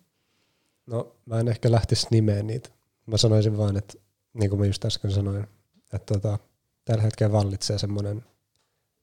No 0.86 1.16
mä 1.26 1.40
en 1.40 1.48
ehkä 1.48 1.72
lähtisi 1.72 2.06
nimeen 2.10 2.46
niitä, 2.46 2.70
Mä 3.10 3.16
sanoisin 3.16 3.58
vaan, 3.58 3.76
että 3.76 3.94
niin 4.32 4.50
kuin 4.50 4.60
mä 4.60 4.66
just 4.66 4.84
äsken 4.84 5.10
sanoin, 5.10 5.46
että 5.92 6.14
tota, 6.14 6.38
tällä 6.84 7.02
hetkellä 7.02 7.32
vallitsee 7.32 7.78
semmoinen 7.78 8.24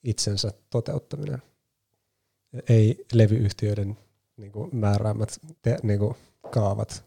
itsensä 0.04 0.54
toteuttaminen. 0.70 1.41
Ei 2.70 3.06
levyyhtiöiden 3.14 3.97
niin 4.38 4.52
kuin 4.52 4.76
määräämät 4.76 5.40
te, 5.62 5.78
niin 5.84 6.00
kuin 6.00 6.16
kaavat, 6.52 7.06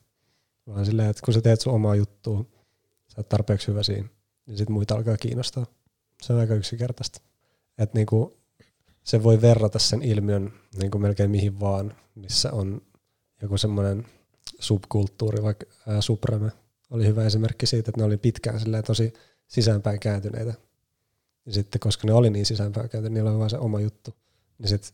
vaan 0.66 0.86
silleen, 0.86 1.10
että 1.10 1.22
kun 1.24 1.34
sä 1.34 1.40
teet 1.40 1.60
sun 1.60 1.74
omaa 1.74 1.94
juttua, 1.94 2.44
sä 3.08 3.14
oot 3.16 3.28
tarpeeksi 3.28 3.68
hyvä 3.68 3.82
siinä, 3.82 4.08
niin 4.46 4.58
sit 4.58 4.68
muita 4.68 4.94
alkaa 4.94 5.16
kiinnostaa. 5.16 5.66
Se 6.22 6.32
on 6.32 6.38
aika 6.38 6.54
yksinkertaista. 6.54 7.20
Että 7.78 7.98
niin 7.98 8.06
kuin 8.06 8.32
se 9.04 9.22
voi 9.22 9.40
verrata 9.40 9.78
sen 9.78 10.02
ilmiön 10.02 10.52
niin 10.80 10.90
kuin 10.90 11.02
melkein 11.02 11.30
mihin 11.30 11.60
vaan, 11.60 11.94
missä 12.14 12.52
on 12.52 12.82
joku 13.42 13.58
semmoinen 13.58 14.06
subkulttuuri, 14.58 15.42
vaikka 15.42 15.66
ää, 15.86 16.00
supreme, 16.00 16.52
oli 16.90 17.06
hyvä 17.06 17.24
esimerkki 17.24 17.66
siitä, 17.66 17.90
että 17.90 18.00
ne 18.00 18.04
oli 18.04 18.16
pitkään 18.16 18.60
tosi 18.86 19.12
sisäänpäin 19.46 20.00
kääntyneitä. 20.00 20.54
Ja 21.46 21.52
sitten 21.52 21.80
koska 21.80 22.06
ne 22.06 22.12
oli 22.12 22.30
niin 22.30 22.46
sisäänpäin 22.46 22.88
kääntyneitä, 22.88 23.14
niillä 23.14 23.30
oli 23.30 23.38
vain 23.38 23.50
se 23.50 23.58
oma 23.58 23.80
juttu. 23.80 24.14
Niin 24.58 24.68
sitten 24.68 24.92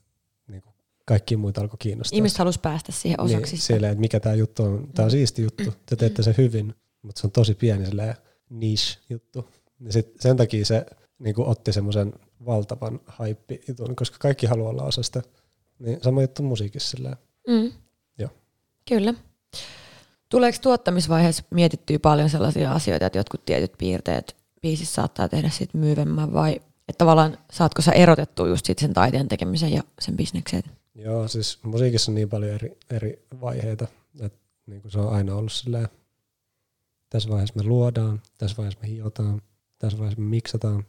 niin 0.48 0.62
kaikki 1.06 1.36
muita 1.36 1.60
alkoi 1.60 1.76
kiinnostaa. 1.78 2.16
Ihmiset 2.16 2.38
halusi 2.38 2.60
päästä 2.60 2.92
siihen 2.92 3.20
osaksi. 3.20 3.52
Niin, 3.52 3.62
silleen, 3.62 3.92
että 3.92 4.00
mikä 4.00 4.20
tämä 4.20 4.34
juttu 4.34 4.62
on. 4.62 4.88
Tämä 4.94 5.04
on 5.04 5.10
siisti 5.10 5.42
juttu, 5.42 5.74
te 5.86 5.96
teette 5.96 6.22
sen 6.22 6.34
hyvin, 6.38 6.74
mutta 7.02 7.20
se 7.20 7.26
on 7.26 7.30
tosi 7.30 7.54
pieni 7.54 7.84
niche 8.50 8.98
juttu. 9.10 9.48
Ja 9.80 9.92
sit 9.92 10.20
sen 10.20 10.36
takia 10.36 10.64
se 10.64 10.86
niin 11.18 11.34
kuin 11.34 11.48
otti 11.48 11.72
semmoisen 11.72 12.12
valtavan 12.46 13.00
hype-jutun, 13.18 13.96
koska 13.96 14.16
kaikki 14.20 14.46
haluaa 14.46 14.70
olla 14.70 14.82
osa 14.82 15.02
sitä. 15.02 15.22
Niin 15.78 15.98
sama 16.02 16.20
juttu 16.20 16.42
musiikissa. 16.42 17.16
Mm. 17.48 17.72
Joo. 18.18 18.30
Kyllä. 18.88 19.14
Tuleeko 20.28 20.58
tuottamisvaiheessa 20.62 21.42
mietittyä 21.50 21.98
paljon 21.98 22.30
sellaisia 22.30 22.72
asioita, 22.72 23.06
että 23.06 23.18
jotkut 23.18 23.44
tietyt 23.44 23.72
piirteet 23.78 24.36
biisissä 24.62 24.94
saattaa 24.94 25.28
tehdä 25.28 25.50
siitä 25.50 25.78
myyvemmän 25.78 26.32
vai 26.32 26.60
että 26.88 26.98
tavallaan 26.98 27.38
saatko 27.52 27.82
sä 27.82 27.92
erotettua 27.92 28.48
just 28.48 28.66
sit 28.66 28.78
sen 28.78 28.94
taiteen 28.94 29.28
tekemisen 29.28 29.72
ja 29.72 29.82
sen 30.00 30.16
bisneksen? 30.16 30.62
Joo, 30.96 31.28
siis 31.28 31.58
musiikissa 31.62 32.10
on 32.10 32.14
niin 32.14 32.28
paljon 32.28 32.52
eri, 32.52 32.78
eri 32.90 33.26
vaiheita, 33.40 33.86
että 34.20 34.38
niin 34.66 34.82
kuin 34.82 34.92
se 34.92 34.98
on 34.98 35.12
aina 35.12 35.34
ollut 35.34 35.52
silleen, 35.52 35.88
tässä 37.10 37.28
vaiheessa 37.28 37.54
me 37.56 37.62
luodaan, 37.62 38.22
tässä 38.38 38.56
vaiheessa 38.56 38.80
me 38.82 38.88
hiotaan, 38.88 39.42
tässä 39.78 39.98
vaiheessa 39.98 40.20
me 40.20 40.28
miksataan. 40.28 40.84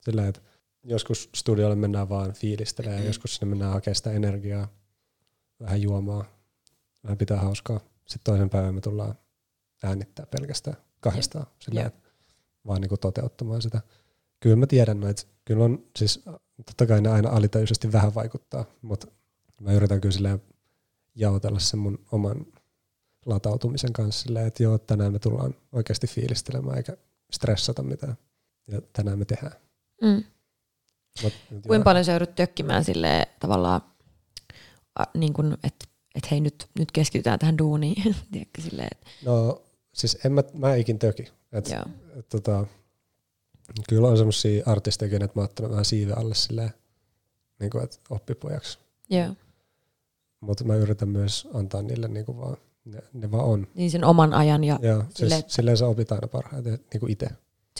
Sillä 0.00 0.28
että 0.28 0.40
joskus 0.82 1.30
studiolle 1.34 1.76
mennään 1.76 2.08
vaan 2.08 2.32
fiilistelemään, 2.32 3.00
ja 3.02 3.06
joskus 3.06 3.36
sinne 3.36 3.50
mennään 3.50 3.72
hakemaan 3.72 3.94
sitä 3.94 4.12
energiaa, 4.12 4.68
vähän 5.60 5.82
juomaa, 5.82 6.24
vähän 7.04 7.18
pitää 7.18 7.40
hauskaa. 7.40 7.80
Sitten 8.06 8.32
toisen 8.32 8.50
päivän 8.50 8.74
me 8.74 8.80
tullaan 8.80 9.14
äänittää 9.82 10.26
pelkästään 10.26 10.76
kahdestaan, 11.00 11.46
sillä 11.58 11.80
yeah. 11.80 11.92
vaan 12.66 12.80
niin 12.80 12.88
kuin 12.88 13.00
toteuttamaan 13.00 13.62
sitä. 13.62 13.80
Kyllä 14.40 14.56
mä 14.56 14.66
tiedän, 14.66 15.02
että 15.02 15.22
kyllä 15.44 15.64
on, 15.64 15.86
siis 15.96 16.24
totta 16.66 16.86
kai 16.86 17.00
ne 17.00 17.08
aina 17.08 17.30
alitajuisesti 17.30 17.92
vähän 17.92 18.14
vaikuttaa, 18.14 18.64
mutta 18.82 19.06
mä 19.60 19.72
yritän 19.72 20.00
kyllä 20.00 20.12
silleen 20.12 20.42
jaotella 21.14 21.58
sen 21.58 21.80
mun 21.80 21.98
oman 22.12 22.46
latautumisen 23.26 23.92
kanssa 23.92 24.22
silleen, 24.22 24.46
että 24.46 24.62
joo, 24.62 24.78
tänään 24.78 25.12
me 25.12 25.18
tullaan 25.18 25.54
oikeasti 25.72 26.06
fiilistelemään 26.06 26.76
eikä 26.76 26.96
stressata 27.32 27.82
mitään. 27.82 28.16
Ja 28.66 28.82
tänään 28.92 29.18
me 29.18 29.24
tehdään. 29.24 29.56
Mm. 30.02 30.24
Kuinka 31.66 31.84
paljon 31.84 32.04
sä 32.04 32.12
joudut 32.12 32.34
tökkimään 32.34 32.84
silleen 32.84 33.26
tavallaan, 33.40 33.80
niin 35.14 35.32
kuin, 35.32 35.52
että 35.52 35.86
et 36.14 36.30
hei 36.30 36.40
nyt, 36.40 36.68
nyt 36.78 36.92
keskitytään 36.92 37.38
tähän 37.38 37.58
duuniin. 37.58 38.14
Tiedätkö, 38.32 38.62
silleen, 38.62 38.88
että... 38.92 39.06
No 39.24 39.62
siis 39.92 40.18
en 40.24 40.32
mä, 40.32 40.42
mä 40.52 40.74
ikin 40.74 40.98
töki. 40.98 41.32
Et, 41.52 41.68
et, 42.18 42.28
tota, 42.28 42.66
kyllä 43.88 44.08
on 44.08 44.16
semmoisia 44.16 44.62
artisteja, 44.66 45.10
kenet 45.10 45.34
mä 45.34 45.42
oon 45.42 45.48
ottanut 45.48 45.70
vähän 45.70 45.84
siive 45.84 46.12
alle 46.12 46.34
silleen, 46.34 46.70
niin 47.60 47.70
kuin, 47.70 47.84
että 47.84 47.96
oppipojaksi. 48.10 48.78
Joo. 49.10 49.34
Mutta 50.44 50.64
mä 50.64 50.74
yritän 50.74 51.08
myös 51.08 51.48
antaa 51.54 51.82
niille 51.82 52.08
niin 52.08 52.26
kuin 52.26 52.38
vaan, 52.38 52.56
ne, 52.84 52.98
ne 53.12 53.30
vaan 53.30 53.44
on. 53.44 53.66
Niin 53.74 53.90
sen 53.90 54.04
oman 54.04 54.34
ajan 54.34 54.64
ja 54.64 54.78
Joo, 54.82 55.00
siis 55.00 55.14
silleen, 55.14 55.42
silleen 55.46 55.76
sä 55.76 55.86
opit 55.86 56.12
aina 56.12 56.28
parhaiten 56.28 56.78
niin 56.92 57.00
kuin 57.00 57.12
itse. 57.12 57.26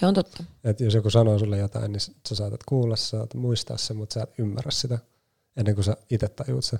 Se 0.01 0.07
on 0.07 0.15
totta. 0.15 0.45
Et 0.65 0.81
jos 0.81 0.95
joku 0.95 1.11
sanoo 1.11 1.39
sulle 1.39 1.59
jotain, 1.59 1.93
niin 1.93 2.01
sä 2.01 2.35
saatat 2.35 2.65
kuulla, 2.65 2.97
sä 2.97 3.07
saatat 3.07 3.35
muistaa 3.35 3.77
sen, 3.77 3.97
mutta 3.97 4.15
sä 4.15 4.23
et 4.23 4.39
ymmärrä 4.39 4.71
sitä 4.71 4.99
ennen 5.57 5.75
kuin 5.75 5.85
sä 5.85 5.97
itse 6.11 6.29
tajuut 6.29 6.65
sen. 6.65 6.79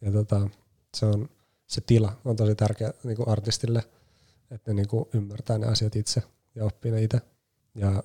Ja 0.00 0.12
tota, 0.12 0.48
se, 0.96 1.06
on, 1.06 1.28
se 1.66 1.80
tila 1.80 2.16
on 2.24 2.36
tosi 2.36 2.54
tärkeä 2.54 2.92
niin 3.04 3.16
kuin 3.16 3.28
artistille, 3.28 3.84
että 4.50 4.70
ne 4.70 4.74
niin 4.74 4.88
kuin 4.88 5.04
ymmärtää 5.14 5.58
ne 5.58 5.66
asiat 5.66 5.96
itse 5.96 6.22
ja 6.54 6.64
oppii 6.64 6.90
ne 6.90 7.02
itse. 7.02 7.20
Ja 7.74 8.02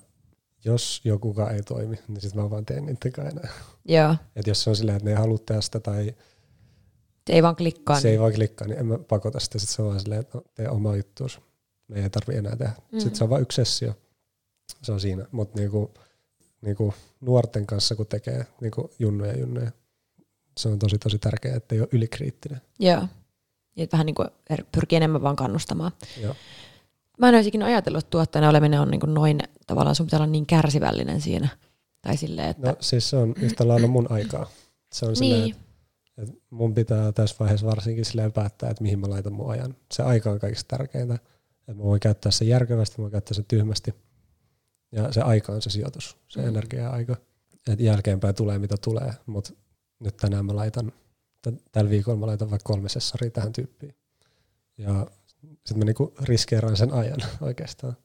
jos 0.66 1.02
jokukaan 1.04 1.56
ei 1.56 1.62
toimi, 1.62 2.00
niin 2.08 2.22
sitten 2.22 2.44
mä 2.44 2.50
vaan 2.50 2.66
teen 2.66 2.86
niiden 2.86 3.12
kanssa 3.12 3.48
Joo. 3.86 4.16
Et 4.36 4.48
jos 4.48 4.64
se 4.64 4.70
on 4.70 4.76
silleen, 4.76 4.96
että 4.96 5.06
ne 5.06 5.12
ei 5.12 5.18
halua 5.18 5.38
tästä 5.46 5.80
tai 5.80 6.16
se 7.28 7.34
ei 7.34 7.44
vaan 7.44 7.56
klikkaa. 7.56 8.00
Se 8.00 8.08
niin. 8.08 8.14
ei 8.14 8.20
vaan 8.20 8.34
klikkaa, 8.34 8.68
niin 8.68 8.80
en 8.80 8.86
mä 8.86 8.98
pakota 8.98 9.40
sitä. 9.40 9.60
Sitten 9.60 9.76
se 9.76 9.82
on 9.82 9.88
vaan 9.88 10.00
silleen, 10.00 10.22
että 10.22 10.38
no, 10.38 10.44
tee 10.56 10.70
oma 10.70 10.96
juttuus. 10.96 11.42
Me 11.88 12.04
ei 12.04 12.10
tarvi 12.10 12.36
enää 12.36 12.56
tehdä. 12.56 12.74
Mm. 12.92 13.00
Sitten 13.00 13.16
se 13.16 13.24
on 13.24 13.30
vain 13.30 13.42
yksi 13.42 13.56
sessio. 13.56 13.94
Se 14.82 14.92
on 14.92 15.00
siinä. 15.00 15.26
Mutta 15.32 15.60
niinku, 15.60 15.94
niinku 16.62 16.94
nuorten 17.22 17.66
kanssa, 17.66 17.96
kun 17.96 18.08
tekee 18.08 18.46
niinku 18.62 18.92
junnoja 19.00 19.40
junnoja, 19.40 19.72
se 20.58 20.70
on 20.70 20.80
tosi 20.80 20.98
tosi 20.98 21.20
tärkeää, 21.20 21.58
että 21.58 21.76
ei 21.76 21.82
ole 21.82 21.90
ylikriittinen. 21.92 22.62
Joo. 22.80 23.08
Ja 23.76 23.88
vähän 23.92 24.06
niin 24.06 24.16
kuin 24.16 24.28
er, 24.50 24.64
pyrkii 24.72 24.98
enemmän 24.98 25.22
vaan 25.22 25.36
kannustamaan. 25.36 25.92
Joo. 26.22 26.36
Mä 27.18 27.30
en 27.30 27.36
olisi 27.36 27.48
ikinä 27.50 27.66
ajatellut, 27.66 28.00
että 28.00 28.10
tuottajana 28.10 28.50
oleminen 28.50 28.82
on 28.82 28.92
niin 28.92 29.00
kuin 29.00 29.14
noin, 29.14 29.40
tavallaan 29.68 29.96
sun 29.96 30.06
pitää 30.06 30.18
olla 30.18 30.28
niin 30.28 30.46
kärsivällinen 30.46 31.22
siinä. 31.22 31.48
Tai 32.02 32.18
silleen, 32.18 32.50
että... 32.50 32.68
No 32.68 32.78
siis 32.80 33.10
se 33.10 33.18
on 33.18 33.34
yhtä 33.42 33.68
lailla 33.68 33.88
mun 33.88 34.12
aikaa. 34.12 34.50
Se 34.92 35.06
on 35.06 35.14
niin. 35.20 35.44
silleen, 35.44 35.67
että 36.18 36.36
mun 36.50 36.74
pitää 36.74 37.12
tässä 37.12 37.36
vaiheessa 37.40 37.68
varsinkin 37.68 38.06
silleen 38.06 38.32
päättää, 38.32 38.70
että 38.70 38.84
mihin 38.84 39.00
mä 39.00 39.10
laitan 39.10 39.34
mun 39.34 39.52
ajan. 39.52 39.76
Se 39.92 40.04
aika 40.04 40.32
on 40.32 40.40
kaikista 40.40 40.78
tärkeintä. 40.78 41.14
Että 41.60 41.74
mä 41.74 41.84
voin 41.84 42.00
käyttää 42.00 42.32
se 42.32 42.46
järkevästi, 42.46 42.98
mä 42.98 43.02
voin 43.02 43.12
käyttää 43.12 43.36
se 43.36 43.44
tyhmästi. 43.48 43.96
Ja 44.92 45.12
se 45.12 45.22
aika 45.22 45.54
on 45.54 45.62
se 45.62 45.70
sijoitus, 45.70 46.18
se 46.28 46.42
mm. 46.42 46.48
energia 46.48 46.82
ja 46.82 46.90
aika. 46.90 47.16
Että 47.68 47.84
jälkeenpäin 47.84 48.36
tulee 48.36 48.60
mitä 48.60 48.76
tulee, 48.78 49.14
mutta 49.26 49.54
nyt 50.00 50.18
tänään 50.18 50.46
mä 50.46 50.56
laitan, 50.56 50.92
tällä 51.72 51.90
viikolla 51.90 52.20
mä 52.20 52.26
laitan 52.26 52.52
vaikka 52.52 52.74
kolme 52.74 52.90
sessaria 52.90 53.32
tähän 53.32 53.54
tyyppiin. 53.54 53.96
Ja 54.78 55.08
sitten 55.42 55.78
mä 55.78 55.86
niinku 55.86 56.14
riskeeraan 56.22 56.78
sen 56.78 56.94
ajan 56.94 57.20
oikeastaan. 57.42 57.98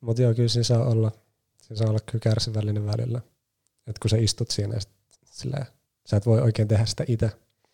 Mutta 0.00 0.22
joo, 0.22 0.34
kyllä 0.34 0.48
siinä 0.48 0.64
saa 0.64 0.84
olla, 0.84 1.12
siinä 1.62 1.76
saa 1.76 1.88
olla 1.88 2.00
kyllä 2.06 2.22
kärsivällinen 2.22 2.86
välillä. 2.86 3.20
Että 3.86 4.00
kun 4.02 4.10
sä 4.10 4.16
istut 4.16 4.50
siinä 4.50 4.74
ja 4.74 4.80
sit, 4.80 4.92
silleen, 5.24 5.66
sä 6.06 6.16
et 6.16 6.26
voi 6.26 6.40
oikein 6.40 6.68
tehdä 6.68 6.86
sitä 6.86 7.04
itse. 7.08 7.30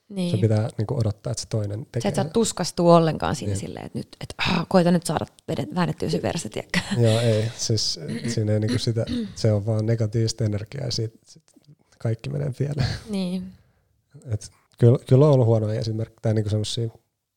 Niin. 0.08 0.30
Se 0.30 0.40
pitää 0.40 0.68
niinku 0.78 0.98
odottaa, 0.98 1.30
että 1.30 1.40
se 1.40 1.48
toinen 1.48 1.86
tekee. 1.92 2.02
Sä 2.02 2.08
et 2.08 2.14
saa 2.14 2.24
tuskastua 2.24 2.96
ollenkaan 2.96 3.36
siinä 3.36 3.52
niin. 3.52 3.60
silleen, 3.60 3.86
että 3.86 3.98
nyt, 3.98 4.08
et, 4.20 4.34
ah, 4.38 4.66
koita 4.68 4.90
nyt 4.90 5.06
saada 5.06 5.26
vedet, 5.48 5.74
väännettyä 5.74 6.10
se 6.10 6.22
verse, 6.22 6.50
Joo, 6.98 7.20
ei. 7.20 7.48
Siis 7.56 8.00
siinä 8.26 8.52
ei 8.52 8.60
niinku 8.60 8.78
sitä, 8.78 9.04
se 9.34 9.52
on 9.52 9.66
vaan 9.66 9.86
negatiivista 9.86 10.44
energiaa 10.44 10.84
ja 10.84 10.92
sit, 10.92 11.14
sit 11.24 11.42
kaikki 11.98 12.30
menee 12.30 12.52
pieleen. 12.58 12.88
Niin. 13.10 13.52
Et 14.26 14.50
kyllä, 14.78 14.98
kyllä 15.08 15.26
on 15.26 15.32
ollut 15.32 15.46
huonoja 15.46 15.80
esimerkkejä 15.80 16.18
tai 16.22 16.34
niinku 16.34 16.50
sellaisia 16.50 16.88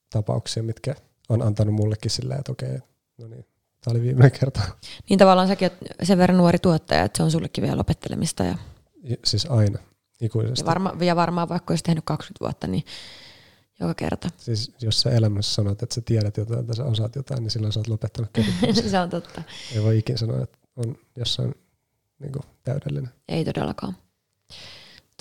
tapauksia, 0.10 0.64
mitkä 0.64 0.96
on 1.30 1.41
antanut 1.41 1.76
mullekin 1.76 2.12
silleen, 2.12 2.39
että 2.39 2.52
okei, 2.52 2.80
no 3.18 3.28
niin, 3.28 3.46
tämä 3.84 3.91
oli 3.91 4.02
viimeinen 4.02 4.39
kerta. 4.39 4.62
Niin 5.10 5.20
tavallaan 5.20 5.48
säkin 5.48 5.72
sen 6.04 6.18
verran 6.18 6.38
nuori 6.38 6.60
tuottaja, 6.60 7.04
että 7.04 7.18
se 7.18 7.24
on 7.24 7.32
sullekin 7.32 7.62
vielä 7.62 7.78
lopettelemista. 7.78 8.43
Ja, 8.43 8.58
ja 9.04 9.18
siis 9.26 9.46
aina, 9.46 9.80
ikuisesti. 10.22 10.61
Ja, 10.61 10.66
varma, 10.66 10.93
ja 10.99 11.16
varmaan 11.16 11.49
vaikka 11.49 11.72
olisi 11.72 11.84
tehnyt 11.84 12.05
20 12.05 12.45
vuotta, 12.45 12.68
niin 12.68 12.84
joka 13.80 13.93
kerta. 13.93 14.30
Siis 14.38 14.72
jos 14.82 15.01
sä 15.01 15.09
elämässä 15.09 15.53
sanot, 15.53 15.84
että 15.84 15.95
sä 15.95 16.01
tiedät 16.01 16.38
jotain 16.38 16.66
tai 16.66 16.76
sä 16.76 16.86
osaat 16.86 17.16
jotain, 17.16 17.43
niin 17.43 17.51
silloin 17.51 17.74
sä 17.74 17.80
oot 17.80 17.88
lopettanut 17.88 18.32
Se 18.91 18.99
on 18.99 19.09
totta. 19.09 19.43
Ei 19.76 19.84
voi 19.84 19.97
ikinä 19.97 20.18
sanoa, 20.18 20.43
että 20.43 20.57
on 20.76 20.95
jossain 21.16 21.55
niin 22.20 22.32
kuin, 22.32 22.43
täydellinen. 22.63 23.09
Ei 23.28 23.45
todellakaan. 23.45 23.97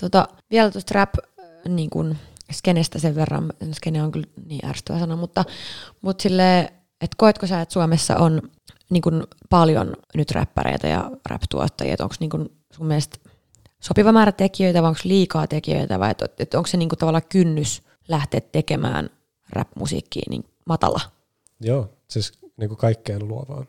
Tota, 0.01 0.27
vielä 0.51 0.71
tuosta 0.71 0.93
rap 0.93 1.13
niin 1.67 1.89
kun, 1.89 2.15
skenestä 2.51 2.99
sen 2.99 3.15
verran, 3.15 3.53
skene 3.73 4.03
on 4.03 4.11
kyllä 4.11 4.27
niin 4.45 4.65
ärsyttävä 4.65 4.99
sana, 4.99 5.15
mutta, 5.15 5.45
mutta 6.01 6.21
sille, 6.21 6.59
että 7.01 7.15
koetko 7.17 7.47
sä, 7.47 7.61
että 7.61 7.73
Suomessa 7.73 8.17
on 8.17 8.41
niin 8.89 9.01
kun, 9.01 9.27
paljon 9.49 9.93
nyt 10.15 10.31
räppäreitä 10.31 10.87
ja 10.87 11.11
rap-tuottajia, 11.29 11.95
onko 11.99 12.15
niin 12.19 12.29
kun, 12.29 12.49
sun 12.73 12.87
mielestä 12.87 13.17
sopiva 13.85 14.11
määrä 14.11 14.31
tekijöitä 14.31 14.81
vai 14.81 14.89
onko 14.89 15.01
liikaa 15.03 15.47
tekijöitä 15.47 15.99
vai 15.99 16.11
että, 16.11 16.57
onko 16.57 16.67
se 16.67 16.77
niin 16.77 16.89
kun, 16.89 16.97
tavallaan 16.97 17.29
kynnys 17.29 17.81
lähteä 18.07 18.41
tekemään 18.41 19.09
rap-musiikkiin 19.49 20.29
niin 20.29 20.43
matala? 20.65 21.01
Joo, 21.61 21.89
siis 22.07 22.33
niin 22.57 22.69
kuin 22.69 22.77
kaikkeen 22.77 23.27
luovaan 23.27 23.67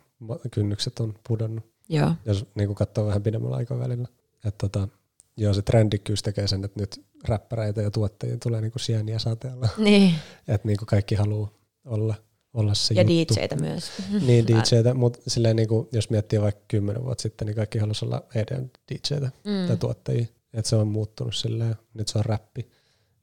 kynnykset 0.51 1.01
on 1.01 1.15
pudonnut. 1.29 1.65
Joo. 1.89 2.13
Jos 2.25 2.47
niin 2.55 2.67
kuin 2.67 2.77
katsoo 2.77 3.07
vähän 3.07 3.23
pidemmällä 3.23 3.57
aikavälillä. 3.57 4.09
Että 4.45 4.69
tota, 4.69 4.89
Joo, 5.37 5.55
se 5.55 5.63
trendikkyys 5.63 6.23
tekee 6.23 6.49
sen, 6.49 6.65
että 6.65 6.81
nyt 6.81 7.05
räppäreitä 7.29 7.83
ja 7.83 7.91
tuottajia 7.91 8.37
tulee 8.43 8.61
niinku 8.61 8.79
sieniä 8.79 9.19
sateella. 9.19 9.69
Niin. 9.79 10.15
että 10.49 10.69
niinku 10.69 10.85
kaikki 10.87 11.15
haluaa 11.15 11.51
olla, 11.85 12.15
olla 12.57 12.75
se 12.75 12.95
Ja 12.95 13.03
juttu. 13.03 13.35
DJtä 13.35 13.57
myös. 13.57 13.85
niin, 14.27 14.47
DJtä, 14.49 14.95
mutta 14.95 15.19
silleen 15.27 15.57
niinku, 15.57 15.89
jos 15.93 16.11
miettii 16.11 16.41
vaikka 16.41 16.63
kymmenen 16.69 17.05
vuotta 17.05 17.23
sitten, 17.23 17.47
niin 17.47 17.55
kaikki 17.55 17.79
halusi 17.79 18.05
olla 18.05 18.23
EDM 18.35 18.65
DJtä 18.93 19.31
mm. 19.45 19.67
tai 19.67 19.77
tuottajia. 19.77 20.27
Että 20.55 20.69
se 20.69 20.77
on 20.77 20.89
muuttunut 20.89 21.35
silleen, 21.35 21.77
nyt 21.95 22.09
se 22.09 22.19
on 22.19 22.25
räppi. 22.25 22.71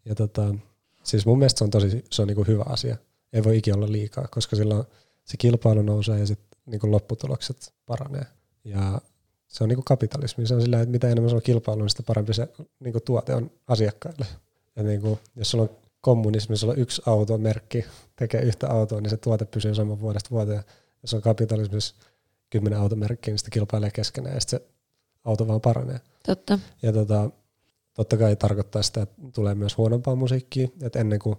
Ja 0.06 0.16
tota, 0.16 0.56
siis 1.04 1.26
mun 1.26 1.38
mielestä 1.38 1.58
se 1.58 1.64
on 1.64 1.70
tosi 1.70 2.06
se 2.12 2.22
on 2.22 2.28
niinku 2.28 2.44
hyvä 2.44 2.64
asia. 2.68 2.98
Ei 3.34 3.44
voi 3.44 3.58
ikinä 3.58 3.78
olla 3.78 3.92
liikaa, 3.92 4.28
koska 4.28 4.56
silloin 4.56 4.84
se 5.24 5.38
kilpailu 5.38 5.82
nousee 5.82 6.20
ja 6.20 6.26
sitten 6.26 6.58
niinku 6.66 6.92
lopputulokset 6.92 7.74
paranee. 7.86 8.26
Ja 8.64 9.02
se 9.48 9.64
on 9.64 9.68
niin 9.68 9.78
kuin 9.78 9.86
kapitalismi. 9.86 10.48
Se 10.48 10.56
on 10.56 10.62
sillä, 10.62 10.82
että 10.82 10.92
mitä 10.92 11.10
enemmän 11.10 11.30
se 11.30 11.36
on 11.36 11.42
kilpailu, 11.42 11.82
niin 11.82 11.90
sitä 11.90 12.04
parempi 12.04 12.34
se 12.34 12.48
niin 12.80 12.92
kuin 12.92 13.04
tuote 13.04 13.36
on 13.36 13.52
asiakkaille. 13.68 14.26
Ja 14.76 14.84
niin 14.84 15.02
kuin, 15.02 15.20
jos 15.36 15.52
sulla 15.52 15.64
on 15.64 15.70
kommunismi, 16.04 16.58
sulla 16.58 16.74
on 16.74 16.80
yksi 16.80 17.01
automerkki, 17.06 17.86
tekee 18.16 18.41
yhtä 18.41 18.70
autoa, 18.70 19.01
niin 19.01 19.10
se 19.10 19.18
tuote 19.18 19.45
pysyy 19.45 19.76
saman 19.76 20.01
vuodesta 20.01 20.30
vuoteen. 20.30 20.64
Jos 21.01 21.14
on 21.14 21.22
kapitalismissa 21.22 21.95
kymmenen 22.49 22.80
automerkkiä, 22.80 23.32
niin 23.32 23.39
sitä 23.39 23.49
kilpailee 23.51 23.91
keskenään 23.91 24.36
ja 24.36 24.41
sitten 24.41 24.60
se 24.60 24.68
auto 25.24 25.47
vaan 25.47 25.62
paranee. 25.62 25.99
Totta. 26.26 26.60
Ja 26.82 26.93
tota, 26.93 27.30
totta 27.93 28.18
kai 28.18 28.36
tarkoittaa 28.36 28.84
sitä, 28.84 29.01
että 29.01 29.22
tulee 29.36 29.56
myös 29.56 29.78
huonompaa 29.78 30.16
musiikkia, 30.16 30.68
että 30.82 30.99
ennen 30.99 31.20
kuin 31.20 31.36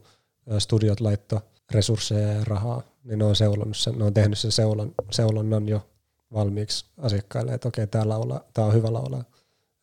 studiot 0.58 1.00
laitto 1.00 1.40
resursseja 1.70 2.32
ja 2.32 2.44
rahaa, 2.44 2.82
niin 3.04 3.18
ne 3.18 3.24
on, 3.24 3.36
seulonnut 3.36 3.76
sen, 3.76 3.98
ne 3.98 4.04
on 4.04 4.14
tehnyt 4.14 4.38
sen 4.38 4.52
seulon, 4.52 4.94
seulonnan 5.10 5.68
jo 5.68 5.88
valmiiksi 6.32 6.84
asiakkaille, 6.98 7.54
että 7.54 7.68
okei, 7.68 7.86
tämä, 7.86 8.08
laula, 8.08 8.44
tämä 8.54 8.66
on 8.66 8.74
hyvä 8.74 8.92
laulaa, 8.92 9.24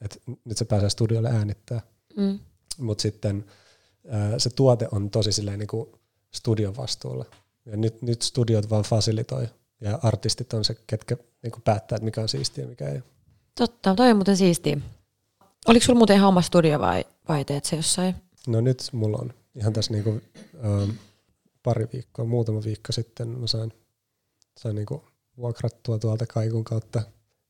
että 0.02 0.18
nyt 0.46 0.58
se 0.58 0.66
pääsee 0.66 0.90
studiolle 0.90 1.30
äänittää. 1.30 1.82
Mm. 2.18 2.40
Mutta 2.78 3.02
sitten 3.02 3.46
se 4.38 4.50
tuote 4.50 4.88
on 4.92 5.10
tosi 5.10 5.32
silleen 5.32 5.60
niin 5.60 5.68
kuin 5.68 5.90
studion 6.32 6.78
vastuulla. 6.78 7.26
Ja 7.66 7.78
nyt, 7.78 8.02
nyt 8.02 8.22
studiot 8.22 8.70
vaan 8.70 8.84
fasilitoi 8.84 9.48
ja 9.82 10.00
artistit 10.04 10.54
on 10.54 10.66
se, 10.66 10.76
ketkä 10.88 11.18
niin 11.44 11.52
kuin 11.52 11.62
päättää, 11.62 11.96
että 11.96 12.06
mikä 12.06 12.22
on 12.22 12.30
siistiä 12.30 12.64
ja 12.64 12.70
mikä 12.70 12.90
ei. 12.90 13.02
Totta, 13.56 13.96
toi 13.96 14.10
on 14.10 14.18
muuten 14.18 14.38
siistiä. 14.38 14.78
Oliko 15.68 15.86
sulla 15.86 15.98
muuten 15.98 16.16
ihan 16.16 16.30
oma 16.30 16.42
studio 16.42 16.80
vai, 16.80 17.06
vai 17.30 17.46
teet 17.46 17.66
se 17.66 17.76
jossain? 17.76 18.16
No 18.48 18.62
nyt 18.62 18.90
mulla 18.92 19.18
on 19.18 19.34
ihan 19.56 19.74
tässä 19.74 19.94
niin 19.94 20.04
kuin, 20.04 20.22
ähm, 20.66 20.90
pari 21.64 21.88
viikkoa, 21.94 22.26
muutama 22.26 22.64
viikko 22.64 22.92
sitten 22.92 23.28
mä 23.28 23.48
sain, 23.48 23.74
sain 24.58 24.76
niin 24.76 24.86
kuin 24.86 25.02
vuokrattua 25.38 26.00
tuolta 26.00 26.26
Kaikun 26.26 26.64
kautta. 26.64 27.02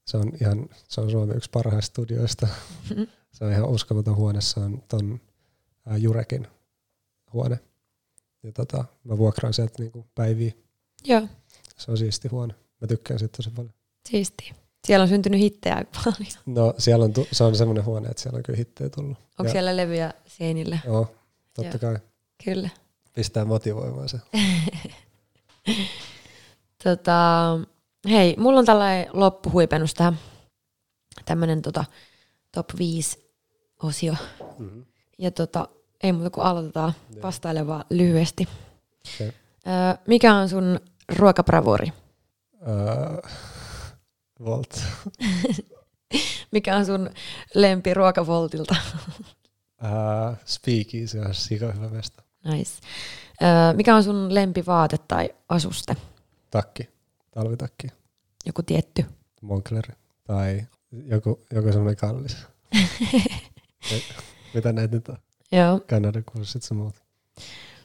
Se 0.08 0.18
on 0.18 0.32
ihan, 0.42 0.70
se 0.88 1.02
on 1.02 1.12
Suomen 1.12 1.38
yksi 1.38 1.50
parhaista 1.50 1.90
studioista. 1.90 2.48
Mm-hmm. 2.90 3.08
Se 3.32 3.46
on 3.46 3.52
ihan 3.52 3.70
uskomaton 3.70 4.16
huone, 4.16 4.42
se 4.42 4.60
on 4.60 4.84
ton 4.88 5.20
ää, 5.92 5.98
Jurekin 5.98 6.48
huone. 7.34 7.60
Ja 8.44 8.52
tota, 8.52 8.86
mä 9.04 9.18
vuokraan 9.18 9.54
sieltä 9.54 9.74
niinku 9.80 10.06
päiviä. 10.16 10.52
Joo. 11.04 11.28
Se 11.78 11.92
on 11.92 11.98
siisti 11.98 12.28
huone. 12.28 12.54
Mä 12.82 12.88
tykkään 12.88 13.20
siitä 13.20 13.38
tosi 13.38 13.50
paljon. 13.50 13.74
Siisti. 14.10 14.54
Siellä 14.88 15.04
on 15.04 15.10
syntynyt 15.10 15.40
hittejä 15.40 15.76
aika 15.76 15.92
paljon. 16.04 16.32
No 16.46 16.74
siellä 16.78 17.06
on, 17.06 17.14
se 17.32 17.44
on 17.44 17.56
semmoinen 17.56 17.86
huone, 17.86 18.10
että 18.10 18.22
siellä 18.22 18.38
on 18.38 18.44
kyllä 18.44 18.58
hittejä 18.58 18.90
tullut. 18.90 19.18
Onko 19.18 19.44
ja, 19.44 19.52
siellä 19.52 19.78
levyjä 19.78 20.14
seinillä? 20.26 20.80
Joo, 20.86 21.16
totta 21.54 21.78
Joo. 21.82 21.94
kai. 21.94 22.02
Kyllä. 22.44 22.70
Pistää 23.14 23.46
motivoimaan 23.46 24.10
se. 24.10 24.18
tota, 26.84 27.60
hei, 28.10 28.36
mulla 28.38 28.60
on 28.60 28.66
tällainen 28.66 29.08
loppuhuipennus 29.14 29.94
tähän. 29.94 30.20
Tämmönen 31.26 31.62
tota, 31.62 31.86
top 32.52 32.70
5 32.78 33.32
osio. 33.84 34.16
Mm-hmm. 34.60 34.86
Ja 35.18 35.32
tota, 35.32 35.68
ei 36.04 36.12
muuta 36.12 36.30
kuin 36.30 36.46
aloitetaan 36.46 36.94
vastailemaan 37.24 37.86
lyhyesti. 37.90 38.48
Okay. 39.16 39.28
Öö, 39.68 40.02
mikä 40.08 40.36
on 40.36 40.50
sun 40.50 40.80
ruokabravuri? 41.18 41.94
Öö, 42.68 43.18
Volt. 44.46 44.84
mikä 46.52 46.76
on 46.76 46.86
sun 46.86 47.10
lempi 47.54 47.94
ruokavoltilta? 47.94 48.76
öö, 49.84 49.90
Speakeasy 50.46 51.20
on 51.20 51.34
sika 51.36 51.72
hyvä 51.72 51.90
mesta. 51.90 52.24
Nice. 52.46 52.72
Öö, 53.42 53.74
mikä 53.74 53.96
on 53.96 54.04
sun 54.04 54.36
lempivaate 54.36 54.98
tai 55.08 55.30
asuste? 55.50 55.96
Takki. 56.52 56.90
Talvitakki. 57.32 57.88
Joku 58.46 58.64
tietty? 58.64 59.06
Moncler. 59.42 59.86
Tai 60.24 60.68
joku, 60.92 61.46
joku 61.54 61.72
semmoinen 61.72 61.96
kallis. 61.98 62.38
Mitä 64.54 64.74
näitä 64.74 64.96
nyt 64.96 65.10
on? 65.10 65.18
Joo. 65.52 65.82
Kurssit 66.34 66.64
sun 66.64 66.78
muut. 66.78 66.96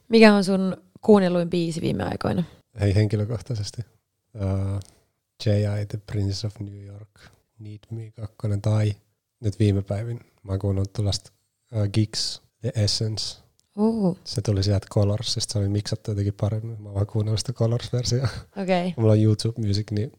Mikä 0.08 0.34
on 0.34 0.44
sun 0.44 0.76
kuunnelluin 1.00 1.50
biisi 1.50 1.80
viime 1.80 2.04
aikoina? 2.04 2.44
Hei 2.80 2.94
henkilökohtaisesti. 2.94 3.82
Uh, 4.34 4.80
J.I. 5.46 5.86
The 5.86 5.98
Prince 6.12 6.46
of 6.46 6.60
New 6.60 6.84
York. 6.84 7.10
Need 7.58 7.78
Me 7.90 8.10
2. 8.10 8.36
Tai 8.62 8.92
nyt 9.40 9.58
viime 9.58 9.82
päivin 9.82 10.20
mä 10.46 10.52
oon 10.52 10.58
kuunnellut 10.58 10.92
tuollaista 10.92 11.32
uh, 11.72 11.88
Gigs 11.88 12.42
The 12.60 12.72
Essence. 12.76 13.36
Uh. 13.76 14.18
Se 14.24 14.42
tuli 14.42 14.62
sieltä 14.62 14.86
Colorsista, 14.90 15.52
se 15.52 15.58
oli 15.58 15.68
miksattu 15.68 16.10
jotenkin 16.10 16.34
paremmin. 16.40 16.82
Mä 16.82 16.88
oon 16.88 16.94
vaan 16.94 17.06
kuunnellut 17.06 17.38
sitä 17.38 17.52
Colors-versiota. 17.52 18.28
Okei. 18.62 18.88
Okay. 18.88 18.92
Mulla 18.96 19.12
on 19.12 19.20
YouTube 19.20 19.66
Music, 19.66 19.90
niin 19.90 20.12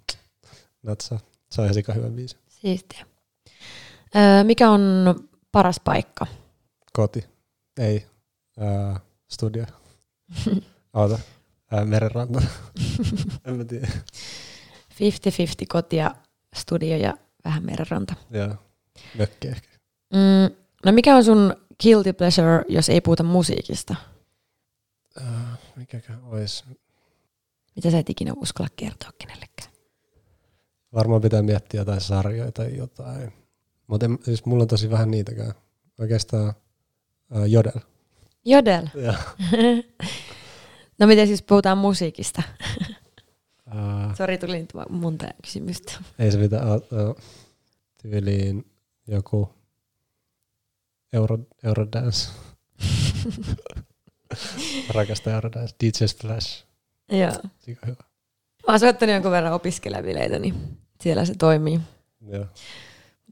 natsa. 0.84 1.20
Se 1.52 1.62
on 1.62 1.68
ihan 1.68 1.96
hyvä 1.96 2.10
biisi. 2.10 2.38
Siistiä. 2.48 3.06
Öö, 4.16 4.44
mikä 4.44 4.70
on 4.70 4.82
paras 5.52 5.80
paikka? 5.84 6.26
Koti. 6.94 7.26
Ei. 7.78 8.06
Uh, 8.58 9.00
studio. 9.28 9.66
Oota. 10.94 11.20
Uh, 11.74 11.86
merenranta. 11.86 12.42
en 13.46 13.56
mä 13.56 13.66
tiedä. 13.66 13.88
50-50 13.88 15.66
kotia, 15.70 16.16
studio 16.56 16.98
ja 16.98 17.18
vähän 17.46 17.66
merenranta. 17.66 18.16
Joo. 18.32 18.56
Mökki 19.18 19.48
ehkä. 19.48 19.70
Mm, 20.14 20.56
no 20.86 20.92
mikä 20.92 21.16
on 21.16 21.24
sun 21.24 21.56
guilty 21.84 22.14
pleasure, 22.14 22.66
jos 22.68 22.90
ei 22.90 23.02
puhuta 23.02 23.24
musiikista? 23.24 23.96
Uh, 25.18 25.24
mikäkään 25.76 26.24
olisi? 26.24 26.64
Mitä 27.76 27.92
sä 27.92 28.00
et 28.00 28.10
ikinä 28.10 28.34
uskalla 28.36 28.70
kertoa 28.76 29.12
kenellekään? 29.18 29.72
Varmaan 30.94 31.22
pitää 31.22 31.42
miettiä 31.42 31.82
jotain 31.82 32.02
sarjoja 32.02 32.52
tai 32.52 32.78
jotain. 32.78 33.34
Mutta 33.88 34.06
siis 34.24 34.46
mulla 34.46 34.62
on 34.62 34.68
tosi 34.68 34.90
vähän 34.90 35.12
niitäkään. 35.12 35.54
Oikeastaan 36.00 36.54
uh, 37.32 37.46
Jodel. 37.46 37.80
Jodel? 38.46 38.88
no 41.00 41.08
miten 41.08 41.28
siis 41.28 41.42
puhutaan 41.42 41.78
musiikista? 41.78 42.44
uh, 43.68 44.16
Sori, 44.18 44.38
tuli 44.38 44.60
nyt 44.60 44.74
monta 44.90 45.28
kysymystä. 45.42 45.94
Ei 46.20 46.32
se 46.32 46.38
mitään. 46.38 46.68
Uh, 46.68 47.18
tyyliin 48.02 48.72
joku 49.08 49.50
Euro, 51.14 51.40
Eurodance. 51.64 52.32
Rakasta 54.96 55.32
Eurodance. 55.32 55.76
DJ 55.84 56.06
Splash. 56.06 56.66
Joo. 57.12 57.32
Sika 57.60 57.86
hyvä. 57.86 58.04
Mä 58.68 58.74
oon 58.74 58.80
soittanut 58.80 59.14
jonkun 59.14 59.32
verran 59.32 59.54
opiskelevileitä, 59.54 60.40
niin 60.40 60.78
siellä 61.02 61.26
se 61.26 61.36
toimii. 61.36 61.80
Joo. 62.22 62.46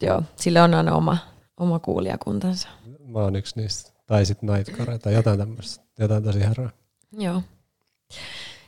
Joo, 0.01 0.23
sillä 0.35 0.63
on 0.63 0.73
aina 0.73 0.95
oma, 0.95 1.17
oma 1.57 1.79
kuulijakuntansa. 1.79 2.67
Mä 3.05 3.19
oon 3.19 3.35
yksi 3.35 3.59
niistä. 3.59 3.91
Tai 4.05 4.25
sitten 4.25 4.49
Nightcore 4.49 4.97
tai 4.97 5.13
jotain 5.13 5.39
tämmöistä. 5.39 5.85
Jotain 5.99 6.23
tosi 6.23 6.39
herää. 6.39 6.69
Joo. 7.11 7.41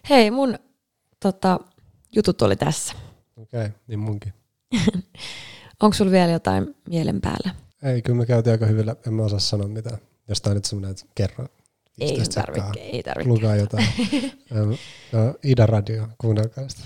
Hei, 0.09 0.31
mun 0.31 0.59
tota, 1.19 1.59
jutut 2.15 2.41
oli 2.41 2.55
tässä. 2.55 2.93
Okei, 3.37 3.65
okay, 3.65 3.71
niin 3.87 3.99
munkin. 3.99 4.33
Onko 5.81 5.93
sulla 5.93 6.11
vielä 6.11 6.31
jotain 6.31 6.75
mielen 6.89 7.21
päällä? 7.21 7.55
Ei, 7.83 8.01
kyllä 8.01 8.17
me 8.17 8.25
käytiin 8.25 8.51
aika 8.51 8.65
hyvillä. 8.65 8.95
En 9.07 9.13
mä 9.13 9.23
osaa 9.23 9.39
sanoa 9.39 9.67
mitään. 9.67 9.97
Jos 10.27 10.41
tää 10.41 10.51
on 10.51 10.55
nyt 10.55 10.65
semmoinen, 10.65 10.91
että 10.91 11.05
kerran. 11.15 11.49
Ei 11.99 12.21
tarvitse, 12.35 12.79
ei 12.79 13.03
tarvitse. 13.03 13.29
Lukaa 13.29 13.55
jotain. 13.55 13.87
no, 15.11 15.35
Ida 15.43 15.65
Radio, 15.65 16.07
kuunnelkaa 16.17 16.69
sitä. 16.69 16.83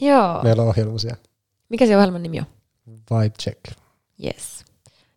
Joo. 0.00 0.42
Meillä 0.42 0.62
on 0.62 0.68
ohjelma 0.68 0.98
siellä. 0.98 1.22
Mikä 1.68 1.86
se 1.86 1.96
ohjelman 1.96 2.22
nimi 2.22 2.38
on? 2.40 2.46
Vibe 2.86 3.34
Check. 3.42 3.60
Yes. 4.24 4.64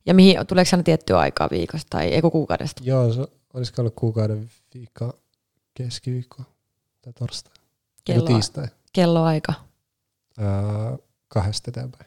Ja 0.07 0.13
mihin, 0.13 0.47
tuleeko 0.47 0.69
aina 0.73 0.83
tiettyä 0.83 1.19
aikaa 1.19 1.47
viikosta 1.51 1.87
tai 1.89 2.07
eikö 2.07 2.29
kuukaudesta? 2.29 2.81
Joo, 2.85 3.13
se 3.13 3.27
olisiko 3.53 3.81
ollut 3.81 3.93
kuukauden 3.95 4.49
viikko, 4.73 5.19
keskiviikko 5.73 6.43
tai 7.01 7.13
torstai. 7.13 7.53
Kello, 8.03 8.25
tiistai. 8.25 8.67
Kelloaika. 8.93 9.53
Öö, 10.39 10.97
kahdesta 11.27 11.71
eteenpäin. 11.71 12.05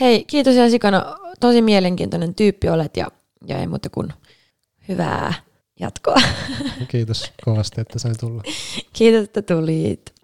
Hei, 0.00 0.24
kiitos 0.24 0.54
ja 0.54 0.70
sikana. 0.70 1.16
Tosi 1.40 1.62
mielenkiintoinen 1.62 2.34
tyyppi 2.34 2.68
olet 2.68 2.96
ja, 2.96 3.10
ja 3.46 3.58
ei 3.58 3.66
muuta 3.66 3.90
kuin 3.90 4.12
hyvää 4.88 5.34
jatkoa. 5.80 6.16
Kiitos 6.88 7.32
kovasti, 7.44 7.80
että 7.80 7.98
sain 7.98 8.18
tulla. 8.20 8.42
Kiitos, 8.98 9.24
että 9.24 9.42
tulit. 9.42 10.14